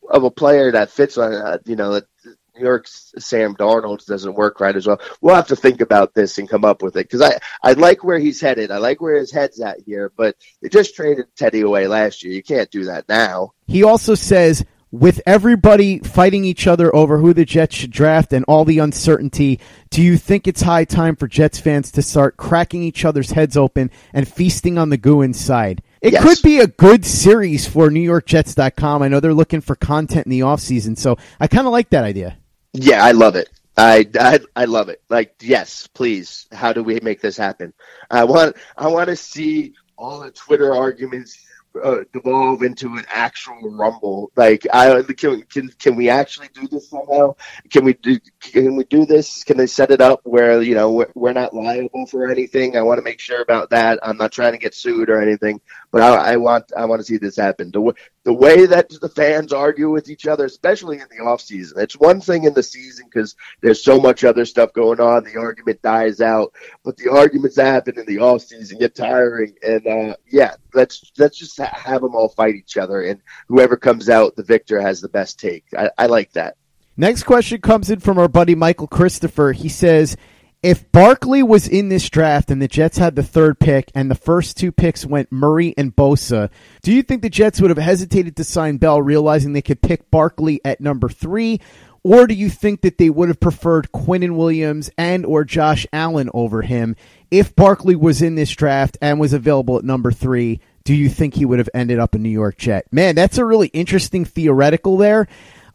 of 0.08 0.24
a 0.24 0.30
player 0.30 0.72
that 0.72 0.90
fits 0.90 1.18
on, 1.18 1.34
uh, 1.34 1.58
you 1.66 1.76
know, 1.76 2.00
New 2.24 2.64
York's 2.64 3.12
Sam 3.18 3.54
Darnold 3.54 4.06
doesn't 4.06 4.34
work 4.34 4.60
right 4.60 4.74
as 4.74 4.86
well. 4.86 4.98
We'll 5.20 5.34
have 5.34 5.48
to 5.48 5.56
think 5.56 5.82
about 5.82 6.14
this 6.14 6.38
and 6.38 6.48
come 6.48 6.64
up 6.64 6.82
with 6.82 6.96
it 6.96 7.06
because 7.06 7.20
I, 7.20 7.38
I 7.62 7.72
like 7.74 8.02
where 8.02 8.18
he's 8.18 8.40
headed. 8.40 8.70
I 8.70 8.78
like 8.78 9.02
where 9.02 9.16
his 9.16 9.30
head's 9.30 9.60
at 9.60 9.80
here, 9.84 10.10
but 10.16 10.36
they 10.62 10.70
just 10.70 10.94
traded 10.94 11.26
Teddy 11.36 11.60
away 11.60 11.86
last 11.86 12.24
year. 12.24 12.32
You 12.32 12.42
can't 12.42 12.70
do 12.70 12.84
that 12.84 13.10
now. 13.10 13.52
He 13.66 13.82
also 13.82 14.14
says, 14.14 14.64
with 14.90 15.20
everybody 15.26 15.98
fighting 15.98 16.44
each 16.44 16.66
other 16.66 16.94
over 16.94 17.18
who 17.18 17.34
the 17.34 17.44
Jets 17.44 17.76
should 17.76 17.90
draft 17.90 18.32
and 18.32 18.44
all 18.46 18.64
the 18.64 18.78
uncertainty, 18.78 19.60
do 19.90 20.02
you 20.02 20.16
think 20.16 20.46
it's 20.46 20.62
high 20.62 20.84
time 20.84 21.16
for 21.16 21.26
Jets 21.28 21.58
fans 21.60 21.90
to 21.92 22.02
start 22.02 22.36
cracking 22.36 22.82
each 22.82 23.04
other's 23.04 23.30
heads 23.32 23.56
open 23.56 23.90
and 24.12 24.26
feasting 24.26 24.78
on 24.78 24.88
the 24.90 24.96
goo 24.96 25.22
inside? 25.22 25.82
It 26.00 26.12
Yes. 26.14 26.22
could 26.22 26.42
be 26.42 26.60
a 26.60 26.66
good 26.66 27.04
series 27.04 27.66
for 27.66 27.88
NewYorkJets.com. 27.90 29.02
I 29.02 29.08
know 29.08 29.20
they're 29.20 29.34
looking 29.34 29.60
for 29.60 29.74
content 29.74 30.26
in 30.26 30.30
the 30.30 30.40
offseason, 30.40 30.96
so 30.96 31.16
I 31.40 31.48
kind 31.48 31.66
of 31.66 31.72
like 31.72 31.90
that 31.90 32.04
idea. 32.04 32.38
Yeah, 32.72 33.04
I 33.04 33.12
love 33.12 33.36
it. 33.36 33.48
I, 33.76 34.08
I 34.18 34.40
I 34.56 34.64
love 34.64 34.88
it. 34.88 35.02
Like, 35.08 35.36
yes, 35.40 35.86
please. 35.86 36.46
How 36.52 36.72
do 36.72 36.82
we 36.82 36.98
make 37.00 37.20
this 37.20 37.36
happen? 37.36 37.72
I 38.10 38.24
want 38.24 38.56
I 38.76 38.88
want 38.88 39.08
to 39.08 39.16
see 39.16 39.74
all 39.96 40.20
the 40.20 40.30
Twitter 40.32 40.74
arguments 40.74 41.38
uh, 41.82 42.04
devolve 42.12 42.62
into 42.62 42.96
an 42.96 43.04
actual 43.12 43.70
rumble. 43.70 44.30
Like, 44.36 44.66
I 44.72 45.02
can 45.16 45.42
can 45.42 45.68
can 45.78 45.96
we 45.96 46.08
actually 46.08 46.48
do 46.54 46.66
this 46.68 46.90
somehow? 46.90 47.36
Can 47.70 47.84
we 47.84 47.94
do 47.94 48.18
can 48.40 48.76
we 48.76 48.84
do 48.84 49.06
this? 49.06 49.44
Can 49.44 49.56
they 49.56 49.66
set 49.66 49.90
it 49.90 50.00
up 50.00 50.20
where 50.24 50.60
you 50.62 50.74
know 50.74 50.92
we're, 50.92 51.10
we're 51.14 51.32
not 51.32 51.54
liable 51.54 52.06
for 52.06 52.30
anything? 52.30 52.76
I 52.76 52.82
want 52.82 52.98
to 52.98 53.02
make 53.02 53.20
sure 53.20 53.42
about 53.42 53.70
that. 53.70 53.98
I'm 54.02 54.16
not 54.16 54.32
trying 54.32 54.52
to 54.52 54.58
get 54.58 54.74
sued 54.74 55.10
or 55.10 55.20
anything, 55.20 55.60
but 55.90 56.02
I, 56.02 56.32
I 56.32 56.36
want 56.36 56.72
I 56.76 56.84
want 56.84 57.00
to 57.00 57.04
see 57.04 57.16
this 57.16 57.36
happen. 57.36 57.70
The, 57.70 57.94
the 58.24 58.32
way 58.32 58.66
that 58.66 58.90
the 59.00 59.08
fans 59.08 59.52
argue 59.52 59.90
with 59.90 60.10
each 60.10 60.26
other, 60.26 60.44
especially 60.44 60.98
in 60.98 61.06
the 61.10 61.24
off 61.24 61.40
season. 61.40 61.80
It's 61.80 61.98
one 61.98 62.20
thing 62.20 62.44
in 62.44 62.54
the 62.54 62.62
season 62.62 63.06
because 63.06 63.36
there's 63.62 63.82
so 63.82 63.98
much 63.98 64.24
other 64.24 64.44
stuff 64.44 64.72
going 64.72 65.00
on. 65.00 65.24
The 65.24 65.38
argument 65.38 65.80
dies 65.82 66.20
out, 66.20 66.52
but 66.84 66.96
the 66.96 67.10
arguments 67.10 67.56
that 67.56 67.66
happen 67.66 67.98
in 67.98 68.06
the 68.06 68.20
off 68.20 68.42
season 68.42 68.78
get 68.78 68.94
tiring. 68.94 69.54
And 69.62 69.86
uh, 69.86 70.16
yeah, 70.30 70.54
let's 70.74 71.10
let's 71.16 71.38
just 71.38 71.58
ha- 71.58 71.72
have 71.72 72.02
them 72.02 72.14
all 72.14 72.28
fight 72.28 72.54
each 72.54 72.76
other, 72.76 73.02
and 73.02 73.20
whoever 73.48 73.76
comes 73.76 74.08
out 74.08 74.36
the 74.36 74.42
victor 74.42 74.80
has 74.80 75.00
the 75.00 75.08
best 75.08 75.40
take. 75.40 75.64
I, 75.76 75.90
I 75.96 76.06
like 76.06 76.32
that. 76.32 76.56
Next 76.96 77.22
question 77.22 77.60
comes 77.60 77.90
in 77.90 78.00
from 78.00 78.18
our 78.18 78.28
buddy 78.28 78.56
Michael 78.56 78.88
Christopher. 78.88 79.52
He 79.52 79.68
says, 79.68 80.16
if 80.62 80.90
Barkley 80.90 81.42
was 81.42 81.68
in 81.68 81.88
this 81.88 82.08
draft 82.08 82.50
and 82.50 82.60
the 82.60 82.68
Jets 82.68 82.98
had 82.98 83.14
the 83.14 83.22
third 83.22 83.60
pick 83.60 83.92
and 83.94 84.10
the 84.10 84.16
first 84.16 84.56
two 84.56 84.72
picks 84.72 85.06
went 85.06 85.30
Murray 85.30 85.72
and 85.78 85.94
Bosa, 85.94 86.50
do 86.82 86.92
you 86.92 87.02
think 87.02 87.22
the 87.22 87.30
Jets 87.30 87.60
would 87.60 87.70
have 87.70 87.78
hesitated 87.78 88.36
to 88.36 88.44
sign 88.44 88.78
Bell, 88.78 89.00
realizing 89.00 89.52
they 89.52 89.62
could 89.62 89.82
pick 89.82 90.10
Barkley 90.10 90.60
at 90.64 90.80
number 90.80 91.08
three? 91.08 91.60
Or 92.02 92.26
do 92.26 92.34
you 92.34 92.48
think 92.48 92.80
that 92.80 92.98
they 92.98 93.10
would 93.10 93.28
have 93.28 93.40
preferred 93.40 93.92
Quinnen 93.92 94.36
Williams 94.36 94.90
and 94.98 95.24
or 95.26 95.44
Josh 95.44 95.86
Allen 95.92 96.30
over 96.34 96.62
him 96.62 96.96
if 97.30 97.54
Barkley 97.54 97.96
was 97.96 98.22
in 98.22 98.34
this 98.34 98.50
draft 98.50 98.98
and 99.00 99.20
was 99.20 99.32
available 99.32 99.78
at 99.78 99.84
number 99.84 100.10
three? 100.10 100.60
Do 100.84 100.94
you 100.94 101.08
think 101.08 101.34
he 101.34 101.44
would 101.44 101.58
have 101.58 101.68
ended 101.74 101.98
up 101.98 102.14
a 102.14 102.18
New 102.18 102.30
York 102.30 102.56
Jet? 102.56 102.86
Man, 102.90 103.14
that's 103.14 103.38
a 103.38 103.44
really 103.44 103.68
interesting 103.68 104.24
theoretical 104.24 104.96
there. 104.96 105.28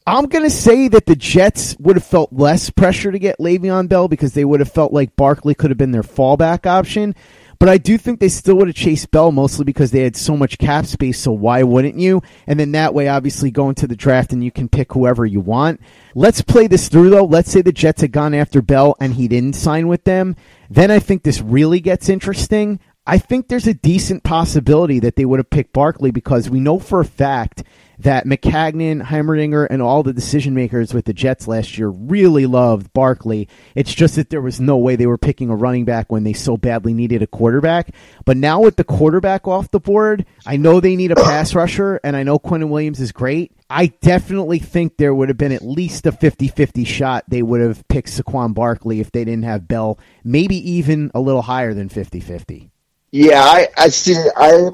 I'm 0.06 0.26
going 0.26 0.43
to 0.43 0.49
say 0.49 0.89
that 0.89 1.06
the 1.06 1.16
Jets 1.16 1.78
would 1.80 1.95
have 1.95 2.04
felt 2.04 2.34
less 2.34 2.70
pressure 2.70 3.12
to 3.12 3.20
get 3.20 3.39
Le'Veon 3.39 3.88
Bell 3.88 4.10
because 4.10 4.34
they 4.34 4.43
would 4.43 4.60
have 4.60 4.72
felt 4.72 4.91
like 4.91 5.16
Barkley 5.16 5.56
could 5.56 5.72
have 5.72 5.78
been 5.78 5.91
their 5.91 6.04
fallback 6.04 6.66
option. 6.66 7.16
But 7.58 7.70
I 7.70 7.78
do 7.78 7.97
think 7.97 8.20
they 8.20 8.28
still 8.28 8.56
would 8.56 8.68
have 8.68 8.76
chased 8.76 9.12
Bell 9.12 9.32
mostly 9.32 9.64
because 9.64 9.91
they 9.91 10.01
had 10.01 10.18
so 10.18 10.36
much 10.36 10.58
cap 10.58 10.86
space. 10.86 11.18
So 11.18 11.32
why 11.32 11.64
wouldn't 11.64 11.97
you? 11.97 12.22
And 12.47 12.60
then 12.60 12.74
that 12.74 12.93
way, 12.93 13.08
obviously, 13.08 13.49
go 13.49 13.70
into 13.70 13.88
the 13.88 13.95
draft 13.95 14.34
and 14.34 14.43
you 14.43 14.51
can 14.51 14.68
pick 14.68 14.91
whoever 14.91 15.26
you 15.26 15.39
want. 15.39 15.80
Let's 16.16 16.41
play 16.41 16.68
this 16.68 16.89
through 16.89 17.12
though. 17.12 17.24
Let's 17.24 17.49
say 17.49 17.62
the 17.62 17.72
Jets 17.72 18.01
had 18.01 18.12
gone 18.12 18.34
after 18.34 18.62
Bell 18.62 18.97
and 18.99 19.14
he 19.14 19.30
didn't 19.30 19.56
sign 19.56 19.88
with 19.88 20.04
them. 20.04 20.36
Then 20.70 20.91
I 20.91 20.99
think 20.99 21.24
this 21.24 21.39
really 21.39 21.80
gets 21.80 22.10
interesting. 22.10 22.82
I 23.08 23.18
think 23.18 23.47
there's 23.47 23.68
a 23.68 23.74
decent 23.74 24.24
possibility 24.24 24.99
that 24.99 25.16
they 25.16 25.24
would 25.24 25.39
have 25.39 25.49
picked 25.49 25.72
Barkley 25.72 26.12
because 26.12 26.49
we 26.49 26.60
know 26.60 26.80
for 26.80 26.99
a 26.99 27.06
fact 27.06 27.64
that 28.04 28.26
Maccagnan, 28.26 29.01
Heimerdinger, 29.04 29.68
and 29.70 29.82
all 29.82 30.04
the 30.04 30.14
decision 30.14 30.54
makers 30.54 30.93
with 30.93 31.06
the 31.06 31.14
Jets 31.14 31.47
last 31.47 31.78
year 31.78 31.89
really 31.89 32.45
loved 32.45 32.93
Barkley. 32.93 33.49
It's 33.76 33.93
just 33.93 34.16
that 34.16 34.30
there 34.30 34.41
was 34.41 34.60
no 34.60 34.78
way 34.78 34.95
they 34.95 35.08
were 35.08 35.18
picking 35.18 35.49
a 35.49 35.56
running 35.56 35.86
back 35.86 36.12
when 36.12 36.24
they 36.24 36.34
so 36.34 36.58
badly 36.58 36.93
needed 36.93 37.22
a 37.22 37.28
quarterback. 37.28 37.93
But 38.26 38.38
now 38.38 38.62
with 38.62 38.76
the 38.76 38.84
quarterback 38.84 39.47
off 39.47 39.72
the 39.72 39.80
board, 39.80 40.26
I 40.45 40.58
know 40.58 40.80
they 40.80 40.95
need 40.95 41.12
a 41.12 41.16
pass 41.24 41.56
rusher, 41.56 41.99
and 42.04 42.16
I 42.16 42.24
know 42.24 42.39
Quinnen 42.39 42.70
Williams 42.70 42.99
is 42.99 43.12
great. 43.12 43.51
I 43.70 43.88
definitely 43.88 44.60
think 44.60 44.97
there 44.97 45.16
would 45.16 45.30
have 45.30 45.38
been 45.38 45.51
at 45.51 45.64
least 45.64 46.06
a 46.06 46.12
50 46.12 46.47
50 46.49 46.84
shot 46.84 47.24
they 47.28 47.41
would 47.41 47.62
have 47.62 47.88
picked 47.88 48.10
Saquon 48.10 48.54
Barkley 48.54 48.99
if 48.99 49.12
they 49.12 49.26
didn't 49.26 49.45
have 49.45 49.68
Bell, 49.68 49.97
maybe 50.24 50.58
even 50.72 51.10
a 51.16 51.20
little 51.20 51.41
higher 51.41 51.74
than 51.74 51.89
50 51.89 52.20
50. 52.20 52.70
Yeah, 53.12 53.41
I 53.41 53.68
I 53.78 53.89
see. 53.89 54.16
I 54.36 54.70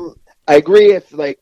I 0.47 0.55
agree. 0.55 0.93
If 0.93 1.13
like 1.13 1.39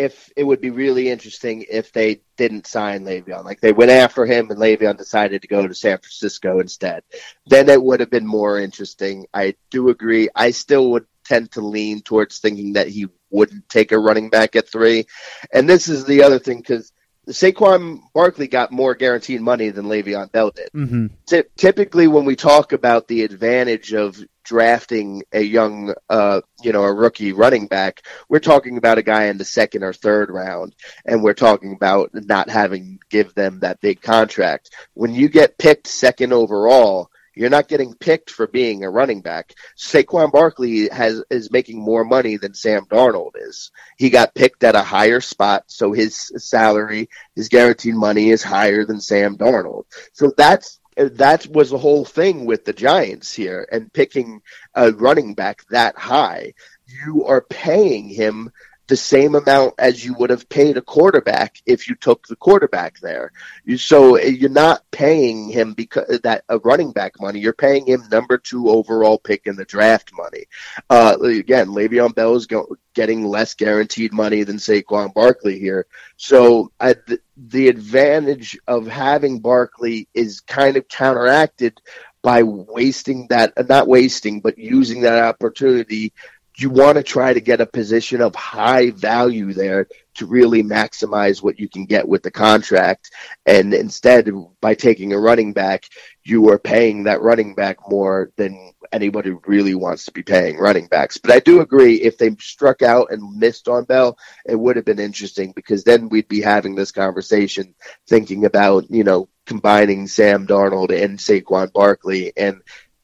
if 0.00 0.32
it 0.34 0.44
would 0.44 0.62
be 0.62 0.70
really 0.70 1.10
interesting 1.10 1.66
if 1.70 1.92
they 1.92 2.22
didn't 2.38 2.66
sign 2.66 3.04
Le'Veon, 3.04 3.44
like 3.44 3.60
they 3.60 3.72
went 3.72 3.90
after 3.90 4.24
him 4.24 4.50
and 4.50 4.58
Le'Veon 4.58 4.96
decided 4.96 5.42
to 5.42 5.48
go 5.48 5.66
to 5.66 5.74
San 5.74 5.98
Francisco 5.98 6.58
instead, 6.58 7.02
then 7.46 7.68
it 7.68 7.82
would 7.82 8.00
have 8.00 8.10
been 8.10 8.26
more 8.26 8.58
interesting. 8.58 9.26
I 9.34 9.56
do 9.68 9.90
agree. 9.90 10.30
I 10.34 10.52
still 10.52 10.92
would 10.92 11.04
tend 11.26 11.52
to 11.52 11.60
lean 11.60 12.00
towards 12.00 12.38
thinking 12.38 12.72
that 12.72 12.88
he 12.88 13.08
wouldn't 13.30 13.68
take 13.68 13.92
a 13.92 13.98
running 13.98 14.30
back 14.30 14.56
at 14.56 14.70
three, 14.70 15.04
and 15.52 15.68
this 15.68 15.86
is 15.88 16.04
the 16.06 16.22
other 16.22 16.38
thing 16.38 16.58
because. 16.58 16.92
Saquon 17.28 18.00
Barkley 18.14 18.48
got 18.48 18.72
more 18.72 18.94
guaranteed 18.94 19.40
money 19.40 19.70
than 19.70 19.86
Le'Veon 19.86 20.32
Bell 20.32 20.50
did. 20.50 20.70
Mm-hmm. 20.72 21.06
Ty- 21.28 21.44
typically 21.56 22.08
when 22.08 22.24
we 22.24 22.36
talk 22.36 22.72
about 22.72 23.08
the 23.08 23.22
advantage 23.22 23.92
of 23.92 24.18
drafting 24.42 25.22
a 25.32 25.40
young 25.40 25.94
uh 26.08 26.40
you 26.62 26.72
know 26.72 26.82
a 26.82 26.92
rookie 26.92 27.32
running 27.32 27.66
back 27.66 28.02
we're 28.28 28.40
talking 28.40 28.78
about 28.78 28.98
a 28.98 29.02
guy 29.02 29.26
in 29.26 29.38
the 29.38 29.44
second 29.44 29.84
or 29.84 29.92
third 29.92 30.30
round 30.30 30.74
and 31.04 31.22
we're 31.22 31.34
talking 31.34 31.72
about 31.72 32.10
not 32.12 32.48
having 32.50 32.98
give 33.10 33.32
them 33.34 33.60
that 33.60 33.80
big 33.80 34.00
contract 34.00 34.70
when 34.94 35.14
you 35.14 35.28
get 35.28 35.58
picked 35.58 35.86
second 35.86 36.32
overall 36.32 37.09
you're 37.34 37.50
not 37.50 37.68
getting 37.68 37.94
picked 37.94 38.30
for 38.30 38.46
being 38.46 38.84
a 38.84 38.90
running 38.90 39.20
back. 39.20 39.54
Saquon 39.76 40.32
Barkley 40.32 40.88
has 40.88 41.22
is 41.30 41.50
making 41.50 41.80
more 41.80 42.04
money 42.04 42.36
than 42.36 42.54
Sam 42.54 42.84
Darnold 42.86 43.32
is. 43.36 43.70
He 43.96 44.10
got 44.10 44.34
picked 44.34 44.64
at 44.64 44.74
a 44.74 44.82
higher 44.82 45.20
spot, 45.20 45.64
so 45.66 45.92
his 45.92 46.32
salary, 46.36 47.08
his 47.34 47.48
guaranteed 47.48 47.94
money 47.94 48.30
is 48.30 48.42
higher 48.42 48.84
than 48.84 49.00
Sam 49.00 49.36
Darnold. 49.36 49.84
So 50.12 50.32
that's 50.36 50.80
that 50.96 51.46
was 51.46 51.70
the 51.70 51.78
whole 51.78 52.04
thing 52.04 52.44
with 52.44 52.64
the 52.64 52.72
Giants 52.72 53.32
here 53.32 53.66
and 53.72 53.92
picking 53.92 54.42
a 54.74 54.92
running 54.92 55.34
back 55.34 55.64
that 55.70 55.96
high. 55.96 56.52
You 56.86 57.24
are 57.26 57.42
paying 57.42 58.08
him 58.08 58.50
the 58.90 58.96
same 58.96 59.36
amount 59.36 59.72
as 59.78 60.04
you 60.04 60.14
would 60.14 60.30
have 60.30 60.48
paid 60.48 60.76
a 60.76 60.82
quarterback 60.82 61.62
if 61.64 61.88
you 61.88 61.94
took 61.94 62.26
the 62.26 62.34
quarterback 62.34 62.98
there. 62.98 63.30
So 63.76 64.16
eh, 64.16 64.26
you're 64.26 64.50
not 64.50 64.82
paying 64.90 65.48
him 65.48 65.74
because 65.74 66.10
eh, 66.10 66.18
that 66.24 66.42
a 66.48 66.58
running 66.58 66.90
back 66.90 67.20
money. 67.20 67.38
You're 67.38 67.52
paying 67.52 67.86
him 67.86 68.02
number 68.10 68.36
two 68.36 68.68
overall 68.68 69.16
pick 69.16 69.46
in 69.46 69.54
the 69.54 69.64
draft 69.64 70.10
money. 70.12 70.46
Uh, 70.90 71.16
again, 71.22 71.68
Le'Veon 71.68 72.16
Bell 72.16 72.34
is 72.34 72.46
go, 72.46 72.76
getting 72.92 73.24
less 73.24 73.54
guaranteed 73.54 74.12
money 74.12 74.42
than 74.42 74.56
Saquon 74.56 75.14
Barkley 75.14 75.60
here. 75.60 75.86
So 76.16 76.72
I, 76.80 76.94
the, 76.94 77.20
the 77.36 77.68
advantage 77.68 78.58
of 78.66 78.88
having 78.88 79.38
Barkley 79.38 80.08
is 80.14 80.40
kind 80.40 80.76
of 80.76 80.88
counteracted 80.88 81.80
by 82.22 82.42
wasting 82.42 83.28
that, 83.28 83.52
not 83.68 83.86
wasting, 83.86 84.40
but 84.40 84.58
using 84.58 85.02
that 85.02 85.22
opportunity 85.22 86.12
you 86.60 86.70
want 86.70 86.96
to 86.96 87.02
try 87.02 87.32
to 87.32 87.40
get 87.40 87.60
a 87.60 87.66
position 87.66 88.20
of 88.20 88.34
high 88.34 88.90
value 88.90 89.52
there 89.52 89.88
to 90.14 90.26
really 90.26 90.62
maximize 90.62 91.42
what 91.42 91.58
you 91.58 91.68
can 91.68 91.86
get 91.86 92.06
with 92.06 92.22
the 92.22 92.30
contract. 92.30 93.10
And 93.46 93.72
instead, 93.72 94.28
by 94.60 94.74
taking 94.74 95.12
a 95.12 95.18
running 95.18 95.52
back, 95.52 95.84
you 96.24 96.50
are 96.50 96.58
paying 96.58 97.04
that 97.04 97.22
running 97.22 97.54
back 97.54 97.78
more 97.88 98.30
than 98.36 98.72
anybody 98.92 99.30
really 99.46 99.74
wants 99.74 100.04
to 100.04 100.12
be 100.12 100.22
paying 100.22 100.58
running 100.58 100.88
backs. 100.88 101.18
But 101.18 101.30
I 101.30 101.40
do 101.40 101.60
agree 101.60 101.94
if 101.94 102.18
they 102.18 102.34
struck 102.40 102.82
out 102.82 103.12
and 103.12 103.38
missed 103.38 103.68
on 103.68 103.84
Bell, 103.84 104.18
it 104.44 104.56
would 104.56 104.76
have 104.76 104.84
been 104.84 104.98
interesting 104.98 105.52
because 105.52 105.84
then 105.84 106.08
we'd 106.08 106.28
be 106.28 106.40
having 106.40 106.74
this 106.74 106.92
conversation 106.92 107.74
thinking 108.08 108.44
about, 108.44 108.90
you 108.90 109.04
know, 109.04 109.28
combining 109.46 110.06
Sam 110.06 110.46
Darnold 110.46 110.90
and 110.90 111.18
Saquon 111.18 111.72
Barkley 111.72 112.32
and 112.36 112.62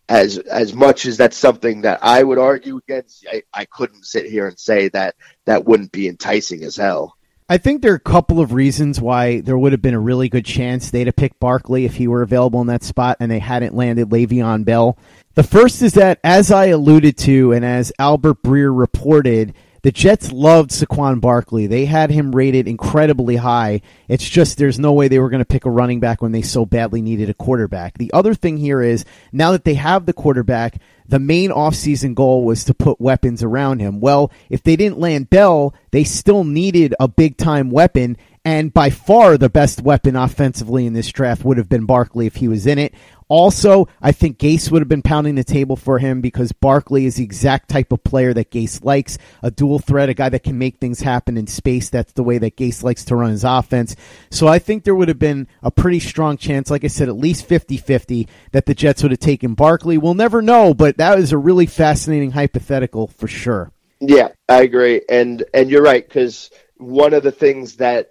as 0.08 0.38
as 0.38 0.72
much 0.72 1.06
as 1.06 1.16
that's 1.16 1.36
something 1.36 1.80
that 1.82 1.98
I 2.02 2.22
would 2.22 2.38
argue 2.38 2.76
against, 2.76 3.26
I, 3.30 3.42
I 3.52 3.64
couldn't 3.64 4.04
sit 4.04 4.26
here 4.26 4.46
and 4.46 4.58
say 4.58 4.88
that 4.88 5.16
that 5.46 5.64
wouldn't 5.64 5.92
be 5.92 6.08
enticing 6.08 6.62
as 6.62 6.76
hell. 6.76 7.16
I 7.48 7.58
think 7.58 7.80
there 7.80 7.92
are 7.92 7.96
a 7.96 8.00
couple 8.00 8.40
of 8.40 8.52
reasons 8.52 9.00
why 9.00 9.40
there 9.40 9.56
would 9.56 9.70
have 9.70 9.82
been 9.82 9.94
a 9.94 10.00
really 10.00 10.28
good 10.28 10.44
chance 10.44 10.90
they'd 10.90 11.06
have 11.06 11.14
picked 11.14 11.38
Barkley 11.38 11.84
if 11.84 11.94
he 11.94 12.08
were 12.08 12.22
available 12.22 12.60
in 12.60 12.66
that 12.66 12.82
spot 12.82 13.18
and 13.20 13.30
they 13.30 13.38
hadn't 13.38 13.76
landed 13.76 14.10
Le'Veon 14.10 14.64
Bell. 14.64 14.98
The 15.34 15.44
first 15.44 15.80
is 15.80 15.94
that, 15.94 16.18
as 16.24 16.50
I 16.50 16.66
alluded 16.66 17.16
to 17.18 17.52
and 17.52 17.64
as 17.64 17.92
Albert 18.00 18.42
Breer 18.42 18.76
reported, 18.76 19.54
the 19.86 19.92
Jets 19.92 20.32
loved 20.32 20.72
Saquon 20.72 21.20
Barkley. 21.20 21.68
They 21.68 21.84
had 21.84 22.10
him 22.10 22.34
rated 22.34 22.66
incredibly 22.66 23.36
high. 23.36 23.82
It's 24.08 24.28
just 24.28 24.58
there's 24.58 24.80
no 24.80 24.92
way 24.92 25.06
they 25.06 25.20
were 25.20 25.30
going 25.30 25.42
to 25.42 25.44
pick 25.44 25.64
a 25.64 25.70
running 25.70 26.00
back 26.00 26.20
when 26.20 26.32
they 26.32 26.42
so 26.42 26.66
badly 26.66 27.00
needed 27.00 27.30
a 27.30 27.34
quarterback. 27.34 27.96
The 27.96 28.12
other 28.12 28.34
thing 28.34 28.56
here 28.56 28.82
is 28.82 29.04
now 29.30 29.52
that 29.52 29.62
they 29.62 29.74
have 29.74 30.04
the 30.04 30.12
quarterback, 30.12 30.80
the 31.06 31.20
main 31.20 31.50
offseason 31.50 32.16
goal 32.16 32.44
was 32.44 32.64
to 32.64 32.74
put 32.74 33.00
weapons 33.00 33.44
around 33.44 33.78
him. 33.78 34.00
Well, 34.00 34.32
if 34.50 34.64
they 34.64 34.74
didn't 34.74 34.98
land 34.98 35.30
Bell, 35.30 35.72
they 35.92 36.02
still 36.02 36.42
needed 36.42 36.92
a 36.98 37.06
big 37.06 37.36
time 37.36 37.70
weapon. 37.70 38.16
And 38.46 38.72
by 38.72 38.90
far 38.90 39.36
the 39.36 39.48
best 39.48 39.82
weapon 39.82 40.14
offensively 40.14 40.86
in 40.86 40.92
this 40.92 41.10
draft 41.10 41.44
would 41.44 41.58
have 41.58 41.68
been 41.68 41.84
Barkley 41.84 42.26
if 42.26 42.36
he 42.36 42.46
was 42.46 42.64
in 42.64 42.78
it. 42.78 42.94
Also, 43.26 43.88
I 44.00 44.12
think 44.12 44.38
Gase 44.38 44.70
would 44.70 44.80
have 44.80 44.88
been 44.88 45.02
pounding 45.02 45.34
the 45.34 45.42
table 45.42 45.74
for 45.74 45.98
him 45.98 46.20
because 46.20 46.52
Barkley 46.52 47.06
is 47.06 47.16
the 47.16 47.24
exact 47.24 47.68
type 47.68 47.90
of 47.90 48.04
player 48.04 48.32
that 48.34 48.52
Gase 48.52 48.84
likes. 48.84 49.18
A 49.42 49.50
dual 49.50 49.80
threat, 49.80 50.10
a 50.10 50.14
guy 50.14 50.28
that 50.28 50.44
can 50.44 50.58
make 50.58 50.76
things 50.76 51.00
happen 51.00 51.36
in 51.36 51.48
space. 51.48 51.90
That's 51.90 52.12
the 52.12 52.22
way 52.22 52.38
that 52.38 52.56
Gase 52.56 52.84
likes 52.84 53.04
to 53.06 53.16
run 53.16 53.32
his 53.32 53.42
offense. 53.42 53.96
So 54.30 54.46
I 54.46 54.60
think 54.60 54.84
there 54.84 54.94
would 54.94 55.08
have 55.08 55.18
been 55.18 55.48
a 55.60 55.72
pretty 55.72 55.98
strong 55.98 56.36
chance, 56.36 56.70
like 56.70 56.84
I 56.84 56.86
said, 56.86 57.08
at 57.08 57.16
least 57.16 57.46
50 57.46 57.78
50 57.78 58.28
that 58.52 58.66
the 58.66 58.74
Jets 58.74 59.02
would 59.02 59.10
have 59.10 59.18
taken 59.18 59.54
Barkley. 59.54 59.98
We'll 59.98 60.14
never 60.14 60.40
know, 60.40 60.72
but 60.72 60.98
that 60.98 61.18
is 61.18 61.32
a 61.32 61.38
really 61.38 61.66
fascinating 61.66 62.30
hypothetical 62.30 63.08
for 63.08 63.26
sure. 63.26 63.72
Yeah, 63.98 64.28
I 64.48 64.62
agree. 64.62 65.02
And 65.08 65.42
and 65.52 65.68
you're 65.68 65.82
right, 65.82 66.06
because 66.06 66.52
one 66.76 67.12
of 67.12 67.24
the 67.24 67.32
things 67.32 67.74
that 67.78 68.08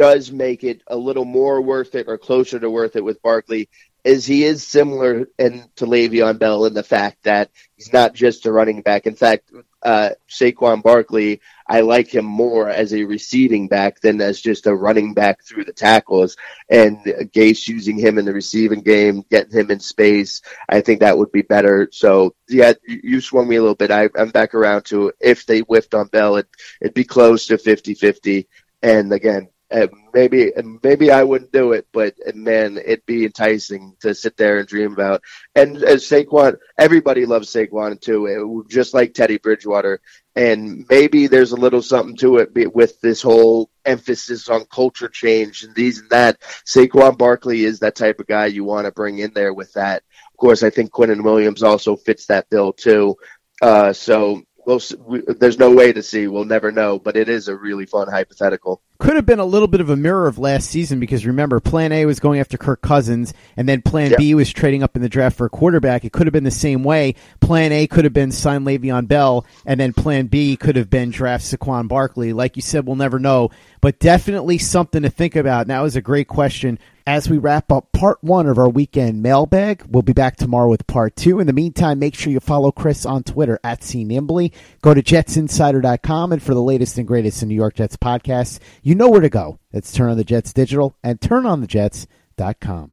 does 0.00 0.32
make 0.32 0.64
it 0.64 0.80
a 0.86 0.96
little 0.96 1.26
more 1.26 1.60
worth 1.60 1.94
it 1.94 2.08
or 2.08 2.16
closer 2.16 2.58
to 2.58 2.70
worth 2.70 2.96
it 2.96 3.04
with 3.04 3.20
Barkley 3.20 3.68
is 4.02 4.24
he 4.24 4.44
is 4.44 4.66
similar 4.66 5.28
in, 5.38 5.68
to 5.76 5.84
Le'Veon 5.84 6.38
Bell 6.38 6.64
in 6.64 6.72
the 6.72 6.82
fact 6.82 7.24
that 7.24 7.50
he's 7.76 7.92
not 7.92 8.14
just 8.14 8.46
a 8.46 8.50
running 8.50 8.80
back. 8.80 9.06
In 9.06 9.14
fact, 9.14 9.52
uh, 9.82 10.10
Saquon 10.26 10.82
Barkley, 10.82 11.42
I 11.66 11.82
like 11.82 12.08
him 12.08 12.24
more 12.24 12.70
as 12.70 12.94
a 12.94 13.04
receiving 13.04 13.68
back 13.68 14.00
than 14.00 14.22
as 14.22 14.40
just 14.40 14.66
a 14.66 14.74
running 14.74 15.12
back 15.12 15.44
through 15.44 15.64
the 15.64 15.74
tackles. 15.74 16.38
And 16.70 16.96
Gase 17.04 17.68
using 17.68 17.98
him 17.98 18.16
in 18.16 18.24
the 18.24 18.32
receiving 18.32 18.80
game, 18.80 19.22
getting 19.30 19.52
him 19.52 19.70
in 19.70 19.80
space, 19.80 20.40
I 20.66 20.80
think 20.80 21.00
that 21.00 21.18
would 21.18 21.30
be 21.30 21.42
better. 21.42 21.90
So 21.92 22.34
yeah, 22.48 22.72
you 22.86 23.20
swung 23.20 23.46
me 23.46 23.56
a 23.56 23.60
little 23.60 23.74
bit. 23.74 23.90
I, 23.90 24.08
am 24.16 24.30
back 24.30 24.54
around 24.54 24.84
to 24.86 25.12
if 25.20 25.44
they 25.44 25.60
whiffed 25.60 25.92
on 25.92 26.08
Bell, 26.08 26.36
it, 26.36 26.48
it'd 26.80 26.94
be 26.94 27.04
close 27.04 27.48
to 27.48 27.58
50-50. 27.58 28.46
And 28.82 29.12
again, 29.12 29.50
uh, 29.70 29.86
maybe 30.12 30.52
maybe 30.82 31.10
I 31.10 31.22
wouldn't 31.22 31.52
do 31.52 31.72
it, 31.72 31.86
but 31.92 32.14
man, 32.34 32.76
it'd 32.76 33.06
be 33.06 33.24
enticing 33.24 33.96
to 34.00 34.14
sit 34.14 34.36
there 34.36 34.58
and 34.58 34.66
dream 34.66 34.92
about. 34.92 35.22
And 35.54 35.76
as 35.82 36.04
Saquon, 36.04 36.56
everybody 36.76 37.24
loves 37.24 37.52
Saquon 37.52 38.00
too, 38.00 38.26
it, 38.26 38.70
just 38.70 38.94
like 38.94 39.14
Teddy 39.14 39.38
Bridgewater. 39.38 40.00
And 40.34 40.86
maybe 40.88 41.26
there's 41.26 41.52
a 41.52 41.56
little 41.56 41.82
something 41.82 42.16
to 42.16 42.38
it 42.38 42.74
with 42.74 43.00
this 43.00 43.22
whole 43.22 43.70
emphasis 43.84 44.48
on 44.48 44.64
culture 44.66 45.08
change 45.08 45.62
and 45.62 45.74
these 45.74 46.00
and 46.00 46.10
that. 46.10 46.40
Saquon 46.66 47.16
Barkley 47.16 47.64
is 47.64 47.80
that 47.80 47.96
type 47.96 48.20
of 48.20 48.26
guy 48.26 48.46
you 48.46 48.64
want 48.64 48.86
to 48.86 48.92
bring 48.92 49.18
in 49.18 49.32
there 49.34 49.54
with 49.54 49.72
that. 49.74 50.02
Of 50.32 50.36
course, 50.36 50.62
I 50.62 50.70
think 50.70 50.90
Quinnen 50.90 51.22
Williams 51.22 51.62
also 51.62 51.96
fits 51.96 52.26
that 52.26 52.48
bill 52.50 52.72
too. 52.72 53.16
Uh, 53.62 53.92
so 53.92 54.42
we'll, 54.66 54.80
we, 55.06 55.20
there's 55.20 55.58
no 55.58 55.70
way 55.72 55.92
to 55.92 56.02
see. 56.02 56.26
We'll 56.26 56.44
never 56.44 56.72
know, 56.72 56.98
but 56.98 57.16
it 57.16 57.28
is 57.28 57.48
a 57.48 57.56
really 57.56 57.86
fun 57.86 58.08
hypothetical. 58.08 58.82
Could 58.98 59.16
have 59.16 59.24
been 59.24 59.38
a 59.38 59.46
little 59.46 59.68
bit 59.68 59.80
of 59.80 59.88
a 59.88 59.96
mirror 59.96 60.26
of 60.28 60.38
last 60.38 60.68
season 60.68 61.00
because 61.00 61.24
remember, 61.24 61.58
Plan 61.58 61.90
A 61.90 62.04
was 62.04 62.20
going 62.20 62.38
after 62.38 62.58
Kirk 62.58 62.82
Cousins, 62.82 63.32
and 63.56 63.68
then 63.68 63.80
Plan 63.80 64.12
B 64.18 64.34
was 64.34 64.52
trading 64.52 64.82
up 64.82 64.94
in 64.94 65.02
the 65.02 65.08
draft 65.08 65.36
for 65.38 65.46
a 65.46 65.50
quarterback. 65.50 66.04
It 66.04 66.12
could 66.12 66.26
have 66.26 66.32
been 66.32 66.44
the 66.44 66.50
same 66.50 66.84
way. 66.84 67.14
Plan 67.40 67.72
A 67.72 67.86
could 67.86 68.04
have 68.04 68.12
been 68.12 68.30
sign 68.30 68.64
Le'Veon 68.64 69.08
Bell, 69.08 69.46
and 69.64 69.80
then 69.80 69.94
Plan 69.94 70.26
B 70.26 70.56
could 70.56 70.76
have 70.76 70.90
been 70.90 71.10
draft 71.10 71.44
Saquon 71.44 71.88
Barkley. 71.88 72.32
Like 72.34 72.56
you 72.56 72.62
said, 72.62 72.86
we'll 72.86 72.96
never 72.96 73.18
know, 73.18 73.50
but 73.80 73.98
definitely 73.98 74.58
something 74.58 75.02
to 75.02 75.10
think 75.10 75.36
about. 75.36 75.62
And 75.62 75.70
that 75.70 75.80
was 75.80 75.96
a 75.96 76.02
great 76.02 76.28
question 76.28 76.78
as 77.06 77.28
we 77.28 77.38
wrap 77.38 77.72
up 77.72 77.92
part 77.92 78.22
one 78.22 78.46
of 78.46 78.58
our 78.58 78.68
weekend 78.68 79.22
mailbag. 79.22 79.82
We'll 79.88 80.02
be 80.02 80.12
back 80.12 80.36
tomorrow 80.36 80.68
with 80.68 80.86
part 80.86 81.16
two. 81.16 81.40
In 81.40 81.46
the 81.46 81.52
meantime, 81.52 81.98
make 81.98 82.14
sure 82.14 82.32
you 82.32 82.40
follow 82.40 82.70
Chris 82.70 83.06
on 83.06 83.22
Twitter 83.22 83.58
at 83.64 83.80
CNimbly. 83.80 84.52
Go 84.82 84.94
to 84.94 85.02
jetsinsider.com 85.02 86.32
and 86.32 86.42
for 86.42 86.54
the 86.54 86.62
latest 86.62 86.98
and 86.98 87.06
greatest 87.06 87.42
in 87.42 87.48
New 87.48 87.54
York 87.54 87.74
Jets 87.74 87.96
podcasts, 87.96 88.58
you 88.82 88.94
know 88.94 89.08
where 89.08 89.20
to 89.20 89.28
go. 89.28 89.58
It's 89.72 89.92
Turn 89.92 90.10
on 90.10 90.16
the 90.16 90.24
Jets 90.24 90.52
Digital 90.52 90.96
and 91.02 91.20
turnonthejets.com. 91.20 92.92